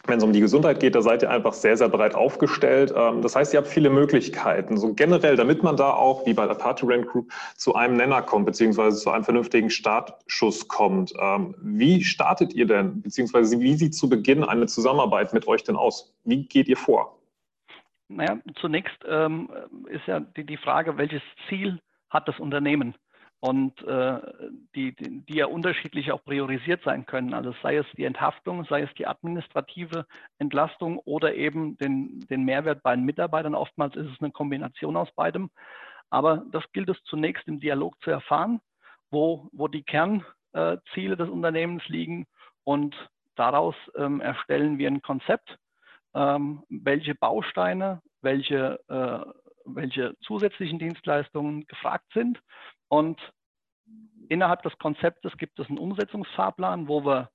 wenn 0.07 0.19
es 0.19 0.25
um 0.25 0.33
die 0.33 0.41
Gesundheit 0.41 0.81
geht, 0.81 0.95
da 0.95 1.03
seid 1.03 1.23
ihr 1.23 1.31
einfach 1.31 1.53
sehr, 1.53 1.77
sehr 1.77 1.88
breit 1.88 2.15
aufgestellt. 2.15 2.93
Ähm, 2.97 3.23
das 3.23 3.37
heißt, 3.37 3.55
ihr 3.55 3.59
habt 3.59 3.69
viele 3.69 3.88
Möglichkeiten. 3.88 4.77
So 4.77 4.95
generell, 4.95 5.37
damit 5.37 5.62
man 5.62 5.77
da 5.77 5.93
auch, 5.93 6.27
wie 6.27 6.35
bei 6.35 6.47
der 6.47 6.55
Party 6.55 6.85
Rent 6.87 7.07
Group, 7.07 7.33
zu 7.57 7.75
einem 7.75 7.97
Nenner 7.97 8.23
kommt, 8.23 8.47
beziehungsweise 8.47 8.99
zu 8.99 9.11
einem 9.11 9.25
vernünftigen 9.25 9.71
Startschuss 9.71 10.67
kommt. 10.67 11.12
Ähm, 11.21 11.55
wie 11.59 12.03
startet 12.03 12.53
ihr 12.55 12.67
denn, 12.67 13.01
beziehungsweise 13.03 13.61
wie 13.61 13.75
sieht 13.75 13.95
zu 13.95 14.09
Beginn 14.09 14.43
eine 14.43 14.67
Zusammenarbeit 14.67 15.33
mit 15.33 15.47
euch 15.47 15.62
denn 15.62 15.77
aus? 15.77 16.12
Wie 16.25 16.45
geht 16.47 16.69
ihr 16.69 16.77
vor? 16.77 17.19
Naja, 18.09 18.38
zunächst 18.61 18.99
ähm, 19.09 19.49
ist 19.88 20.07
ja 20.07 20.21
die, 20.21 20.45
die 20.45 20.57
Frage, 20.57 20.99
welches 20.99 21.23
Ziel 21.49 21.81
hat 22.11 22.27
das 22.29 22.38
Unternehmen? 22.41 22.95
Und 23.43 23.83
äh, 23.83 24.21
die, 24.77 24.95
die, 24.95 25.37
ja 25.37 25.47
unterschiedlich 25.47 26.13
auch 26.13 26.23
priorisiert 26.23 26.81
sein 26.85 27.07
können. 27.07 27.35
Also 27.35 27.53
sei 27.61 27.77
es 27.77 27.87
die 27.97 28.05
Enthaftung, 28.05 28.65
sei 28.67 28.83
es 28.83 28.95
die 28.95 29.09
administrative 29.09 30.07
Entlastung 30.39 31.01
oder 31.01 31.35
eben 31.35 31.77
den, 31.79 32.21
den 32.31 32.45
Mehrwert 32.45 32.85
bei 32.85 32.95
den 32.95 33.05
Mitarbeitern. 33.05 33.57
Oftmals 33.57 33.97
ist 33.97 34.07
es 34.07 34.21
eine 34.21 34.31
Kombination 34.31 34.97
aus 34.97 35.11
beidem. 35.17 35.51
Aber 36.09 36.45
das 36.53 36.63
gilt 36.73 36.89
es 36.89 37.03
zunächst 37.03 37.49
im 37.49 37.59
Dialog 37.59 38.01
zu 38.05 38.13
erfahren, 38.13 38.61
wo, 39.11 39.49
wo 39.51 39.67
die 39.67 39.83
Kernziele 39.83 41.17
des 41.17 41.29
Unternehmens 41.29 41.83
liegen 41.89 42.27
und 42.63 42.95
daraus 43.35 43.75
ähm, 43.97 44.21
erstellen 44.21 44.79
wir 44.79 44.89
ein 44.89 45.03
Konzept, 45.03 45.59
ähm, 46.15 46.63
welche 46.69 47.17
Bausteine, 47.17 48.03
welche, 48.21 48.79
äh, 48.89 49.33
welche 49.65 50.15
zusätzlichen 50.21 50.79
Dienstleistungen 50.79 51.67
gefragt 51.67 52.07
sind 52.15 52.41
und 52.93 53.19
innerhalb 54.29 54.63
des 54.65 54.77
Konzeptes 54.77 55.39
gibt 55.39 55.59
es 55.59 55.67
einen 55.71 55.79
Umsetzungsfahrplan, 55.79 56.89
wo 56.89 57.03
wir 57.07 57.31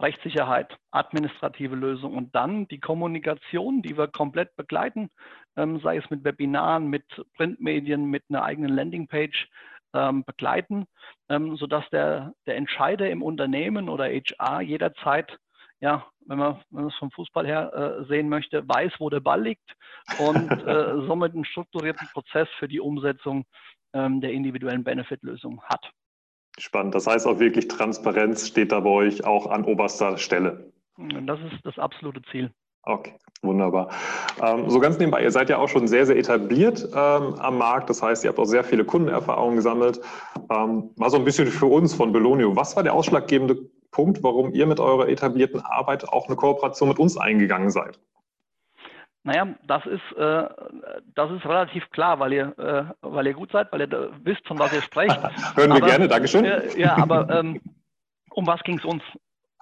Rechtssicherheit, 0.00 0.76
administrative 0.90 1.76
Lösungen 1.76 2.18
und 2.18 2.34
dann 2.34 2.66
die 2.66 2.80
Kommunikation, 2.80 3.82
die 3.82 3.96
wir 3.96 4.08
komplett 4.08 4.56
begleiten, 4.56 5.10
ähm, 5.56 5.78
sei 5.78 5.98
es 5.98 6.10
mit 6.10 6.24
Webinaren, 6.24 6.88
mit 6.88 7.04
Printmedien, 7.36 8.06
mit 8.06 8.24
einer 8.28 8.42
eigenen 8.42 8.74
Landingpage 8.74 9.48
ähm, 9.94 10.24
begleiten, 10.24 10.86
ähm, 11.28 11.56
sodass 11.56 11.88
der, 11.90 12.32
der 12.46 12.56
Entscheider 12.56 13.08
im 13.08 13.22
Unternehmen 13.22 13.88
oder 13.88 14.06
HR 14.06 14.60
jederzeit, 14.60 15.38
ja, 15.78 16.04
wenn 16.26 16.38
man, 16.38 16.64
wenn 16.70 16.82
man 16.82 16.90
es 16.90 16.98
vom 16.98 17.12
Fußball 17.12 17.46
her 17.46 17.72
äh, 17.72 18.04
sehen 18.06 18.28
möchte, 18.28 18.68
weiß, 18.68 18.94
wo 18.98 19.08
der 19.08 19.20
Ball 19.20 19.40
liegt 19.40 19.72
und 20.18 20.50
äh, 20.66 21.06
somit 21.06 21.32
einen 21.32 21.44
strukturierten 21.44 22.08
Prozess 22.12 22.48
für 22.58 22.66
die 22.66 22.80
Umsetzung 22.80 23.44
ähm, 23.92 24.20
der 24.20 24.32
individuellen 24.32 24.84
Benefit-Lösung 24.84 25.62
hat. 25.62 25.90
Spannend. 26.58 26.94
Das 26.94 27.06
heißt 27.06 27.26
auch 27.26 27.38
wirklich 27.38 27.68
Transparenz 27.68 28.46
steht 28.46 28.72
da 28.72 28.80
bei 28.80 28.90
euch 28.90 29.24
auch 29.24 29.46
an 29.46 29.64
oberster 29.64 30.16
Stelle. 30.16 30.72
Das 30.96 31.38
ist 31.40 31.64
das 31.64 31.78
absolute 31.78 32.22
Ziel. 32.30 32.50
Okay, 32.82 33.14
wunderbar. 33.42 33.90
Ähm, 34.40 34.70
so 34.70 34.78
ganz 34.78 34.96
nebenbei, 34.98 35.22
ihr 35.22 35.32
seid 35.32 35.50
ja 35.50 35.58
auch 35.58 35.68
schon 35.68 35.88
sehr, 35.88 36.06
sehr 36.06 36.16
etabliert 36.16 36.88
ähm, 36.94 37.34
am 37.34 37.58
Markt. 37.58 37.90
Das 37.90 38.00
heißt, 38.00 38.24
ihr 38.24 38.28
habt 38.28 38.38
auch 38.38 38.44
sehr 38.44 38.62
viele 38.62 38.84
Kundenerfahrungen 38.84 39.56
gesammelt. 39.56 40.00
Ähm, 40.50 40.90
mal 40.94 41.10
so 41.10 41.16
ein 41.16 41.24
bisschen 41.24 41.48
für 41.48 41.66
uns 41.66 41.94
von 41.94 42.12
Belonio. 42.12 42.54
Was 42.54 42.76
war 42.76 42.84
der 42.84 42.94
ausschlaggebende 42.94 43.56
Punkt, 43.90 44.22
warum 44.22 44.52
ihr 44.52 44.66
mit 44.66 44.78
eurer 44.78 45.08
etablierten 45.08 45.60
Arbeit 45.60 46.08
auch 46.08 46.28
eine 46.28 46.36
Kooperation 46.36 46.88
mit 46.88 47.00
uns 47.00 47.18
eingegangen 47.18 47.70
seid? 47.70 47.98
Naja, 49.26 49.48
das 49.64 49.84
ist, 49.86 50.12
äh, 50.16 50.48
das 51.16 51.32
ist 51.32 51.44
relativ 51.44 51.90
klar, 51.90 52.20
weil 52.20 52.32
ihr, 52.32 52.56
äh, 52.58 52.84
weil 53.00 53.26
ihr 53.26 53.34
gut 53.34 53.50
seid, 53.50 53.72
weil 53.72 53.80
ihr 53.80 54.12
wisst, 54.22 54.46
von 54.46 54.56
was 54.60 54.72
ihr 54.72 54.82
sprecht. 54.82 55.16
Hören 55.56 55.70
wir 55.70 55.76
aber, 55.78 55.86
gerne, 55.86 56.06
Dankeschön. 56.06 56.44
Äh, 56.44 56.78
ja, 56.78 56.96
aber 56.96 57.28
ähm, 57.30 57.60
Um 58.30 58.46
was 58.46 58.62
ging 58.62 58.78
es 58.78 58.84
uns? 58.84 59.02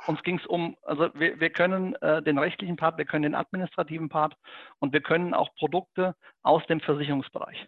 Uns 0.07 0.23
ging 0.23 0.39
es 0.39 0.45
um, 0.47 0.77
also 0.83 1.09
wir, 1.15 1.41
wir 1.41 1.49
können 1.49 1.95
äh, 2.03 2.23
den 2.23 2.39
rechtlichen 2.39 2.77
Part, 2.77 2.99
wir 2.99 3.07
können 3.07 3.23
den 3.23 3.35
administrativen 3.35 4.11
Part 4.11 4.37
und 4.81 4.93
wir 4.93 5.01
können 5.01 5.33
auch 5.33 5.55
Produkte 5.55 6.15
aus 6.43 6.67
dem 6.67 6.81
Versicherungsbereich. 6.81 7.67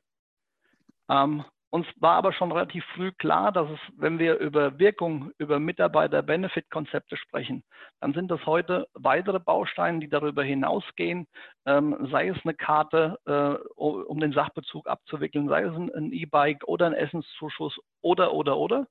Ähm, 1.08 1.44
uns 1.70 1.86
war 2.00 2.14
aber 2.14 2.32
schon 2.32 2.52
relativ 2.52 2.84
früh 2.94 3.12
klar, 3.12 3.52
dass 3.52 3.68
es, 3.70 3.78
wenn 3.96 4.18
wir 4.18 4.38
über 4.38 4.78
Wirkung, 4.78 5.32
über 5.38 5.58
Mitarbeiter-Benefit-Konzepte 5.58 7.16
sprechen, 7.16 7.64
dann 8.00 8.12
sind 8.14 8.30
das 8.30 8.44
heute 8.46 8.86
weitere 8.94 9.40
Bausteine, 9.40 9.98
die 9.98 10.08
darüber 10.08 10.44
hinausgehen, 10.44 11.26
ähm, 11.66 12.08
sei 12.10 12.28
es 12.28 12.38
eine 12.44 12.54
Karte, 12.54 13.18
äh, 13.26 13.64
um 13.74 14.20
den 14.20 14.32
Sachbezug 14.32 14.88
abzuwickeln, 14.88 15.48
sei 15.48 15.62
es 15.62 15.74
ein 15.74 16.12
E-Bike 16.12 16.66
oder 16.66 16.86
ein 16.86 16.94
Essenszuschuss 16.94 17.78
oder, 18.00 18.32
oder, 18.32 18.56
oder. 18.56 18.86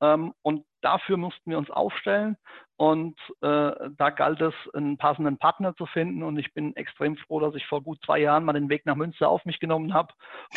Ähm, 0.00 0.32
und 0.42 0.64
dafür 0.80 1.16
mussten 1.16 1.50
wir 1.50 1.58
uns 1.58 1.70
aufstellen 1.70 2.36
und 2.76 3.18
äh, 3.42 3.72
da 3.96 4.10
galt 4.10 4.40
es, 4.40 4.54
einen 4.72 4.96
passenden 4.96 5.36
Partner 5.38 5.74
zu 5.76 5.86
finden. 5.86 6.22
Und 6.22 6.38
ich 6.38 6.52
bin 6.54 6.74
extrem 6.76 7.16
froh, 7.16 7.40
dass 7.40 7.54
ich 7.54 7.66
vor 7.66 7.82
gut 7.82 7.98
zwei 8.04 8.18
Jahren 8.18 8.44
mal 8.44 8.54
den 8.54 8.70
Weg 8.70 8.86
nach 8.86 8.96
Münster 8.96 9.28
auf 9.28 9.44
mich 9.44 9.60
genommen 9.60 9.92
habe 9.92 10.12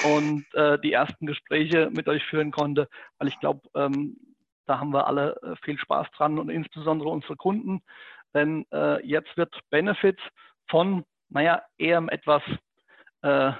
und 0.06 0.46
äh, 0.54 0.80
die 0.80 0.94
ersten 0.94 1.26
Gespräche 1.26 1.90
mit 1.92 2.08
euch 2.08 2.24
führen 2.26 2.52
konnte, 2.52 2.88
weil 3.18 3.28
ich 3.28 3.40
glaube, 3.40 3.62
ähm, 3.76 4.18
da 4.66 4.80
haben 4.80 4.94
wir 4.94 5.08
alle 5.08 5.36
äh, 5.42 5.56
viel 5.64 5.78
Spaß 5.78 6.08
dran 6.16 6.40
und 6.40 6.50
insbesondere 6.50 7.10
unsere 7.10 7.36
Kunden. 7.36 7.82
Denn 8.34 8.66
äh, 8.72 9.06
jetzt 9.06 9.36
wird 9.36 9.54
Benefit 9.70 10.20
von, 10.70 11.04
naja, 11.30 11.62
eher 11.78 12.02
etwas 12.10 12.42
äh, 13.22 13.52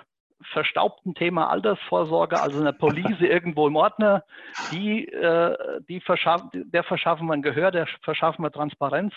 verstaubten 0.52 1.16
Thema 1.16 1.50
Altersvorsorge, 1.50 2.42
also 2.42 2.60
einer 2.60 2.74
Police 2.74 3.20
irgendwo 3.20 3.68
im 3.68 3.76
Ordner, 3.76 4.24
die, 4.72 5.08
äh, 5.08 5.82
die 5.88 6.00
verschaffen, 6.02 6.50
der 6.72 6.84
verschaffen 6.84 7.28
wir 7.28 7.34
ein 7.34 7.42
Gehör, 7.42 7.72
der 7.72 7.88
verschaffen 8.02 8.44
wir 8.44 8.52
Transparenz 8.52 9.14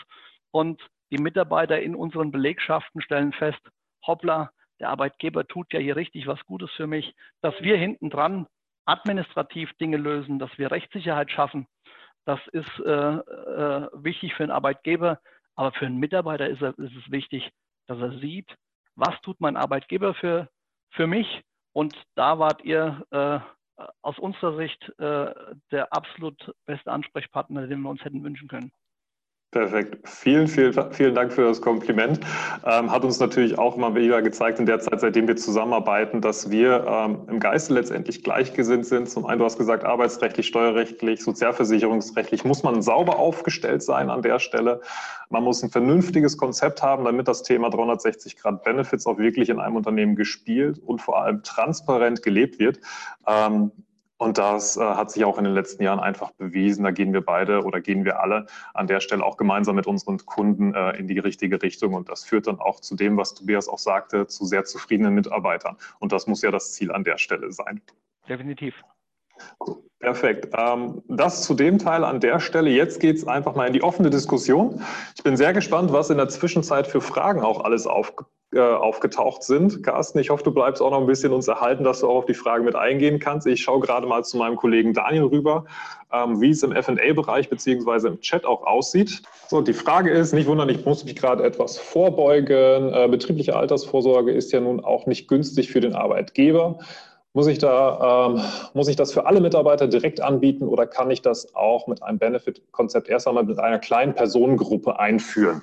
und 0.51 0.81
die 1.11 1.19
Mitarbeiter 1.19 1.81
in 1.81 1.95
unseren 1.95 2.31
Belegschaften 2.31 3.01
stellen 3.01 3.33
fest, 3.33 3.61
hoppla, 4.07 4.51
der 4.81 4.91
Arbeitgeber 4.91 5.47
tut 5.47 5.73
ja 5.73 5.81
hier 5.81 5.97
richtig 5.97 6.27
was 6.27 6.45
Gutes 6.45 6.71
für 6.73 6.87
mich, 6.87 7.15
dass 7.41 7.55
wir 7.61 7.77
hinten 7.77 8.11
dran 8.11 8.47
administrativ 8.85 9.73
Dinge 9.75 9.97
lösen, 9.97 10.39
dass 10.39 10.57
wir 10.59 10.71
Rechtssicherheit 10.71 11.31
schaffen. 11.31 11.67
Das 12.25 12.41
ist 12.49 12.69
äh, 12.81 12.91
äh, 12.91 13.89
wichtig 13.95 14.35
für 14.35 14.43
einen 14.43 14.53
Arbeitgeber, 14.53 15.21
aber 15.55 15.73
für 15.73 15.87
einen 15.87 15.99
Mitarbeiter 15.99 16.49
ist, 16.49 16.63
er, 16.63 16.79
ist 16.79 16.97
es 16.97 17.11
wichtig, 17.11 17.51
dass 17.87 17.99
er 17.99 18.19
sieht, 18.19 18.57
was 18.97 19.21
tut 19.23 19.41
mein 19.41 19.57
Arbeitgeber 19.57 20.15
für 20.15 20.49
für 20.91 21.07
mich. 21.07 21.43
Und 21.73 21.95
da 22.15 22.39
wart 22.39 22.65
ihr 22.65 23.05
äh, 23.11 23.39
aus 24.03 24.19
unserer 24.19 24.57
Sicht 24.57 24.89
äh, 24.99 25.35
der 25.71 25.93
absolut 25.93 26.55
beste 26.65 26.91
Ansprechpartner, 26.91 27.67
den 27.67 27.83
wir 27.83 27.91
uns 27.91 28.03
hätten 28.05 28.25
wünschen 28.25 28.49
können. 28.49 28.73
Perfekt. 29.53 30.07
Vielen, 30.07 30.49
vielen, 30.49 30.93
vielen 30.93 31.15
Dank 31.15 31.33
für 31.33 31.43
das 31.43 31.63
Kompliment. 31.63 32.21
Ähm, 32.67 32.91
hat 32.91 33.05
uns 33.05 33.21
natürlich 33.21 33.57
auch 33.57 33.77
immer 33.77 33.95
wieder 33.95 34.21
gezeigt 34.21 34.59
in 34.59 34.67
der 34.67 34.81
Zeit, 34.81 35.01
seitdem 35.01 35.29
wir 35.29 35.37
zusammenarbeiten, 35.37 36.21
dass 36.21 36.51
wir 36.51 36.85
ähm, 36.87 37.21
im 37.29 37.39
Geiste 37.39 37.73
letztendlich 37.73 38.25
gleichgesinnt 38.25 38.87
sind. 38.87 39.09
Zum 39.09 39.25
einen, 39.25 39.39
du 39.39 39.45
hast 39.45 39.57
gesagt, 39.57 39.85
arbeitsrechtlich, 39.85 40.49
steuerrechtlich, 40.49 41.23
sozialversicherungsrechtlich 41.23 42.45
muss 42.45 42.65
man 42.65 42.83
sauber 42.83 43.21
aufgestellt 43.21 43.85
sein 43.85 44.11
an 44.11 44.21
der 44.21 44.41
Stelle. 44.41 44.81
Man 45.31 45.45
muss 45.45 45.63
ein 45.63 45.71
vernünftiges 45.71 46.37
Konzept 46.37 46.83
haben, 46.83 47.05
damit 47.05 47.29
das 47.29 47.45
Thema 47.45 47.71
360 47.71 48.37
Grad 48.37 48.65
Benefits 48.65 49.07
auch 49.07 49.17
wirklich 49.17 49.49
in 49.49 49.61
einem 49.61 49.77
Unternehmen 49.77 50.17
gespielt 50.17 50.81
und 50.85 51.01
vor 51.01 51.23
allem 51.23 51.45
transparent 51.45 52.23
gelebt 52.23 52.59
wird. 52.59 52.81
Ähm, 53.29 53.71
und 54.19 54.39
das 54.39 54.77
äh, 54.77 54.81
hat 54.81 55.11
sich 55.11 55.25
auch 55.25 55.37
in 55.37 55.45
den 55.45 55.53
letzten 55.53 55.83
Jahren 55.83 56.01
einfach 56.01 56.31
bewiesen. 56.33 56.85
Da 56.85 56.91
gehen 56.91 57.13
wir 57.13 57.21
beide 57.21 57.65
oder 57.65 57.81
gehen 57.81 58.05
wir 58.05 58.21
alle 58.21 58.47
an 58.73 58.87
der 58.87 59.01
Stelle 59.01 59.23
auch 59.23 59.37
gemeinsam 59.37 59.77
mit 59.77 59.87
unseren 59.87 60.19
Kunden 60.25 60.75
äh, 60.75 60.93
in 60.93 61.07
die 61.07 61.19
richtige 61.19 61.61
Richtung. 61.61 61.93
Und 61.93 62.09
das 62.09 62.25
führt 62.25 62.47
dann 62.47 62.59
auch 62.59 62.81
zu 62.81 62.97
dem, 62.97 63.17
was 63.17 63.35
Tobias 63.35 63.69
auch 63.69 63.79
sagte, 63.79 64.27
zu 64.27 64.47
sehr 64.47 64.65
zufriedenen 64.65 65.15
Mitarbeitern. 65.15 65.77
Und 65.99 66.13
das 66.13 66.27
muss 66.27 66.41
ja 66.41 66.51
das 66.51 66.73
Ziel 66.73 66.93
an 66.93 67.05
der 67.05 67.19
Stelle 67.19 67.53
sein. 67.53 67.83
Definitiv. 68.27 68.83
Perfekt. 69.99 70.49
Ähm, 70.57 71.03
das 71.09 71.43
zu 71.43 71.53
dem 71.53 71.79
Teil 71.79 72.03
an 72.03 72.21
der 72.21 72.41
Stelle. 72.41 72.71
Jetzt 72.71 73.01
geht 73.01 73.17
es 73.17 73.27
einfach 73.27 73.55
mal 73.55 73.67
in 73.67 73.75
die 73.75 73.83
offene 73.83 74.09
Diskussion. 74.09 74.83
Ich 75.15 75.23
bin 75.25 75.37
sehr 75.37 75.53
gespannt, 75.53 75.93
was 75.93 76.09
in 76.09 76.17
der 76.17 76.29
Zwischenzeit 76.29 76.87
für 76.87 77.03
Fragen 77.03 77.41
auch 77.41 77.63
alles 77.65 77.87
aufgepasst 77.87 78.36
äh, 78.53 78.61
aufgetaucht 78.61 79.43
sind. 79.43 79.83
Carsten, 79.83 80.21
ich 80.21 80.31
hoffe, 80.31 80.45
du 80.45 80.53
bleibst 80.53 80.81
auch 80.81 80.93
noch 80.93 81.01
ein 81.01 81.07
bisschen 81.07 81.33
uns 81.33 81.49
erhalten, 81.49 81.83
dass 81.83 82.01
du 82.01 82.09
auch 82.09 82.19
auf 82.19 82.27
die 82.27 82.35
Fragen 82.35 82.65
mit 82.65 82.77
eingehen 82.77 83.19
kannst. 83.19 83.47
Ich 83.47 83.61
schaue 83.61 83.81
gerade 83.81 84.07
mal 84.07 84.25
zu 84.25 84.37
meinem 84.37 84.55
Kollegen 84.55 84.95
Daniel 84.95 85.25
rüber, 85.25 85.65
ähm, 86.13 86.41
wie 86.41 86.51
es 86.51 86.63
im 86.63 86.71
FA-Bereich 86.71 87.49
beziehungsweise 87.49 88.09
im 88.09 88.21
Chat 88.21 88.45
auch 88.45 88.65
aussieht. 88.65 89.23
So, 89.49 89.63
die 89.63 89.73
Frage 89.73 90.11
ist, 90.11 90.33
nicht 90.33 90.47
wundern, 90.47 90.69
ich 90.69 90.85
muss 90.85 91.05
mich 91.05 91.17
gerade 91.17 91.43
etwas 91.43 91.77
vorbeugen. 91.77 92.93
Äh, 92.93 93.09
betriebliche 93.11 93.57
Altersvorsorge 93.57 94.31
ist 94.31 94.53
ja 94.53 94.61
nun 94.61 94.85
auch 94.85 95.07
nicht 95.07 95.27
günstig 95.27 95.71
für 95.71 95.81
den 95.81 95.95
Arbeitgeber. 95.95 96.79
Muss 97.33 97.49
ich, 97.49 97.59
da, 97.59 98.31
ähm, 98.31 98.41
muss 98.75 98.89
ich 98.89 98.97
das 98.97 99.13
für 99.13 99.27
alle 99.27 99.41
Mitarbeiter 99.41 99.89
direkt 99.89 100.21
anbieten 100.23 100.69
oder 100.69 100.87
kann 100.87 101.11
ich 101.11 101.21
das 101.21 101.55
auch 101.55 101.89
mit 101.89 102.03
einem 102.03 102.19
Benefit-Konzept 102.19 103.09
erst 103.09 103.27
einmal 103.27 103.45
mit 103.45 103.59
einer 103.59 103.81
kleinen 103.81 104.15
Personengruppe 104.15 104.99
einführen? 104.99 105.63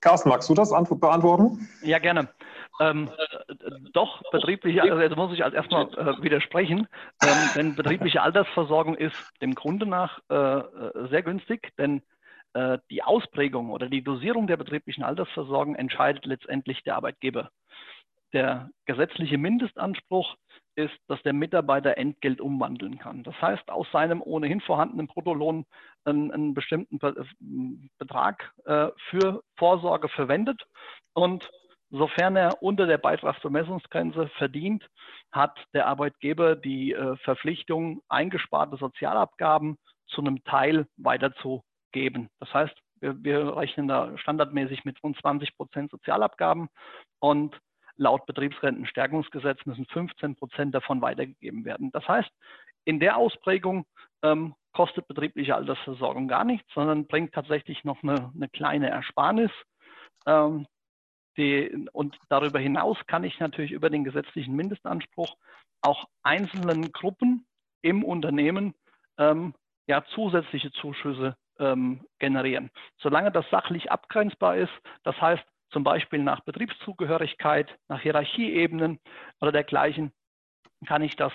Carsten, 0.00 0.30
magst 0.30 0.48
du 0.48 0.54
das 0.54 0.70
beantworten? 0.70 1.68
Ja, 1.82 1.98
gerne. 1.98 2.28
Ähm, 2.80 3.10
doch, 3.92 4.22
betriebliche, 4.30 4.82
also 4.82 5.00
jetzt 5.00 5.16
muss 5.16 5.32
ich 5.34 5.44
als 5.44 5.54
erstmal 5.54 5.88
äh, 5.94 6.22
widersprechen, 6.22 6.88
ähm, 7.22 7.50
denn 7.54 7.74
betriebliche 7.74 8.22
Altersversorgung 8.22 8.94
ist 8.94 9.14
dem 9.42 9.54
Grunde 9.54 9.84
nach 9.84 10.18
äh, 10.30 10.34
äh, 10.34 11.08
sehr 11.10 11.22
günstig, 11.22 11.72
denn 11.76 12.02
äh, 12.54 12.78
die 12.90 13.02
Ausprägung 13.02 13.70
oder 13.70 13.88
die 13.88 14.02
Dosierung 14.02 14.46
der 14.46 14.56
betrieblichen 14.56 15.04
Altersversorgung 15.04 15.74
entscheidet 15.74 16.24
letztendlich 16.24 16.82
der 16.84 16.96
Arbeitgeber. 16.96 17.50
Der 18.32 18.70
gesetzliche 18.86 19.36
Mindestanspruch 19.36 20.36
ist, 20.84 20.98
dass 21.08 21.22
der 21.22 21.32
Mitarbeiter 21.32 21.96
Entgelt 21.96 22.40
umwandeln 22.40 22.98
kann. 22.98 23.22
Das 23.22 23.40
heißt, 23.40 23.70
aus 23.70 23.86
seinem 23.92 24.22
ohnehin 24.22 24.60
vorhandenen 24.60 25.06
Bruttolohn 25.06 25.64
einen, 26.04 26.30
einen 26.30 26.54
bestimmten 26.54 26.98
Betrag 27.98 28.52
äh, 28.64 28.88
für 29.10 29.42
Vorsorge 29.56 30.08
verwendet 30.08 30.62
und 31.12 31.48
sofern 31.90 32.36
er 32.36 32.62
unter 32.62 32.86
der 32.86 32.98
Beitragsbemessungsgrenze 32.98 34.28
verdient, 34.38 34.88
hat 35.32 35.58
der 35.74 35.86
Arbeitgeber 35.86 36.56
die 36.56 36.92
äh, 36.92 37.16
Verpflichtung, 37.18 38.02
eingesparte 38.08 38.76
Sozialabgaben 38.76 39.76
zu 40.06 40.20
einem 40.20 40.42
Teil 40.44 40.86
weiterzugeben. 40.96 42.28
Das 42.38 42.52
heißt, 42.52 42.74
wir, 43.00 43.16
wir 43.22 43.56
rechnen 43.56 43.88
da 43.88 44.16
standardmäßig 44.18 44.84
mit 44.84 45.02
rund 45.02 45.18
20 45.20 45.56
Prozent 45.56 45.90
Sozialabgaben 45.90 46.68
und 47.18 47.58
Laut 48.00 48.24
Betriebsrentenstärkungsgesetz 48.24 49.66
müssen 49.66 49.84
15 49.84 50.34
Prozent 50.34 50.74
davon 50.74 51.02
weitergegeben 51.02 51.66
werden. 51.66 51.90
Das 51.92 52.08
heißt, 52.08 52.30
in 52.84 52.98
der 52.98 53.18
Ausprägung 53.18 53.84
ähm, 54.22 54.54
kostet 54.72 55.06
betriebliche 55.06 55.54
Altersversorgung 55.54 56.26
gar 56.26 56.44
nichts, 56.44 56.66
sondern 56.72 57.06
bringt 57.06 57.34
tatsächlich 57.34 57.84
noch 57.84 58.02
eine, 58.02 58.32
eine 58.34 58.48
kleine 58.48 58.88
Ersparnis. 58.88 59.50
Ähm, 60.26 60.66
die, 61.36 61.86
und 61.92 62.16
darüber 62.30 62.58
hinaus 62.58 62.96
kann 63.06 63.22
ich 63.22 63.38
natürlich 63.38 63.72
über 63.72 63.90
den 63.90 64.04
gesetzlichen 64.04 64.56
Mindestanspruch 64.56 65.36
auch 65.82 66.06
einzelnen 66.22 66.92
Gruppen 66.92 67.46
im 67.82 68.02
Unternehmen 68.02 68.72
ähm, 69.18 69.52
ja, 69.86 70.02
zusätzliche 70.14 70.72
Zuschüsse 70.72 71.36
ähm, 71.58 72.06
generieren. 72.18 72.70
Solange 72.98 73.30
das 73.30 73.44
sachlich 73.50 73.90
abgrenzbar 73.90 74.56
ist, 74.56 74.72
das 75.02 75.20
heißt, 75.20 75.44
zum 75.70 75.84
Beispiel 75.84 76.20
nach 76.22 76.40
Betriebszugehörigkeit, 76.40 77.74
nach 77.88 78.00
Hierarchieebenen 78.00 78.98
oder 79.40 79.52
dergleichen, 79.52 80.12
kann 80.86 81.02
ich 81.02 81.16
das 81.16 81.32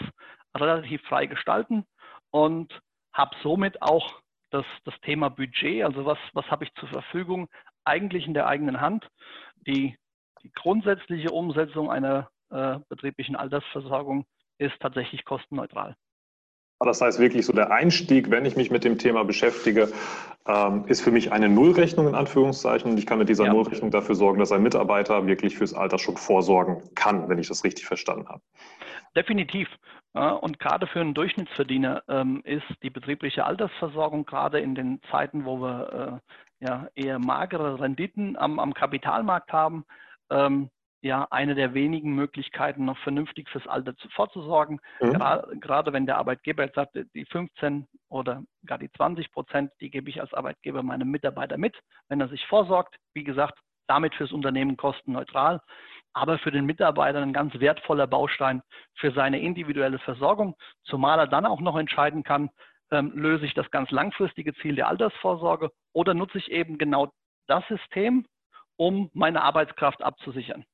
relativ 0.55 1.01
frei 1.03 1.25
gestalten 1.25 1.86
und 2.31 2.79
habe 3.13 3.36
somit 3.43 3.81
auch 3.81 4.21
das, 4.51 4.65
das 4.83 4.95
Thema 5.01 5.29
Budget, 5.29 5.83
also 5.83 6.05
was, 6.05 6.17
was 6.33 6.45
habe 6.47 6.65
ich 6.65 6.73
zur 6.75 6.89
Verfügung, 6.89 7.47
eigentlich 7.83 8.25
in 8.25 8.33
der 8.33 8.47
eigenen 8.47 8.81
Hand. 8.81 9.07
Die, 9.67 9.97
die 10.43 10.51
grundsätzliche 10.51 11.31
Umsetzung 11.31 11.89
einer 11.91 12.29
äh, 12.49 12.79
betrieblichen 12.89 13.36
Altersversorgung 13.36 14.25
ist 14.57 14.79
tatsächlich 14.79 15.25
kostenneutral. 15.25 15.95
Das 16.80 17.01
heißt 17.01 17.19
wirklich 17.19 17.45
so 17.45 17.53
der 17.53 17.71
Einstieg, 17.71 18.30
wenn 18.30 18.45
ich 18.45 18.55
mich 18.55 18.69
mit 18.69 18.84
dem 18.84 18.97
Thema 18.97 19.23
beschäftige, 19.23 19.91
ähm, 20.47 20.86
ist 20.88 21.01
für 21.01 21.11
mich 21.11 21.32
eine 21.32 21.49
Nullrechnung 21.49 22.07
in 22.07 22.15
Anführungszeichen 22.15 22.91
und 22.91 22.97
ich 22.97 23.05
kann 23.05 23.17
mit 23.17 23.30
dieser 23.30 23.45
ja. 23.45 23.53
Nullrechnung 23.53 23.91
dafür 23.91 24.15
sorgen, 24.15 24.39
dass 24.39 24.51
ein 24.51 24.61
Mitarbeiter 24.61 25.26
wirklich 25.26 25.57
fürs 25.57 25.73
Alter 25.73 25.97
schon 25.97 26.17
vorsorgen 26.17 26.84
kann, 26.93 27.30
wenn 27.30 27.39
ich 27.39 27.47
das 27.47 27.63
richtig 27.63 27.86
verstanden 27.86 28.28
habe. 28.28 28.41
Definitiv. 29.15 29.69
Und 30.13 30.59
gerade 30.59 30.88
für 30.88 31.01
einen 31.01 31.13
Durchschnittsverdiener 31.13 32.03
ähm, 32.07 32.41
ist 32.45 32.63
die 32.84 32.89
betriebliche 32.89 33.45
Altersversorgung 33.45 34.26
gerade 34.26 34.59
in 34.59 34.73
den 34.73 35.01
Zeiten, 35.11 35.43
wo 35.43 35.57
wir 35.57 36.21
äh, 36.61 36.65
ja, 36.65 36.88
eher 36.95 37.19
magere 37.19 37.82
Renditen 37.82 38.38
am, 38.38 38.59
am 38.59 38.73
Kapitalmarkt 38.73 39.51
haben, 39.51 39.84
ähm, 40.30 40.69
ja 41.06 41.28
eine 41.30 41.56
der 41.56 41.74
wenigen 41.74 42.16
Möglichkeiten, 42.16 42.86
noch 42.86 42.97
vernünftig 42.99 43.47
fürs 43.49 43.68
Alter 43.68 43.93
vorzusorgen. 44.16 44.80
Mhm. 44.99 45.14
Gerade, 45.14 45.60
gerade 45.60 45.93
wenn 45.93 46.06
der 46.06 46.18
Arbeitgeber 46.18 46.64
jetzt 46.64 46.76
sagt, 46.76 46.97
die 47.14 47.26
15 47.26 47.88
oder 48.10 48.43
gar 48.66 48.80
die 48.80 48.91
20 48.91 49.32
Prozent, 49.32 49.72
die 49.80 49.91
gebe 49.91 50.10
ich 50.10 50.20
als 50.20 50.34
Arbeitgeber 50.34 50.82
meinem 50.82 51.10
Mitarbeiter 51.12 51.58
mit, 51.58 51.76
wenn 52.10 52.22
er 52.22 52.28
sich 52.28 52.45
vorsorgt. 52.47 52.95
Wie 53.14 53.24
gesagt, 53.24 53.60
damit 53.88 54.16
fürs 54.16 54.32
Unternehmen 54.32 54.78
kostenneutral, 54.78 55.62
aber 56.14 56.39
für 56.39 56.51
den 56.51 56.66
Mitarbeiter 56.66 57.22
ein 57.22 57.34
ganz 57.34 57.53
wertvoller 57.60 58.08
Baustein 58.08 58.64
für 58.95 59.12
seine 59.12 59.39
individuelle 59.39 59.99
Versorgung, 59.99 60.56
zumal 60.86 61.20
er 61.20 61.28
dann 61.28 61.45
auch 61.45 61.62
noch 61.62 61.78
entscheiden 61.78 62.24
kann, 62.24 62.49
ähm, 62.91 63.12
löse 63.14 63.45
ich 63.45 63.53
das 63.53 63.70
ganz 63.70 63.91
langfristige 63.91 64.56
Ziel 64.56 64.76
der 64.76 64.88
Altersvorsorge 64.88 65.70
oder 65.93 66.16
nutze 66.16 66.39
ich 66.39 66.49
eben 66.49 66.80
genau 66.80 67.12
das 67.47 67.64
System, 67.68 68.26
um 68.76 69.12
meine 69.14 69.43
Arbeitskraft 69.43 70.01
abzusichern. 70.01 70.66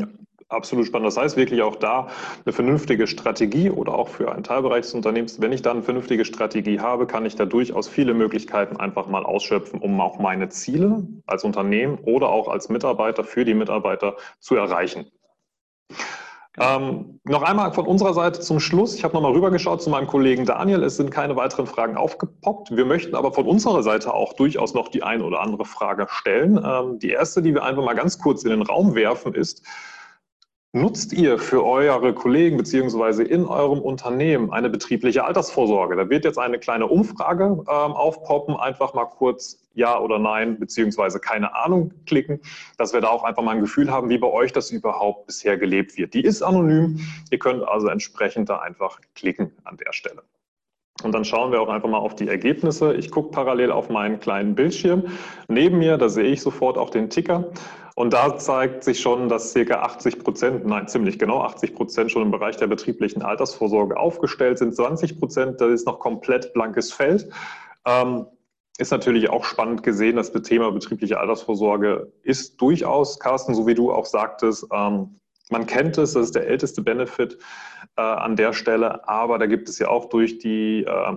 Ja, 0.00 0.06
absolut 0.48 0.86
spannend. 0.86 1.06
Das 1.06 1.16
heißt 1.16 1.36
wirklich 1.36 1.62
auch 1.62 1.76
da 1.76 2.08
eine 2.44 2.52
vernünftige 2.52 3.06
Strategie 3.06 3.70
oder 3.70 3.94
auch 3.94 4.08
für 4.08 4.32
einen 4.32 4.42
Teilbereich 4.42 4.82
des 4.82 4.94
Unternehmens. 4.94 5.40
Wenn 5.40 5.52
ich 5.52 5.62
da 5.62 5.70
eine 5.72 5.82
vernünftige 5.82 6.24
Strategie 6.24 6.80
habe, 6.80 7.06
kann 7.06 7.26
ich 7.26 7.36
da 7.36 7.44
durchaus 7.44 7.88
viele 7.88 8.14
Möglichkeiten 8.14 8.76
einfach 8.76 9.06
mal 9.06 9.24
ausschöpfen, 9.24 9.80
um 9.80 10.00
auch 10.00 10.18
meine 10.18 10.48
Ziele 10.48 11.06
als 11.26 11.44
Unternehmen 11.44 11.98
oder 11.98 12.30
auch 12.30 12.48
als 12.48 12.68
Mitarbeiter 12.68 13.24
für 13.24 13.44
die 13.44 13.54
Mitarbeiter 13.54 14.16
zu 14.38 14.56
erreichen. 14.56 15.06
Ähm, 16.58 17.20
noch 17.24 17.42
einmal 17.42 17.72
von 17.72 17.86
unserer 17.86 18.12
Seite 18.12 18.40
zum 18.40 18.58
Schluss. 18.58 18.94
Ich 18.94 19.04
habe 19.04 19.14
nochmal 19.14 19.32
rübergeschaut 19.32 19.82
zu 19.82 19.90
meinem 19.90 20.08
Kollegen 20.08 20.44
Daniel. 20.44 20.82
Es 20.82 20.96
sind 20.96 21.10
keine 21.10 21.36
weiteren 21.36 21.66
Fragen 21.66 21.96
aufgepoppt. 21.96 22.74
Wir 22.74 22.84
möchten 22.84 23.14
aber 23.14 23.32
von 23.32 23.46
unserer 23.46 23.82
Seite 23.82 24.12
auch 24.12 24.32
durchaus 24.32 24.74
noch 24.74 24.88
die 24.88 25.02
eine 25.02 25.24
oder 25.24 25.40
andere 25.40 25.64
Frage 25.64 26.06
stellen. 26.10 26.60
Ähm, 26.64 26.98
die 26.98 27.10
erste, 27.10 27.40
die 27.40 27.54
wir 27.54 27.62
einfach 27.62 27.84
mal 27.84 27.94
ganz 27.94 28.18
kurz 28.18 28.42
in 28.42 28.50
den 28.50 28.62
Raum 28.62 28.94
werfen, 28.94 29.34
ist, 29.34 29.62
Nutzt 30.72 31.12
ihr 31.12 31.40
für 31.40 31.66
eure 31.66 32.14
Kollegen 32.14 32.56
beziehungsweise 32.56 33.24
in 33.24 33.44
eurem 33.44 33.80
Unternehmen 33.80 34.52
eine 34.52 34.70
betriebliche 34.70 35.24
Altersvorsorge? 35.24 35.96
Da 35.96 36.08
wird 36.08 36.24
jetzt 36.24 36.38
eine 36.38 36.60
kleine 36.60 36.86
Umfrage 36.86 37.44
ähm, 37.44 37.64
aufpoppen. 37.66 38.54
Einfach 38.54 38.94
mal 38.94 39.06
kurz 39.06 39.66
Ja 39.74 39.98
oder 39.98 40.20
Nein 40.20 40.60
beziehungsweise 40.60 41.18
keine 41.18 41.56
Ahnung 41.56 41.92
klicken, 42.06 42.40
dass 42.78 42.92
wir 42.92 43.00
da 43.00 43.08
auch 43.08 43.24
einfach 43.24 43.42
mal 43.42 43.56
ein 43.56 43.60
Gefühl 43.60 43.90
haben, 43.90 44.10
wie 44.10 44.18
bei 44.18 44.28
euch 44.28 44.52
das 44.52 44.70
überhaupt 44.70 45.26
bisher 45.26 45.58
gelebt 45.58 45.98
wird. 45.98 46.14
Die 46.14 46.22
ist 46.22 46.40
anonym. 46.40 47.00
Ihr 47.32 47.40
könnt 47.40 47.66
also 47.66 47.88
entsprechend 47.88 48.48
da 48.48 48.60
einfach 48.60 49.00
klicken 49.16 49.50
an 49.64 49.76
der 49.76 49.92
Stelle. 49.92 50.22
Und 51.02 51.12
dann 51.12 51.24
schauen 51.24 51.52
wir 51.52 51.60
auch 51.60 51.68
einfach 51.68 51.88
mal 51.88 51.98
auf 51.98 52.14
die 52.14 52.28
Ergebnisse. 52.28 52.94
Ich 52.94 53.10
gucke 53.10 53.30
parallel 53.30 53.72
auf 53.72 53.88
meinen 53.88 54.20
kleinen 54.20 54.54
Bildschirm. 54.54 55.04
Neben 55.48 55.78
mir, 55.78 55.96
da 55.96 56.08
sehe 56.08 56.24
ich 56.24 56.42
sofort 56.42 56.78
auch 56.78 56.90
den 56.90 57.10
Ticker. 57.10 57.50
Und 57.94 58.12
da 58.12 58.36
zeigt 58.38 58.84
sich 58.84 59.00
schon, 59.00 59.28
dass 59.28 59.52
circa 59.52 59.80
80 59.80 60.20
Prozent, 60.20 60.66
nein, 60.66 60.88
ziemlich 60.88 61.18
genau 61.18 61.42
80 61.42 61.74
Prozent 61.74 62.10
schon 62.10 62.22
im 62.22 62.30
Bereich 62.30 62.56
der 62.56 62.66
betrieblichen 62.66 63.22
Altersvorsorge 63.22 63.98
aufgestellt 63.98 64.58
sind. 64.58 64.74
20 64.74 65.18
Prozent, 65.18 65.60
das 65.60 65.70
ist 65.70 65.86
noch 65.86 65.98
komplett 65.98 66.52
blankes 66.54 66.92
Feld. 66.92 67.28
Ähm, 67.86 68.26
ist 68.78 68.90
natürlich 68.90 69.28
auch 69.28 69.44
spannend 69.44 69.82
gesehen, 69.82 70.16
das 70.16 70.32
Thema 70.32 70.72
betriebliche 70.72 71.20
Altersvorsorge 71.20 72.10
ist 72.22 72.60
durchaus, 72.60 73.18
Carsten, 73.18 73.54
so 73.54 73.66
wie 73.66 73.74
du 73.74 73.92
auch 73.92 74.06
sagtest, 74.06 74.66
ähm, 74.72 75.16
man 75.50 75.66
kennt 75.66 75.98
es, 75.98 76.14
das 76.14 76.26
ist 76.26 76.34
der 76.34 76.46
älteste 76.46 76.80
Benefit 76.80 77.36
äh, 77.96 78.02
an 78.02 78.36
der 78.36 78.52
Stelle, 78.52 79.08
aber 79.08 79.38
da 79.38 79.46
gibt 79.46 79.68
es 79.68 79.78
ja 79.78 79.88
auch 79.88 80.08
durch 80.08 80.38
die 80.38 80.84
äh, 80.84 81.16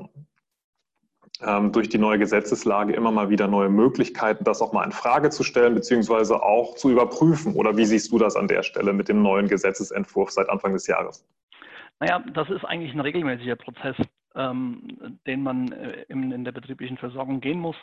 durch 1.72 1.90
die 1.90 1.98
neue 1.98 2.20
Gesetzeslage 2.20 2.94
immer 2.94 3.12
mal 3.12 3.30
wieder 3.30 3.48
neue 3.48 3.68
Möglichkeiten, 3.68 4.44
das 4.44 4.62
auch 4.62 4.72
mal 4.72 4.86
in 4.86 4.92
Frage 4.92 5.30
zu 5.30 5.44
stellen, 5.44 5.76
beziehungsweise 5.76 6.42
auch 6.42 6.76
zu 6.76 6.90
überprüfen. 6.90 7.56
Oder 7.56 7.76
wie 7.76 7.86
siehst 7.86 8.12
du 8.12 8.18
das 8.18 8.36
an 8.36 8.48
der 8.48 8.64
Stelle 8.64 8.94
mit 8.94 9.10
dem 9.10 9.22
neuen 9.22 9.48
Gesetzesentwurf 9.48 10.32
seit 10.32 10.48
Anfang 10.50 10.74
des 10.74 10.88
Jahres? 10.88 11.28
Naja, 12.00 12.24
das 12.34 12.50
ist 12.50 12.64
eigentlich 12.66 12.94
ein 12.94 13.00
regelmäßiger 13.00 13.56
Prozess, 13.56 13.96
ähm, 14.36 15.20
den 15.28 15.44
man 15.44 15.72
äh, 15.72 16.06
in, 16.08 16.32
in, 16.32 16.44
der 16.44 16.52
betrieblichen 16.52 16.98
Versorgung 16.98 17.40
gehen 17.40 17.60
muss, 17.60 17.78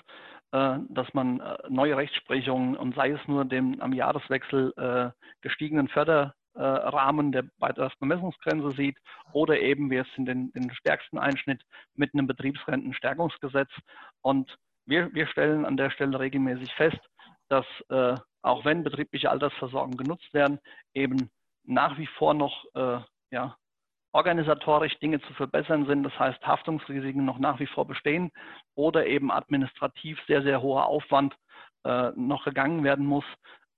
äh, 0.52 0.78
dass 0.88 1.12
man 1.14 1.40
äh, 1.40 1.56
neue 1.68 1.96
Rechtsprechungen 1.96 2.76
und 2.76 2.94
sei 2.94 3.10
es 3.10 3.20
nur 3.26 3.44
dem 3.44 3.80
am 3.80 3.92
Jahreswechsel 3.92 4.72
äh, 4.76 5.10
gestiegenen 5.42 5.88
Förder 5.88 6.34
äh, 6.60 6.62
Rahmen 6.62 7.32
der 7.32 7.44
Beitragsbemessungsgrenze 7.58 8.70
sieht 8.72 8.98
oder 9.32 9.58
eben 9.58 9.90
wir 9.90 10.02
es 10.02 10.08
in 10.16 10.26
den, 10.26 10.52
den 10.52 10.70
stärksten 10.74 11.18
Einschnitt 11.18 11.62
mit 11.94 12.12
einem 12.12 12.26
Betriebsrentenstärkungsgesetz. 12.26 13.70
Und 14.20 14.58
wir, 14.84 15.12
wir 15.14 15.26
stellen 15.26 15.64
an 15.64 15.78
der 15.78 15.90
Stelle 15.90 16.20
regelmäßig 16.20 16.74
fest, 16.74 17.00
dass 17.48 17.66
äh, 17.88 18.14
auch 18.42 18.64
wenn 18.64 18.84
betriebliche 18.84 19.30
Altersversorgung 19.30 19.96
genutzt 19.96 20.32
werden, 20.34 20.58
eben 20.92 21.30
nach 21.64 21.96
wie 21.98 22.06
vor 22.06 22.34
noch 22.34 22.64
äh, 22.74 23.00
ja, 23.30 23.56
organisatorisch 24.12 24.98
Dinge 24.98 25.20
zu 25.22 25.32
verbessern 25.34 25.86
sind. 25.86 26.02
Das 26.02 26.18
heißt, 26.18 26.46
Haftungsrisiken 26.46 27.24
noch 27.24 27.38
nach 27.38 27.58
wie 27.58 27.66
vor 27.66 27.86
bestehen 27.86 28.32
oder 28.74 29.06
eben 29.06 29.30
administrativ 29.30 30.18
sehr, 30.26 30.42
sehr 30.42 30.60
hoher 30.60 30.86
Aufwand 30.86 31.34
äh, 31.84 32.10
noch 32.16 32.44
gegangen 32.44 32.84
werden 32.84 33.06
muss, 33.06 33.24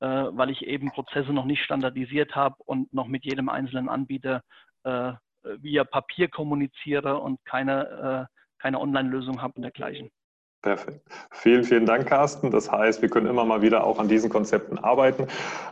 äh, 0.03 0.37
weil 0.37 0.51
ich 0.51 0.67
eben 0.67 0.91
Prozesse 0.91 1.33
noch 1.33 1.45
nicht 1.45 1.63
standardisiert 1.63 2.35
habe 2.35 2.57
und 2.65 2.93
noch 2.93 3.07
mit 3.07 3.25
jedem 3.25 3.49
einzelnen 3.49 3.89
Anbieter 3.89 4.43
äh, 4.83 5.13
via 5.61 5.85
Papier 5.85 6.29
kommuniziere 6.29 7.21
und 7.21 7.39
keine, 7.45 8.29
äh, 8.29 8.61
keine 8.61 8.81
Online-Lösung 8.81 9.41
habe 9.41 9.55
und 9.55 9.63
dergleichen. 9.63 10.11
Perfekt. 10.61 11.01
Vielen, 11.31 11.65
vielen 11.65 11.87
Dank, 11.87 12.09
Carsten. 12.09 12.51
Das 12.51 12.71
heißt, 12.71 13.03
wir 13.03 13.09
können 13.09 13.27
immer 13.27 13.45
mal 13.45 13.63
wieder 13.63 13.85
auch 13.85 13.99
an 13.99 14.09
diesen 14.09 14.31
Konzepten 14.31 14.79
arbeiten. 14.79 15.27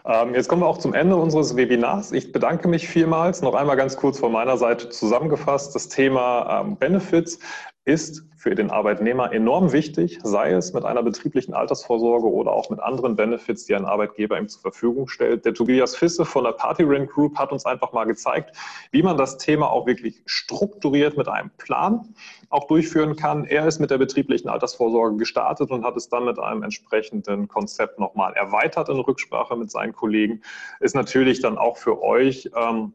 Ähm, 0.05 0.35
jetzt 0.35 0.49
kommen 0.49 0.63
wir 0.63 0.67
auch 0.67 0.79
zum 0.79 0.95
Ende 0.95 1.17
unseres 1.17 1.57
Webinars. 1.57 2.13
Ich 2.13 2.33
bedanke 2.33 2.69
mich 2.69 2.89
vielmals. 2.89 3.43
Noch 3.43 3.55
einmal 3.55 3.77
ganz 3.77 3.97
kurz 3.97 4.19
von 4.19 4.33
meiner 4.33 4.57
Seite 4.57 4.91
zusammengefasst. 4.91 5.75
Das 5.75 5.89
Thema 5.89 6.61
ähm, 6.61 6.77
Benefits 6.77 7.39
ist 7.85 8.25
für 8.37 8.55
den 8.55 8.71
Arbeitnehmer 8.71 9.33
enorm 9.33 9.73
wichtig, 9.73 10.19
sei 10.23 10.53
es 10.53 10.73
mit 10.73 10.85
einer 10.85 11.03
betrieblichen 11.03 11.55
Altersvorsorge 11.55 12.27
oder 12.31 12.53
auch 12.53 12.71
mit 12.71 12.81
anderen 12.81 13.17
Benefits, 13.17 13.65
die 13.65 13.75
ein 13.75 13.85
Arbeitgeber 13.85 14.39
ihm 14.39 14.49
zur 14.49 14.63
Verfügung 14.63 15.09
stellt. 15.09 15.45
Der 15.45 15.55
Tobias 15.55 15.97
Fisse 15.97 16.25
von 16.25 16.45
der 16.45 16.53
Party 16.53 16.83
Rent 16.83 17.11
Group 17.11 17.39
hat 17.39 17.53
uns 17.53 17.67
einfach 17.67 17.93
mal 17.93 18.05
gezeigt, 18.05 18.57
wie 18.93 19.03
man 19.03 19.17
das 19.17 19.39
Thema 19.39 19.71
auch 19.71 19.87
wirklich 19.87 20.23
strukturiert 20.27 21.17
mit 21.17 21.29
einem 21.29 21.51
Plan 21.59 22.15
auch 22.51 22.67
durchführen 22.67 23.17
kann. 23.17 23.45
Er 23.45 23.67
ist 23.67 23.79
mit 23.79 23.91
der 23.91 23.99
betrieblichen 23.99 24.49
Altersvorsorge 24.49 25.17
gestartet 25.17 25.71
und 25.71 25.85
hat 25.85 25.97
es 25.97 26.09
dann 26.09 26.25
mit 26.25 26.39
einem 26.39 26.63
entsprechenden 26.63 27.49
Konzept 27.49 27.99
nochmal 27.99 28.35
erweitert 28.35 28.89
in 28.89 28.97
Rücksprache 28.97 29.57
mit 29.57 29.71
seinen 29.71 29.93
Kollegen. 29.93 30.43
Ist 30.81 30.95
natürlich 30.95 31.41
dann 31.41 31.59
auch 31.59 31.77
für 31.77 32.03
euch 32.03 32.51
ähm, 32.57 32.95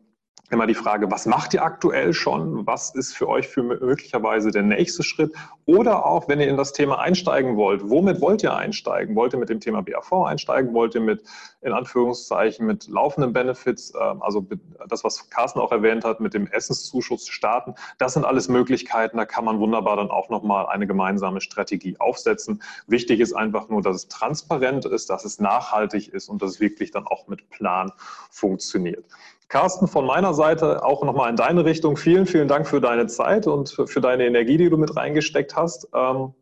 immer 0.51 0.67
die 0.67 0.75
Frage, 0.75 1.09
was 1.09 1.25
macht 1.25 1.53
ihr 1.53 1.63
aktuell 1.63 2.13
schon? 2.13 2.67
Was 2.67 2.93
ist 2.93 3.15
für 3.15 3.27
euch 3.27 3.47
für 3.47 3.63
möglicherweise 3.63 4.51
der 4.51 4.61
nächste 4.61 5.01
Schritt? 5.01 5.33
Oder 5.65 6.05
auch, 6.05 6.27
wenn 6.27 6.39
ihr 6.39 6.47
in 6.47 6.57
das 6.57 6.71
Thema 6.71 6.99
einsteigen 6.99 7.57
wollt, 7.57 7.89
womit 7.89 8.21
wollt 8.21 8.43
ihr 8.43 8.55
einsteigen? 8.55 9.15
Wollt 9.15 9.33
ihr 9.33 9.39
mit 9.39 9.49
dem 9.49 9.59
Thema 9.59 9.81
BAV 9.81 10.11
einsteigen? 10.25 10.73
Wollt 10.73 10.93
ihr 10.93 11.01
mit, 11.01 11.23
in 11.61 11.73
Anführungszeichen, 11.73 12.65
mit 12.65 12.87
laufenden 12.87 13.33
Benefits, 13.33 13.91
ähm, 13.99 14.21
also 14.21 14.45
das, 14.87 15.03
was 15.03 15.29
Carsten 15.31 15.59
auch 15.59 15.71
erwähnt 15.71 16.05
hat, 16.05 16.19
mit 16.19 16.35
dem 16.35 16.45
Essenszuschuss 16.47 17.27
starten? 17.27 17.73
Das 17.97 18.13
sind 18.13 18.23
alles 18.23 18.47
Möglichkeiten, 18.47 19.17
da 19.17 19.25
kann 19.25 19.45
man 19.45 19.59
wunderbar 19.59 19.97
dann 19.97 20.11
auch 20.11 20.29
nochmal 20.29 20.67
eine 20.67 20.85
gemeinsame 20.85 21.41
Strategie 21.41 21.95
aufsetzen. 21.99 22.61
Wichtig 22.85 23.19
ist 23.19 23.33
einfach 23.33 23.69
nur, 23.69 23.81
dass 23.81 23.95
es 23.95 24.07
transparent 24.09 24.85
ist, 24.85 25.09
dass 25.09 25.25
es 25.25 25.39
nachhaltig 25.39 26.09
ist 26.09 26.29
und 26.29 26.43
dass 26.43 26.51
es 26.51 26.59
wirklich 26.59 26.91
dann 26.91 27.07
auch 27.07 27.27
mit 27.27 27.49
Plan 27.49 27.91
funktioniert. 28.29 29.05
Carsten, 29.47 29.87
von 29.87 30.05
meiner 30.05 30.33
Seite 30.33 30.83
auch 30.83 31.03
nochmal 31.03 31.29
in 31.29 31.35
deine 31.35 31.65
Richtung. 31.65 31.97
Vielen, 31.97 32.25
vielen 32.25 32.47
Dank 32.47 32.67
für 32.67 32.81
deine 32.81 33.07
Zeit 33.07 33.47
und 33.47 33.69
für 33.69 34.01
deine 34.01 34.25
Energie, 34.25 34.57
die 34.57 34.69
du 34.69 34.77
mit 34.77 34.95
reingesteckt 34.95 35.55
hast. 35.55 35.87
Ähm, 35.93 36.33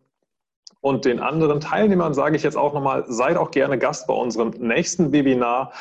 und 0.79 1.05
den 1.05 1.19
anderen 1.19 1.61
Teilnehmern 1.61 2.13
sage 2.13 2.35
ich 2.35 2.43
jetzt 2.43 2.57
auch 2.57 2.73
nochmal, 2.73 3.05
seid 3.07 3.37
auch 3.37 3.51
gerne 3.51 3.77
Gast 3.77 4.05
bei 4.07 4.13
unserem 4.13 4.49
nächsten 4.59 5.11
Webinar 5.13 5.71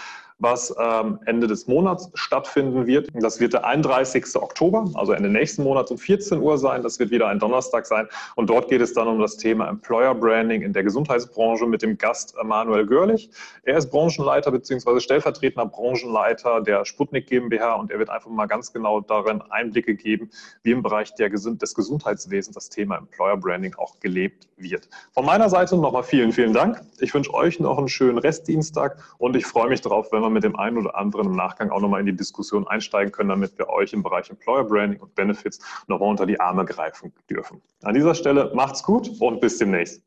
was 0.43 0.75
ähm, 0.79 1.21
Ende 1.25 1.47
des 1.47 1.69
Monats 1.69 2.11
stattfinden 2.15 2.87
wird. 2.87 3.09
Das 3.15 3.39
wird 3.39 3.53
der 3.53 3.65
31. 3.65 4.37
Oktober, 4.37 4.91
also 4.95 5.13
Ende 5.13 5.29
nächsten 5.29 5.63
Monats 5.63 5.91
um 5.91 5.99
14 5.99 6.41
Uhr 6.41 6.59
sein. 6.59 6.83
Das 6.83 6.99
wird 6.99 7.11
wieder 7.11 7.29
ein 7.29 7.39
Donnerstag 7.39 7.87
sein. 7.87 8.09
Und 8.35 8.51
dort 8.51 8.69
geht 8.69 8.81
es 8.81 8.93
dann 8.93 9.07
um 9.07 9.21
das 9.21 9.37
Thema 9.37 9.69
Employer 9.69 10.15
Branding 10.15 10.63
in 10.63 10.73
der 10.73 10.83
Gesundheitsbranche 10.83 11.67
mit 11.67 11.83
dem 11.83 11.97
Gast 11.97 12.35
Manuel 12.43 12.87
Görlich. 12.87 13.31
Er 13.63 13.79
ist 13.79 13.91
Branchenleiter 13.91 14.51
bzw. 14.51 14.99
stellvertretender 15.01 15.67
Branchenleiter 15.67 16.61
der 16.61 16.85
Sputnik 16.85 17.29
GmbH 17.29 17.75
und 17.75 17.93
er 17.93 18.01
wird 18.01 18.11
einfach 18.11 18.31
mal 18.31 18.47
ganz 18.47 18.73
genau 18.73 19.01
darin 19.01 19.43
Einblicke 19.51 19.95
geben, 19.95 20.31
wie 20.65 20.73
im 20.73 20.83
Bereich 20.83 21.15
der, 21.15 21.29
des 21.31 21.75
Gesundheitswesens 21.75 22.55
das 22.55 22.69
Thema 22.69 22.99
Employer 22.99 23.37
Branding 23.37 23.75
auch 23.77 24.01
gelebt 24.01 24.49
wird. 24.57 24.89
Von 25.13 25.25
meiner 25.25 25.49
Seite 25.49 25.77
nochmal 25.77 26.03
vielen, 26.03 26.33
vielen 26.33 26.53
Dank. 26.53 26.81
Ich 26.99 27.15
wünsche 27.15 27.33
euch 27.33 27.61
noch 27.61 27.79
einen 27.79 27.89
schönen 27.89 28.19
Restdienstag 28.19 28.97
und 29.19 29.37
ich 29.37 29.47
freue 29.47 29.69
mich 29.69 29.81
darauf, 29.81 30.11
wenn 30.13 30.21
wir 30.21 30.32
mit 30.33 30.45
dem 30.45 30.57
einen 30.57 30.79
oder 30.79 30.97
anderen 30.97 31.27
im 31.27 31.37
Nachgang 31.37 31.71
auch 31.71 31.81
nochmal 31.81 32.01
in 32.01 32.07
die 32.07 32.17
Diskussion 32.17 32.67
einsteigen 32.67 33.13
können, 33.13 33.29
damit 33.29 33.57
wir 33.59 33.69
euch 33.69 33.93
im 33.93 34.03
Bereich 34.03 34.31
Employer 34.31 34.65
Branding 34.65 35.01
und 35.01 35.15
Benefits 35.15 35.61
nochmal 35.87 36.09
unter 36.09 36.27
die 36.27 36.41
Arme 36.41 36.65
greifen 36.65 37.13
dürfen. 37.31 37.63
An 37.83 37.95
dieser 37.95 38.15
Stelle 38.15 38.51
macht's 38.55 38.83
gut 38.83 39.11
und 39.21 39.41
bis 39.41 39.59
demnächst. 39.59 40.03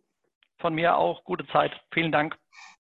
Von 0.60 0.74
mir 0.74 0.96
auch 0.96 1.24
gute 1.24 1.46
Zeit. 1.48 1.72
Vielen 1.92 2.12
Dank. 2.12 2.36